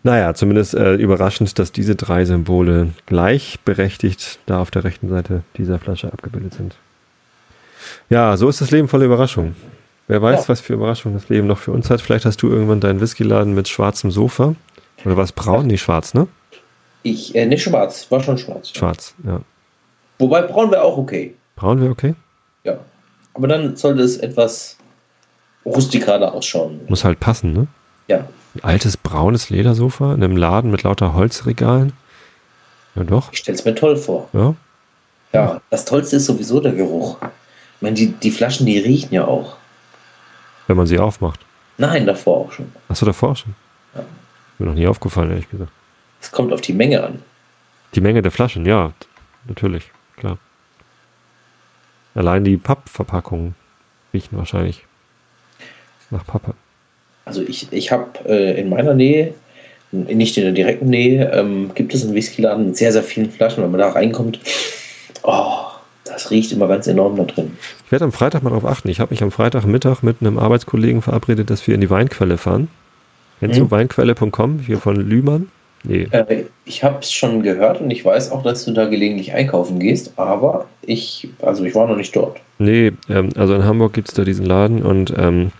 [0.03, 5.79] naja, zumindest äh, überraschend, dass diese drei Symbole gleichberechtigt da auf der rechten Seite dieser
[5.79, 6.77] Flasche abgebildet sind.
[8.11, 9.57] Ja, so ist das Leben voller Überraschungen.
[10.07, 10.49] Wer weiß, ja.
[10.49, 12.01] was für Überraschungen das Leben noch für uns hat.
[12.01, 14.55] Vielleicht hast du irgendwann deinen Whiskyladen mit schwarzem Sofa.
[15.05, 15.67] Oder war es braun?
[15.67, 16.29] Nee, schwarz, ne?
[17.03, 18.71] Ich, äh, nicht schwarz, war schon schwarz.
[18.71, 19.41] Schwarz, ja.
[20.19, 21.35] Wobei braun wäre auch okay.
[21.57, 22.15] Braun wäre okay?
[22.65, 22.79] Ja.
[23.35, 24.79] Aber dann sollte es etwas
[25.65, 26.81] rustikaler ausschauen.
[26.89, 27.67] Muss halt passen, ne?
[28.09, 28.29] Ja.
[28.55, 31.93] Ein altes braunes Ledersofa in einem Laden mit lauter Holzregalen.
[32.95, 33.33] Ja, doch.
[33.33, 34.29] Ich stell's mir toll vor.
[34.33, 34.55] Ja.
[35.33, 37.19] Ja, das Tollste ist sowieso der Geruch.
[37.21, 39.57] Ich meine, die, die Flaschen, die riechen ja auch.
[40.67, 41.41] Wenn man sie aufmacht.
[41.79, 42.73] Nein, davor auch schon.
[42.89, 43.55] Achso, davor auch schon?
[43.95, 44.05] Ja.
[44.59, 45.71] Mir noch nie aufgefallen, ehrlich gesagt.
[46.21, 47.23] Es kommt auf die Menge an.
[47.95, 48.93] Die Menge der Flaschen, ja,
[49.47, 50.39] natürlich, klar.
[52.15, 53.55] Allein die Pappverpackungen
[54.13, 54.85] riechen wahrscheinlich
[56.11, 56.55] nach Pappe.
[57.25, 59.35] Also ich, ich habe äh, in meiner Nähe,
[59.91, 63.63] nicht in der direkten Nähe, ähm, gibt es einen Whiskyladen mit sehr, sehr vielen Flaschen.
[63.63, 64.41] Wenn man da reinkommt,
[65.23, 65.64] oh,
[66.05, 67.57] das riecht immer ganz enorm da drin.
[67.85, 68.89] Ich werde am Freitag mal darauf achten.
[68.89, 72.69] Ich habe mich am Freitagmittag mit einem Arbeitskollegen verabredet, dass wir in die Weinquelle fahren.
[73.41, 73.65] Kennst hm.
[73.65, 75.49] du weinquelle.com hier von Lühmann?
[75.83, 76.09] Nee.
[76.11, 79.79] Äh, ich habe es schon gehört und ich weiß auch, dass du da gelegentlich einkaufen
[79.81, 82.41] gehst, aber ich, also ich war noch nicht dort.
[82.59, 85.53] Nee, ähm, also in Hamburg gibt es da diesen Laden und ähm,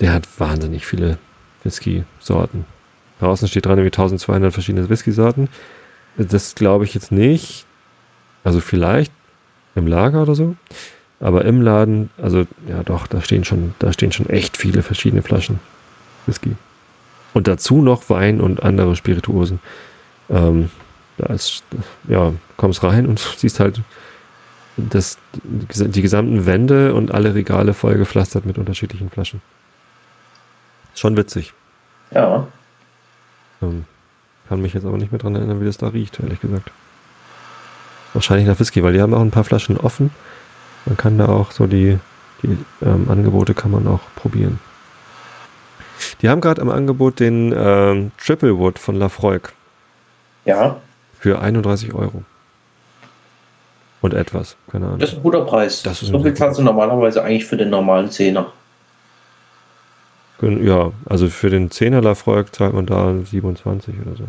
[0.00, 1.18] der hat wahnsinnig viele
[1.62, 2.66] Whisky-Sorten.
[3.20, 5.48] Draußen steht dran irgendwie 1200 verschiedene Whisky-Sorten.
[6.18, 7.64] Das glaube ich jetzt nicht.
[8.42, 9.12] Also vielleicht
[9.74, 10.56] im Lager oder so.
[11.20, 15.22] Aber im Laden, also ja doch, da stehen schon, da stehen schon echt viele verschiedene
[15.22, 15.60] Flaschen
[16.26, 16.56] Whisky.
[17.32, 19.60] Und dazu noch Wein und andere Spirituosen.
[20.30, 20.70] Ähm,
[21.16, 21.64] da ist,
[22.08, 23.80] ja, kommst rein und siehst halt
[24.76, 25.18] das,
[25.52, 29.40] die gesamten Wände und alle Regale vollgepflastert mit unterschiedlichen Flaschen.
[30.94, 31.52] Schon witzig.
[32.10, 32.46] Ja.
[33.62, 33.84] Ähm,
[34.48, 36.70] kann mich jetzt aber nicht mehr dran erinnern, wie das da riecht, ehrlich gesagt.
[38.14, 40.10] Wahrscheinlich nach Whisky, weil die haben auch ein paar Flaschen offen.
[40.86, 41.98] Man kann da auch so die,
[42.42, 44.60] die ähm, Angebote kann man auch probieren.
[46.22, 49.52] Die haben gerade im Angebot den ähm, Triple Wood von Lafroig.
[50.44, 50.76] Ja.
[51.18, 52.22] Für 31 Euro.
[54.00, 54.98] Und etwas, keine Ahnung.
[54.98, 55.82] Das ist ein guter Preis.
[55.82, 58.52] Das ist so viel zahlst du normalerweise eigentlich für den normalen Zehner.
[60.40, 64.24] Ja, also für den 10er Lafroig zahlt man da 27 oder so.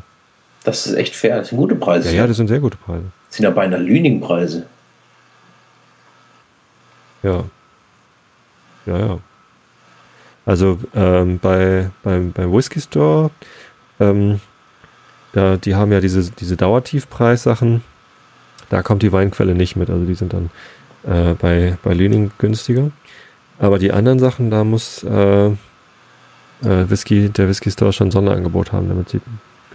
[0.66, 2.10] Das ist echt fair, das sind gute Preise.
[2.10, 3.06] Ja, ja, das sind sehr gute Preise.
[3.28, 4.66] Das sind ja beinahe Lüning-Preise.
[7.22, 7.44] Ja.
[8.88, 9.20] Ja, ja.
[10.46, 13.30] Also ähm, bei, beim, beim Whisky Store,
[14.00, 14.42] ähm,
[15.34, 17.84] da, die haben ja diese, diese Dauertiefpreissachen.
[18.70, 19.90] Da kommt die Weinquelle nicht mit.
[19.90, 20.50] Also die sind dann
[21.04, 22.90] äh, bei, bei Lüning günstiger.
[23.60, 25.54] Aber die anderen Sachen, da muss äh, äh,
[26.62, 29.22] Whisky, der Whisky Store schon Sonderangebot haben, damit sie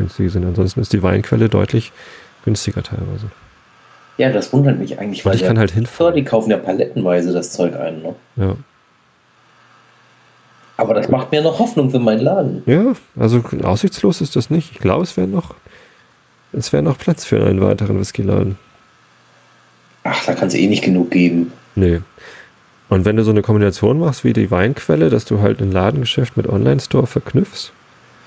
[0.01, 0.45] günstig sind.
[0.45, 1.93] Ansonsten ist die Weinquelle deutlich
[2.45, 3.31] günstiger teilweise.
[4.17, 6.15] Ja, das wundert mich eigentlich, weil ich kann halt hinfahren.
[6.15, 8.15] Die kaufen ja palettenweise das Zeug ein, ne?
[8.37, 8.57] Ja.
[10.77, 12.63] Aber das macht mir noch Hoffnung für meinen Laden.
[12.67, 14.73] Ja, also aussichtslos ist das nicht.
[14.73, 15.55] Ich glaube, es wäre noch,
[16.53, 18.59] es wäre noch Platz für einen weiteren Whiskyladen.
[20.05, 21.53] Ach, da kann es eh nicht genug geben.
[21.75, 22.01] Nee.
[22.89, 26.37] Und wenn du so eine Kombination machst wie die Weinquelle, dass du halt ein Ladengeschäft
[26.37, 27.73] mit Online-Store verknüpfst,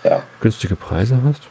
[0.03, 0.23] ja.
[0.39, 1.41] günstige Preise hast.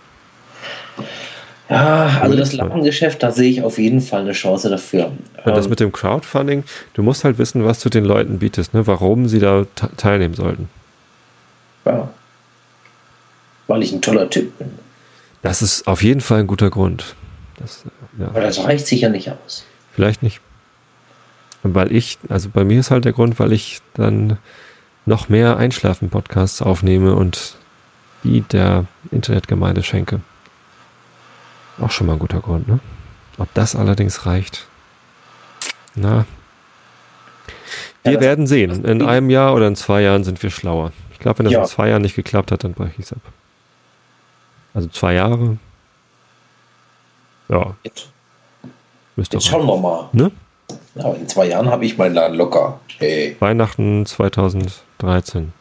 [1.72, 5.12] Ja, also das Ladengeschäft, da sehe ich auf jeden Fall eine Chance dafür.
[5.44, 8.74] Und das ähm, mit dem Crowdfunding, du musst halt wissen, was du den Leuten bietest,
[8.74, 8.86] ne?
[8.86, 9.64] warum sie da
[9.97, 10.68] teilnehmen sollten.
[11.86, 12.10] Ja.
[13.68, 14.70] Weil ich ein toller Typ bin.
[15.40, 17.14] Das ist auf jeden Fall ein guter Grund.
[17.59, 17.84] Das,
[18.18, 18.26] ja.
[18.26, 19.64] Aber das reicht sicher nicht aus.
[19.93, 20.40] Vielleicht nicht.
[21.62, 24.39] Weil ich, also bei mir ist halt der Grund, weil ich dann
[25.06, 27.56] noch mehr Einschlafen-Podcasts aufnehme und
[28.24, 30.20] die der Internetgemeinde schenke.
[31.81, 32.81] Auch schon mal ein guter Grund, ne?
[33.39, 34.66] Ob das allerdings reicht.
[35.94, 36.27] Na.
[38.03, 38.85] Wir ja, werden sehen.
[38.85, 40.93] In einem Jahr oder in zwei Jahren sind wir schlauer
[41.23, 41.61] glaube, wenn das ja.
[41.62, 43.20] in zwei Jahren nicht geklappt hat, dann breche ich es ab.
[44.74, 45.57] Also zwei Jahre.
[47.49, 47.77] Ja.
[47.82, 48.11] Jetzt,
[49.16, 50.09] Jetzt schauen wir mal.
[50.12, 50.31] Ne?
[50.94, 52.81] Ja, in zwei Jahren habe ich meinen Laden locker.
[52.99, 53.36] Hey.
[53.40, 55.53] Weihnachten 2013.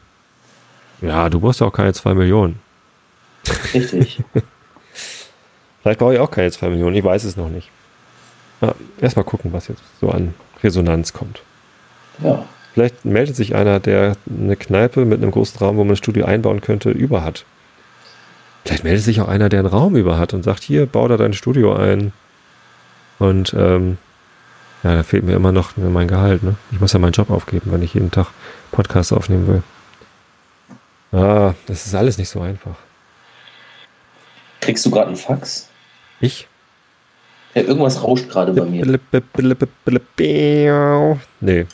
[1.02, 2.60] Ja, du brauchst ja auch keine zwei Millionen.
[3.74, 4.24] Richtig.
[5.82, 7.70] Vielleicht brauche ich auch keine 2 Millionen, ich weiß es noch nicht.
[8.62, 10.34] Ja, Erstmal gucken, was jetzt so an
[10.64, 11.42] Resonanz kommt.
[12.24, 12.46] Ja.
[12.74, 16.26] Vielleicht meldet sich einer, der eine Kneipe mit einem großen Raum, wo man ein Studio
[16.26, 17.46] einbauen könnte, über hat.
[18.64, 21.18] Vielleicht meldet sich auch einer, der einen Raum über hat und sagt, hier, bau da
[21.18, 22.14] dein Studio ein.
[23.20, 23.98] Und ähm,
[24.84, 26.44] ja, da fehlt mir immer noch mein Gehalt.
[26.44, 26.56] Ne?
[26.72, 28.28] Ich muss ja meinen Job aufgeben, wenn ich jeden Tag
[28.72, 29.64] Podcasts aufnehmen will.
[31.20, 32.76] Ah, das ist alles nicht so einfach.
[34.62, 35.68] Kriegst du gerade einen Fax?
[36.22, 36.48] Ich?
[37.54, 38.86] Ja, irgendwas rauscht gerade bei mir.
[41.42, 41.66] Nee,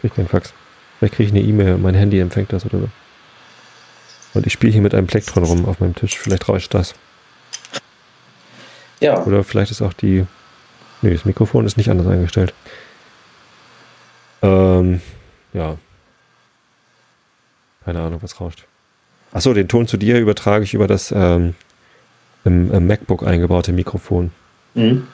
[0.00, 0.52] krieg keinen Fax.
[0.98, 2.88] Vielleicht kriege ich eine E-Mail, mein Handy empfängt das oder so.
[4.34, 6.18] Und ich spiele hier mit einem Plektron rum auf meinem Tisch.
[6.18, 6.94] Vielleicht rauscht das.
[9.00, 9.24] Ja.
[9.24, 10.26] Oder vielleicht ist auch die.
[11.02, 12.54] Nee, das Mikrofon ist nicht anders eingestellt.
[14.42, 15.00] Ähm,
[15.52, 15.76] ja.
[17.84, 18.66] Keine Ahnung, was rauscht.
[19.32, 21.54] Achso, den Ton zu dir übertrage ich über das ähm,
[22.44, 24.30] im, im MacBook eingebaute Mikrofon.
[24.74, 25.06] Mhm.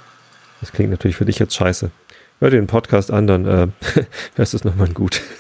[0.60, 1.90] Das klingt natürlich für dich jetzt scheiße.
[2.38, 3.68] Hör dir den Podcast an, dann äh,
[4.36, 5.22] hörst du es nochmal gut.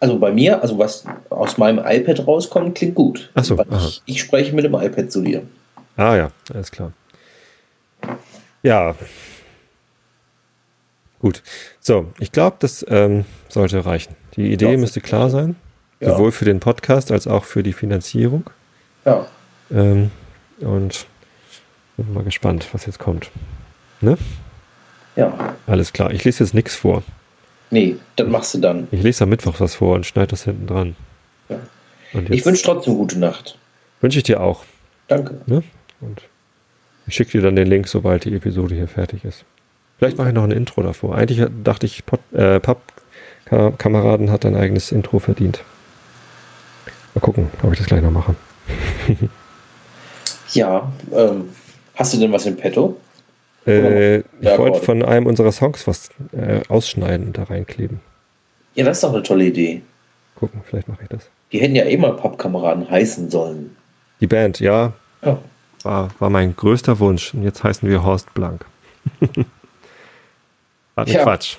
[0.00, 3.30] Also bei mir, also was aus meinem iPad rauskommt, klingt gut.
[3.34, 3.84] Ach so, Weil aha.
[3.88, 5.42] ich, ich spreche mit dem iPad zu dir.
[5.96, 6.92] Ah ja, alles klar.
[8.62, 8.94] Ja.
[11.20, 11.42] Gut.
[11.80, 14.14] So, ich glaube, das ähm, sollte reichen.
[14.36, 14.78] Die Idee Ja.
[14.78, 15.56] müsste klar sein.
[16.00, 16.10] Ja.
[16.10, 18.48] Sowohl für den Podcast als auch für die Finanzierung.
[19.04, 19.26] Ja.
[19.72, 20.12] Ähm,
[20.60, 21.06] und
[22.04, 23.30] bin mal gespannt, was jetzt kommt.
[24.00, 24.16] Ne?
[25.16, 25.54] Ja.
[25.66, 26.12] Alles klar.
[26.12, 27.02] Ich lese jetzt nichts vor.
[27.70, 28.88] Nee, das machst du dann.
[28.92, 30.96] Ich lese am Mittwoch was vor und schneide das hinten dran.
[31.48, 31.58] Ja.
[32.30, 33.58] Ich wünsche trotzdem gute Nacht.
[34.00, 34.64] wünsche ich dir auch.
[35.08, 35.40] Danke.
[35.46, 35.62] Ne?
[36.00, 36.22] Und
[37.06, 39.44] ich schicke dir dann den Link, sobald die Episode hier fertig ist.
[39.98, 41.16] Vielleicht mache ich noch ein Intro davor.
[41.16, 45.64] Eigentlich dachte ich, Pod, äh, Papp-Kameraden hat ein eigenes Intro verdient.
[47.14, 48.36] Mal gucken, ob ich das gleich noch mache.
[50.54, 51.50] Ja, ähm,
[51.98, 52.96] hast du denn was im Petto?
[53.66, 58.00] Äh, ich wollte von einem unserer Songs was äh, ausschneiden und da reinkleben.
[58.74, 59.82] Ja, das ist doch eine tolle Idee.
[60.36, 61.28] Gucken, vielleicht mache ich das.
[61.52, 63.76] Die hätten ja eh mal Pappkameraden heißen sollen.
[64.20, 64.92] Die Band, ja,
[65.22, 65.38] Ja.
[65.82, 67.34] war, war mein größter Wunsch.
[67.34, 68.64] Und jetzt heißen wir Horst Blank.
[70.94, 71.22] War ein Ja.
[71.22, 71.56] Quatsch.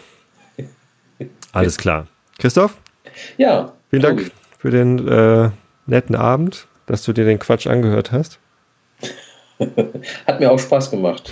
[1.51, 2.07] Alles klar.
[2.37, 2.77] Christoph,
[3.37, 3.73] Ja.
[3.89, 5.49] vielen Dank für den äh,
[5.85, 8.39] netten Abend, dass du dir den Quatsch angehört hast.
[10.27, 11.31] Hat mir auch Spaß gemacht.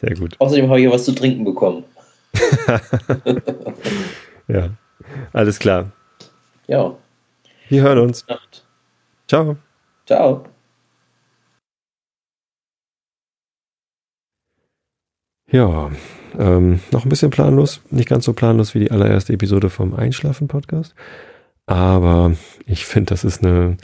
[0.00, 0.36] Sehr gut.
[0.38, 1.84] Außerdem habe ich hier was zu trinken bekommen.
[4.52, 4.70] Ja,
[5.32, 5.92] alles klar.
[6.66, 6.96] Ja.
[7.68, 8.26] Wir hören uns.
[8.26, 8.64] Nacht.
[9.28, 9.56] Ciao.
[10.06, 10.44] Ciao.
[15.52, 15.90] Ja,
[16.38, 17.80] ähm, noch ein bisschen planlos.
[17.90, 20.94] Nicht ganz so planlos wie die allererste Episode vom Einschlafen-Podcast.
[21.66, 22.32] Aber
[22.66, 23.76] ich finde, das ist eine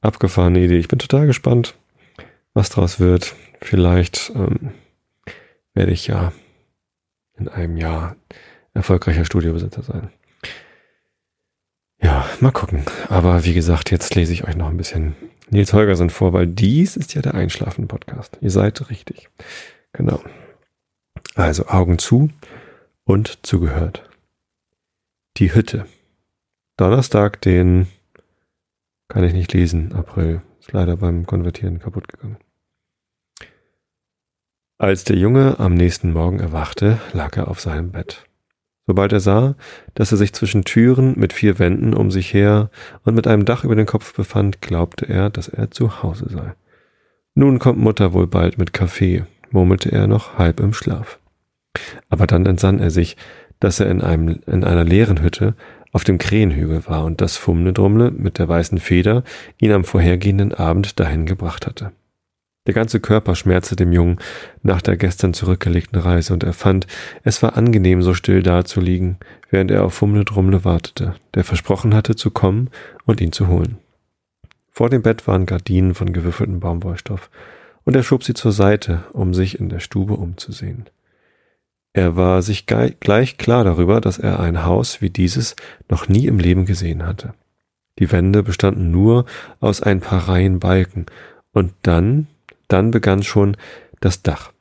[0.00, 0.78] abgefahrene Idee.
[0.78, 1.74] Ich bin total gespannt,
[2.54, 3.34] was draus wird.
[3.60, 4.72] Vielleicht ähm,
[5.74, 6.32] werde ich ja
[7.36, 8.16] in einem Jahr
[8.72, 10.10] erfolgreicher Studiobesitzer sein.
[12.00, 12.84] Ja, mal gucken.
[13.08, 15.14] Aber wie gesagt, jetzt lese ich euch noch ein bisschen
[15.50, 18.38] Nils Holgersen vor, weil dies ist ja der Einschlafen-Podcast.
[18.40, 19.30] Ihr seid richtig.
[19.92, 20.22] Genau.
[21.34, 22.30] Also Augen zu
[23.04, 24.08] und zugehört.
[25.36, 25.86] Die Hütte.
[26.76, 27.86] Donnerstag, den
[29.08, 30.42] kann ich nicht lesen, April.
[30.60, 32.38] Ist leider beim Konvertieren kaputt gegangen.
[34.78, 38.24] Als der Junge am nächsten Morgen erwachte, lag er auf seinem Bett.
[38.88, 39.54] Sobald er sah,
[39.94, 42.70] dass er sich zwischen Türen mit vier Wänden um sich her
[43.04, 46.54] und mit einem Dach über den Kopf befand, glaubte er, dass er zu Hause sei.
[47.36, 51.20] Nun kommt Mutter wohl bald mit Kaffee, murmelte er noch halb im Schlaf.
[52.08, 53.16] Aber dann entsann er sich,
[53.60, 55.54] dass er in, einem, in einer leeren Hütte
[55.92, 59.22] auf dem Krähenhügel war und das Fumne-Drummle mit der weißen Feder
[59.56, 61.92] ihn am vorhergehenden Abend dahin gebracht hatte.
[62.66, 64.18] Der ganze Körper schmerzte dem Jungen
[64.62, 66.86] nach der gestern zurückgelegten Reise und er fand,
[67.22, 69.18] es war angenehm, so still dazuliegen,
[69.50, 72.70] während er auf Fumle-Drummle wartete, der versprochen hatte, zu kommen
[73.04, 73.78] und ihn zu holen.
[74.70, 77.30] Vor dem Bett waren Gardinen von gewürfeltem Baumwollstoff
[77.84, 80.86] und er schob sie zur Seite, um sich in der Stube umzusehen.
[81.92, 85.54] Er war sich gleich klar darüber, dass er ein Haus wie dieses
[85.88, 87.34] noch nie im Leben gesehen hatte.
[88.00, 89.26] Die Wände bestanden nur
[89.60, 91.06] aus ein paar Reihen Balken
[91.52, 92.26] und dann,
[92.74, 93.56] dann begann schon
[94.00, 94.52] das Dach.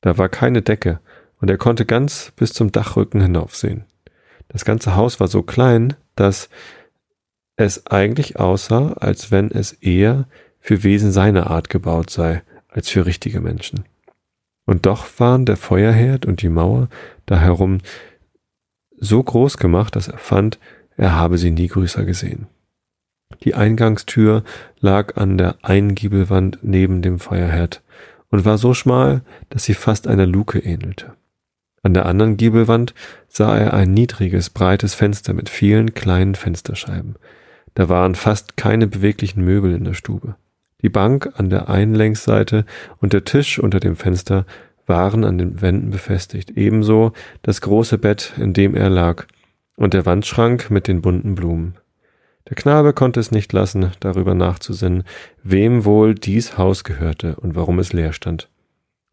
[0.00, 1.00] Da war keine Decke
[1.40, 3.84] und er konnte ganz bis zum Dachrücken hinaufsehen.
[4.48, 6.48] Das ganze Haus war so klein, dass
[7.56, 10.28] es eigentlich aussah, als wenn es eher
[10.60, 13.84] für Wesen seiner Art gebaut sei, als für richtige Menschen.
[14.64, 16.88] Und doch waren der Feuerherd und die Mauer
[17.26, 17.78] da herum
[18.98, 20.60] so groß gemacht, dass er fand,
[20.96, 22.46] er habe sie nie größer gesehen.
[23.42, 24.44] Die Eingangstür
[24.80, 27.82] lag an der Eingiebelwand neben dem Feuerherd,
[28.30, 31.14] und war so schmal, dass sie fast einer Luke ähnelte.
[31.82, 32.94] An der anderen Giebelwand
[33.28, 37.14] sah er ein niedriges, breites Fenster mit vielen kleinen Fensterscheiben.
[37.74, 40.34] Da waren fast keine beweglichen Möbel in der Stube.
[40.82, 42.64] Die Bank an der einen Längsseite
[43.00, 44.46] und der Tisch unter dem Fenster
[44.86, 47.12] waren an den Wänden befestigt, ebenso
[47.42, 49.26] das große Bett, in dem er lag,
[49.76, 51.76] und der Wandschrank mit den bunten Blumen.
[52.48, 55.04] Der Knabe konnte es nicht lassen, darüber nachzusinnen,
[55.42, 58.48] wem wohl dies Haus gehörte und warum es leer stand.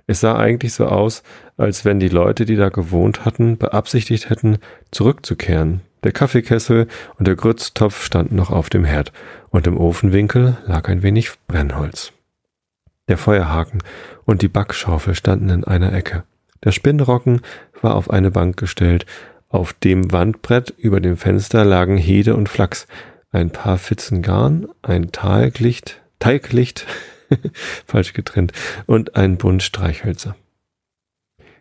[0.05, 1.23] Es sah eigentlich so aus,
[1.57, 4.57] als wenn die Leute, die da gewohnt hatten, beabsichtigt hätten,
[4.91, 5.81] zurückzukehren.
[6.03, 6.87] Der Kaffeekessel
[7.17, 9.13] und der Grütztopf standen noch auf dem Herd,
[9.49, 12.11] und im Ofenwinkel lag ein wenig Brennholz.
[13.07, 13.81] Der Feuerhaken
[14.25, 16.23] und die Backschaufel standen in einer Ecke.
[16.63, 17.41] Der Spinnrocken
[17.81, 19.05] war auf eine Bank gestellt,
[19.49, 22.87] auf dem Wandbrett über dem Fenster lagen Hede und Flachs,
[23.33, 26.85] ein paar Fitzen Garn, ein Talglicht, Teiglicht,
[27.85, 28.53] falsch getrennt,
[28.85, 30.35] und ein Bund Streichhölzer.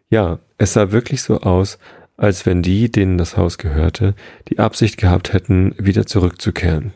[0.09, 1.79] Ja, es sah wirklich so aus,
[2.17, 4.15] als wenn die, denen das Haus gehörte,
[4.49, 6.93] die Absicht gehabt hätten, wieder zurückzukehren.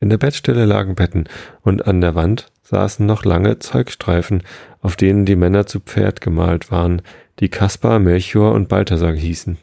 [0.00, 1.28] In der Bettstelle lagen Betten
[1.62, 4.42] und an der Wand saßen noch lange Zeugstreifen,
[4.80, 7.02] auf denen die Männer zu Pferd gemalt waren,
[7.38, 9.58] die Kaspar, Melchior und Balthasar hießen.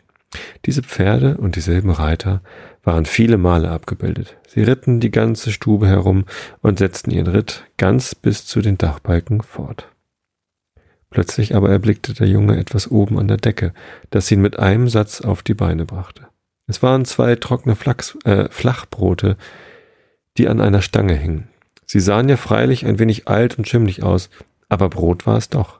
[0.65, 2.41] Diese Pferde und dieselben Reiter
[2.85, 4.37] waren viele Male abgebildet.
[4.47, 6.25] Sie ritten die ganze Stube herum
[6.61, 9.89] und setzten ihren Ritt ganz bis zu den Dachbalken fort.
[11.09, 13.73] Plötzlich aber erblickte der Junge etwas oben an der Decke,
[14.09, 16.27] das ihn mit einem Satz auf die Beine brachte.
[16.67, 19.37] Es waren zwei trockene Flachs, äh, Flachbrote,
[20.37, 21.47] die an einer Stange hingen.
[21.85, 24.29] Sie sahen ja freilich ein wenig alt und schimmlig aus,
[24.69, 25.79] aber Brot war es doch.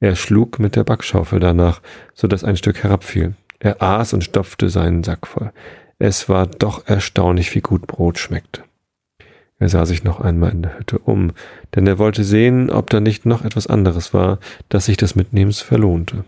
[0.00, 1.80] Er schlug mit der Backschaufel danach,
[2.14, 3.34] so dass ein Stück herabfiel.
[3.58, 5.52] Er aß und stopfte seinen Sack voll.
[5.98, 8.62] Es war doch erstaunlich, wie gut Brot schmeckte.
[9.58, 11.32] Er sah sich noch einmal in der Hütte um,
[11.74, 14.38] denn er wollte sehen, ob da nicht noch etwas anderes war,
[14.68, 16.24] das sich des Mitnehmens verlohnte.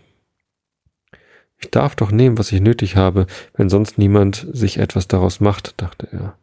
[1.58, 5.80] Ich darf doch nehmen, was ich nötig habe, wenn sonst niemand sich etwas daraus macht,
[5.80, 6.34] dachte er.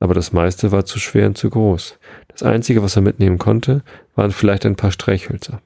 [0.00, 1.98] Aber das meiste war zu schwer und zu groß.
[2.28, 3.82] Das Einzige, was er mitnehmen konnte,
[4.16, 5.62] waren vielleicht ein paar Streichhölzer.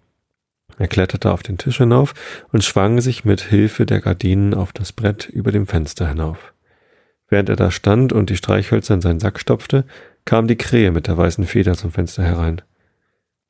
[0.78, 2.12] Er kletterte auf den Tisch hinauf
[2.52, 6.52] und schwang sich mit Hilfe der Gardinen auf das Brett über dem Fenster hinauf.
[7.28, 9.84] Während er da stand und die Streichhölzer in seinen Sack stopfte,
[10.24, 12.62] kam die Krähe mit der weißen Feder zum Fenster herein.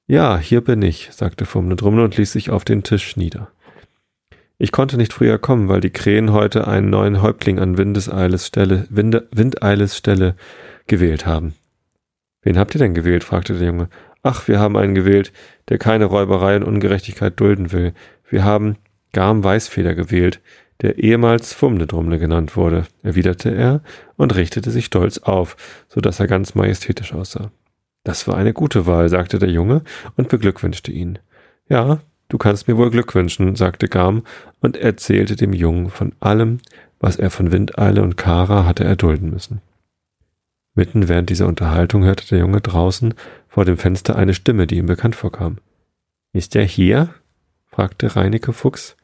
[0.07, 3.49] Ja, hier bin ich, sagte Fumne und ließ sich auf den Tisch nieder.
[4.59, 8.87] Ich konnte nicht früher kommen, weil die Krähen heute einen neuen Häuptling an Windeseiles Stelle,
[8.89, 10.35] Winde, Windeiles Stelle
[10.87, 11.55] gewählt haben.
[12.43, 13.25] Wen habt ihr denn gewählt?
[13.25, 13.89] fragte der Junge.
[14.23, 15.33] Ach, wir haben einen gewählt,
[15.69, 17.93] der keine Räuberei und Ungerechtigkeit dulden will.
[18.31, 18.77] Wir haben
[19.13, 20.41] Garm Weißfeder gewählt,
[20.83, 23.83] der ehemals Fumnedrumle genannt wurde, erwiderte er
[24.17, 25.57] und richtete sich stolz auf,
[25.89, 27.51] so dass er ganz majestätisch aussah.
[28.05, 29.83] Das war eine gute Wahl, sagte der Junge
[30.17, 31.19] und beglückwünschte ihn.
[31.69, 31.99] Ja,
[32.29, 34.23] du kannst mir wohl Glück wünschen, sagte Garm
[34.61, 36.61] und erzählte dem Jungen von allem,
[37.01, 39.61] was er von Windeile und Kara hatte erdulden müssen.
[40.75, 43.15] Mitten während dieser Unterhaltung hörte der Junge draußen
[43.49, 45.57] vor dem Fenster eine Stimme, die ihm bekannt vorkam.
[46.33, 47.15] Ist er hier?
[47.67, 48.97] fragte Reineke Fuchs.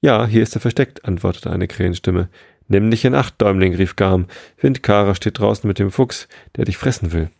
[0.00, 2.28] Ja, hier ist er versteckt, antwortete eine Krähenstimme.
[2.68, 4.26] Nimm dich in Acht, Däumling, rief Garm.
[4.60, 7.30] Windkara steht draußen mit dem Fuchs, der dich fressen will.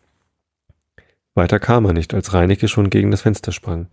[1.35, 3.87] Weiter kam er nicht, als Reineke schon gegen das Fenster sprang.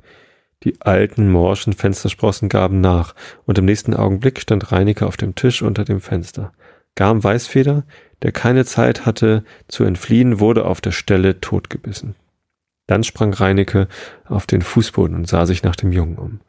[0.64, 3.14] Die alten, morschen Fenstersprossen gaben nach,
[3.46, 6.54] und im nächsten Augenblick stand Reineke auf dem Tisch unter dem Fenster.
[6.96, 7.84] Garm Weißfeder,
[8.24, 12.16] der keine Zeit hatte zu entfliehen, wurde auf der Stelle totgebissen.
[12.88, 13.88] Dann sprang Reineke
[14.26, 16.40] auf den Fußboden und sah sich nach dem Jungen um.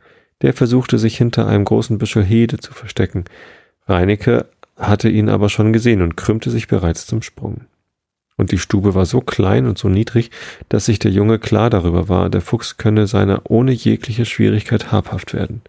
[0.43, 3.25] Der versuchte sich hinter einem großen Büschel Hede zu verstecken.
[3.87, 4.47] Reineke
[4.77, 7.63] hatte ihn aber schon gesehen und krümmte sich bereits zum Sprung.
[8.37, 10.31] Und die Stube war so klein und so niedrig,
[10.69, 15.33] dass sich der Junge klar darüber war, der Fuchs könne seiner ohne jegliche Schwierigkeit habhaft
[15.33, 15.63] werden.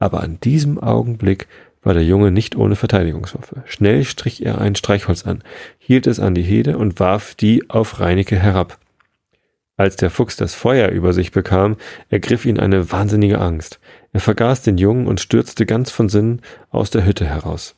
[0.00, 1.46] Aber an diesem Augenblick
[1.82, 3.62] war der Junge nicht ohne Verteidigungswaffe.
[3.66, 5.42] Schnell strich er ein Streichholz an,
[5.78, 8.78] hielt es an die Hede und warf die auf Reineke herab.
[9.82, 11.76] Als der Fuchs das Feuer über sich bekam,
[12.08, 13.80] ergriff ihn eine wahnsinnige Angst.
[14.12, 16.40] Er vergaß den Jungen und stürzte ganz von Sinnen
[16.70, 17.74] aus der Hütte heraus.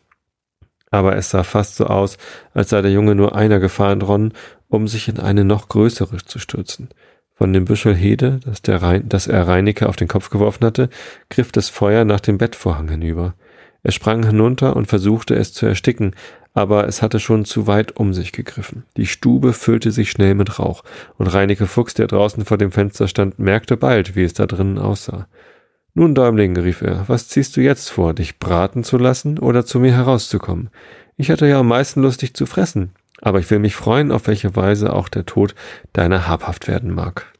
[0.90, 2.18] Aber es sah fast so aus,
[2.52, 4.34] als sei der Junge nur einer Gefahr entronnen,
[4.68, 6.90] um sich in eine noch größere zu stürzen.
[7.32, 10.90] Von dem Büschel Hede, das, der Rein, das er Reinecke auf den Kopf geworfen hatte,
[11.30, 13.32] griff das Feuer nach dem Bettvorhang hinüber.
[13.82, 16.14] Er sprang hinunter und versuchte es zu ersticken,
[16.54, 18.84] aber es hatte schon zu weit um sich gegriffen.
[18.96, 20.84] Die Stube füllte sich schnell mit Rauch,
[21.18, 24.78] und Reineke Fuchs, der draußen vor dem Fenster stand, merkte bald, wie es da drinnen
[24.78, 25.26] aussah.
[25.94, 29.80] Nun, Däumling, rief er, was ziehst du jetzt vor, dich braten zu lassen oder zu
[29.80, 30.70] mir herauszukommen?
[31.16, 34.26] Ich hatte ja am meisten Lust, dich zu fressen, aber ich will mich freuen, auf
[34.26, 35.54] welche Weise auch der Tod
[35.92, 37.32] deiner habhaft werden mag.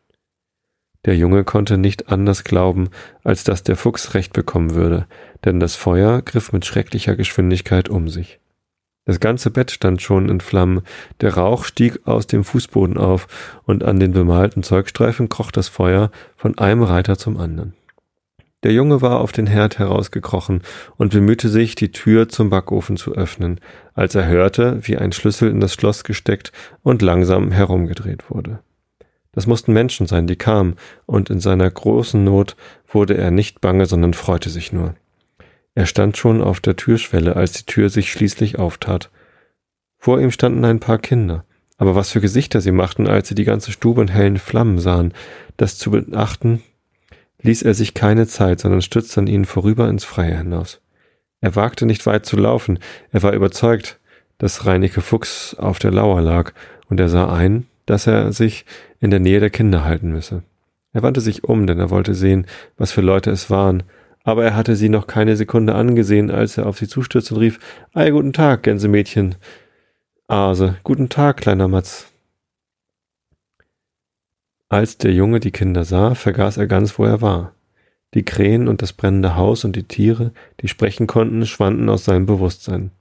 [1.04, 2.88] Der Junge konnte nicht anders glauben,
[3.22, 5.06] als dass der Fuchs recht bekommen würde,
[5.44, 8.40] denn das Feuer griff mit schrecklicher Geschwindigkeit um sich.
[9.06, 10.80] Das ganze Bett stand schon in Flammen,
[11.20, 13.26] der Rauch stieg aus dem Fußboden auf,
[13.64, 17.74] und an den bemalten Zeugstreifen kroch das Feuer von einem Reiter zum anderen.
[18.62, 20.62] Der Junge war auf den Herd herausgekrochen
[20.96, 23.60] und bemühte sich, die Tür zum Backofen zu öffnen,
[23.92, 26.50] als er hörte, wie ein Schlüssel in das Schloss gesteckt
[26.82, 28.60] und langsam herumgedreht wurde.
[29.32, 32.56] Das mussten Menschen sein, die kamen, und in seiner großen Not
[32.88, 34.94] wurde er nicht bange, sondern freute sich nur.
[35.74, 39.10] Er stand schon auf der Türschwelle, als die Tür sich schließlich auftat.
[39.98, 41.44] Vor ihm standen ein paar Kinder,
[41.78, 45.12] aber was für Gesichter sie machten, als sie die ganze Stube in hellen Flammen sahen,
[45.56, 46.62] das zu beachten,
[47.42, 50.80] ließ er sich keine Zeit, sondern stürzte an ihnen vorüber ins Freie hinaus.
[51.40, 52.78] Er wagte nicht weit zu laufen,
[53.10, 53.98] er war überzeugt,
[54.38, 56.52] dass Reineke Fuchs auf der Lauer lag,
[56.88, 58.64] und er sah ein, dass er sich
[59.00, 60.42] in der Nähe der Kinder halten müsse.
[60.92, 62.46] Er wandte sich um, denn er wollte sehen,
[62.76, 63.82] was für Leute es waren,
[64.24, 67.60] aber er hatte sie noch keine Sekunde angesehen, als er auf sie zustürzte und rief,
[67.92, 69.36] Ei, guten Tag, Gänsemädchen.
[70.26, 72.10] Ase, guten Tag, kleiner Matz.
[74.70, 77.54] Als der Junge die Kinder sah, vergaß er ganz, wo er war.
[78.14, 82.24] Die Krähen und das brennende Haus und die Tiere, die sprechen konnten, schwanden aus seinem
[82.24, 82.92] Bewusstsein.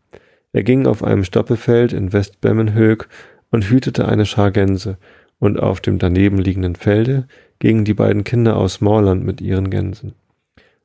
[0.52, 3.08] Er ging auf einem Stoppelfeld in Westbemmenhög
[3.50, 4.98] und hütete eine Schar Gänse,
[5.40, 7.28] und auf dem daneben liegenden Felde
[7.60, 10.14] gingen die beiden Kinder aus Morland mit ihren Gänsen.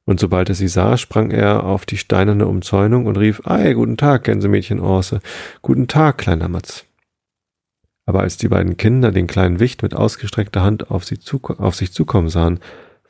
[0.08, 3.98] Und sobald er sie sah, sprang er auf die steinerne Umzäunung und rief, Ei, guten
[3.98, 5.20] Tag, Gänsemädchen Orse,
[5.60, 6.86] guten Tag, kleiner Matz.
[8.06, 11.74] Aber als die beiden Kinder den kleinen Wicht mit ausgestreckter Hand auf, sie zu, auf
[11.74, 12.60] sich zukommen sahen,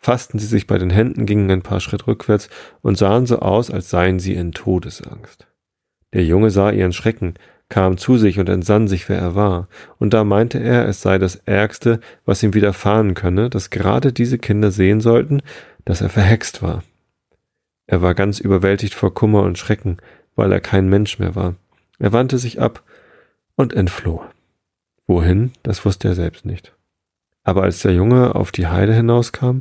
[0.00, 2.50] fassten sie sich bei den Händen, gingen ein paar Schritt rückwärts
[2.82, 5.46] und sahen so aus, als seien sie in Todesangst.
[6.12, 7.34] Der Junge sah ihren Schrecken,
[7.68, 9.68] kam zu sich und entsann sich, wer er war,
[9.98, 14.38] und da meinte er, es sei das Ärgste, was ihm widerfahren könne, dass gerade diese
[14.38, 15.42] Kinder sehen sollten,
[15.88, 16.82] dass er verhext war.
[17.86, 19.96] Er war ganz überwältigt vor Kummer und Schrecken,
[20.36, 21.54] weil er kein Mensch mehr war.
[21.98, 22.82] Er wandte sich ab
[23.56, 24.22] und entfloh.
[25.06, 26.74] Wohin, das wusste er selbst nicht.
[27.42, 29.60] Aber als der Junge auf die Heide hinauskam,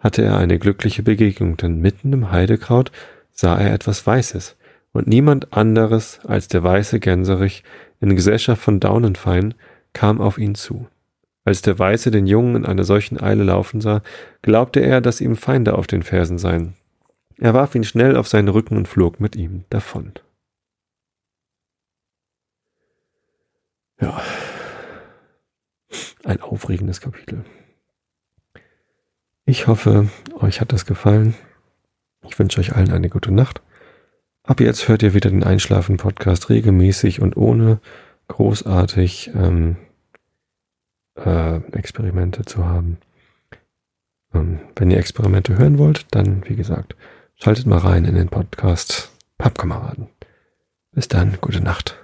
[0.00, 2.90] hatte er eine glückliche Begegnung, denn mitten im Heidekraut
[3.30, 4.56] sah er etwas Weißes,
[4.90, 7.62] und niemand anderes als der weiße Gänserich
[8.00, 9.54] in Gesellschaft von Daunenfein
[9.92, 10.88] kam auf ihn zu.
[11.48, 14.02] Als der Weiße den Jungen in einer solchen Eile laufen sah,
[14.42, 16.74] glaubte er, dass ihm Feinde auf den Fersen seien.
[17.38, 20.12] Er warf ihn schnell auf seinen Rücken und flog mit ihm davon.
[23.98, 24.20] Ja,
[26.24, 27.46] ein aufregendes Kapitel.
[29.46, 30.10] Ich hoffe,
[30.40, 31.34] euch hat das gefallen.
[32.26, 33.62] Ich wünsche euch allen eine gute Nacht.
[34.42, 37.80] Ab jetzt hört ihr wieder den Einschlafen-Podcast regelmäßig und ohne
[38.26, 39.78] großartig ähm,
[41.24, 42.98] äh, Experimente zu haben.
[44.34, 46.96] Ähm, wenn ihr Experimente hören wollt, dann, wie gesagt,
[47.36, 50.08] schaltet mal rein in den Podcast Pappkameraden.
[50.92, 51.96] Bis dann, gute Nacht.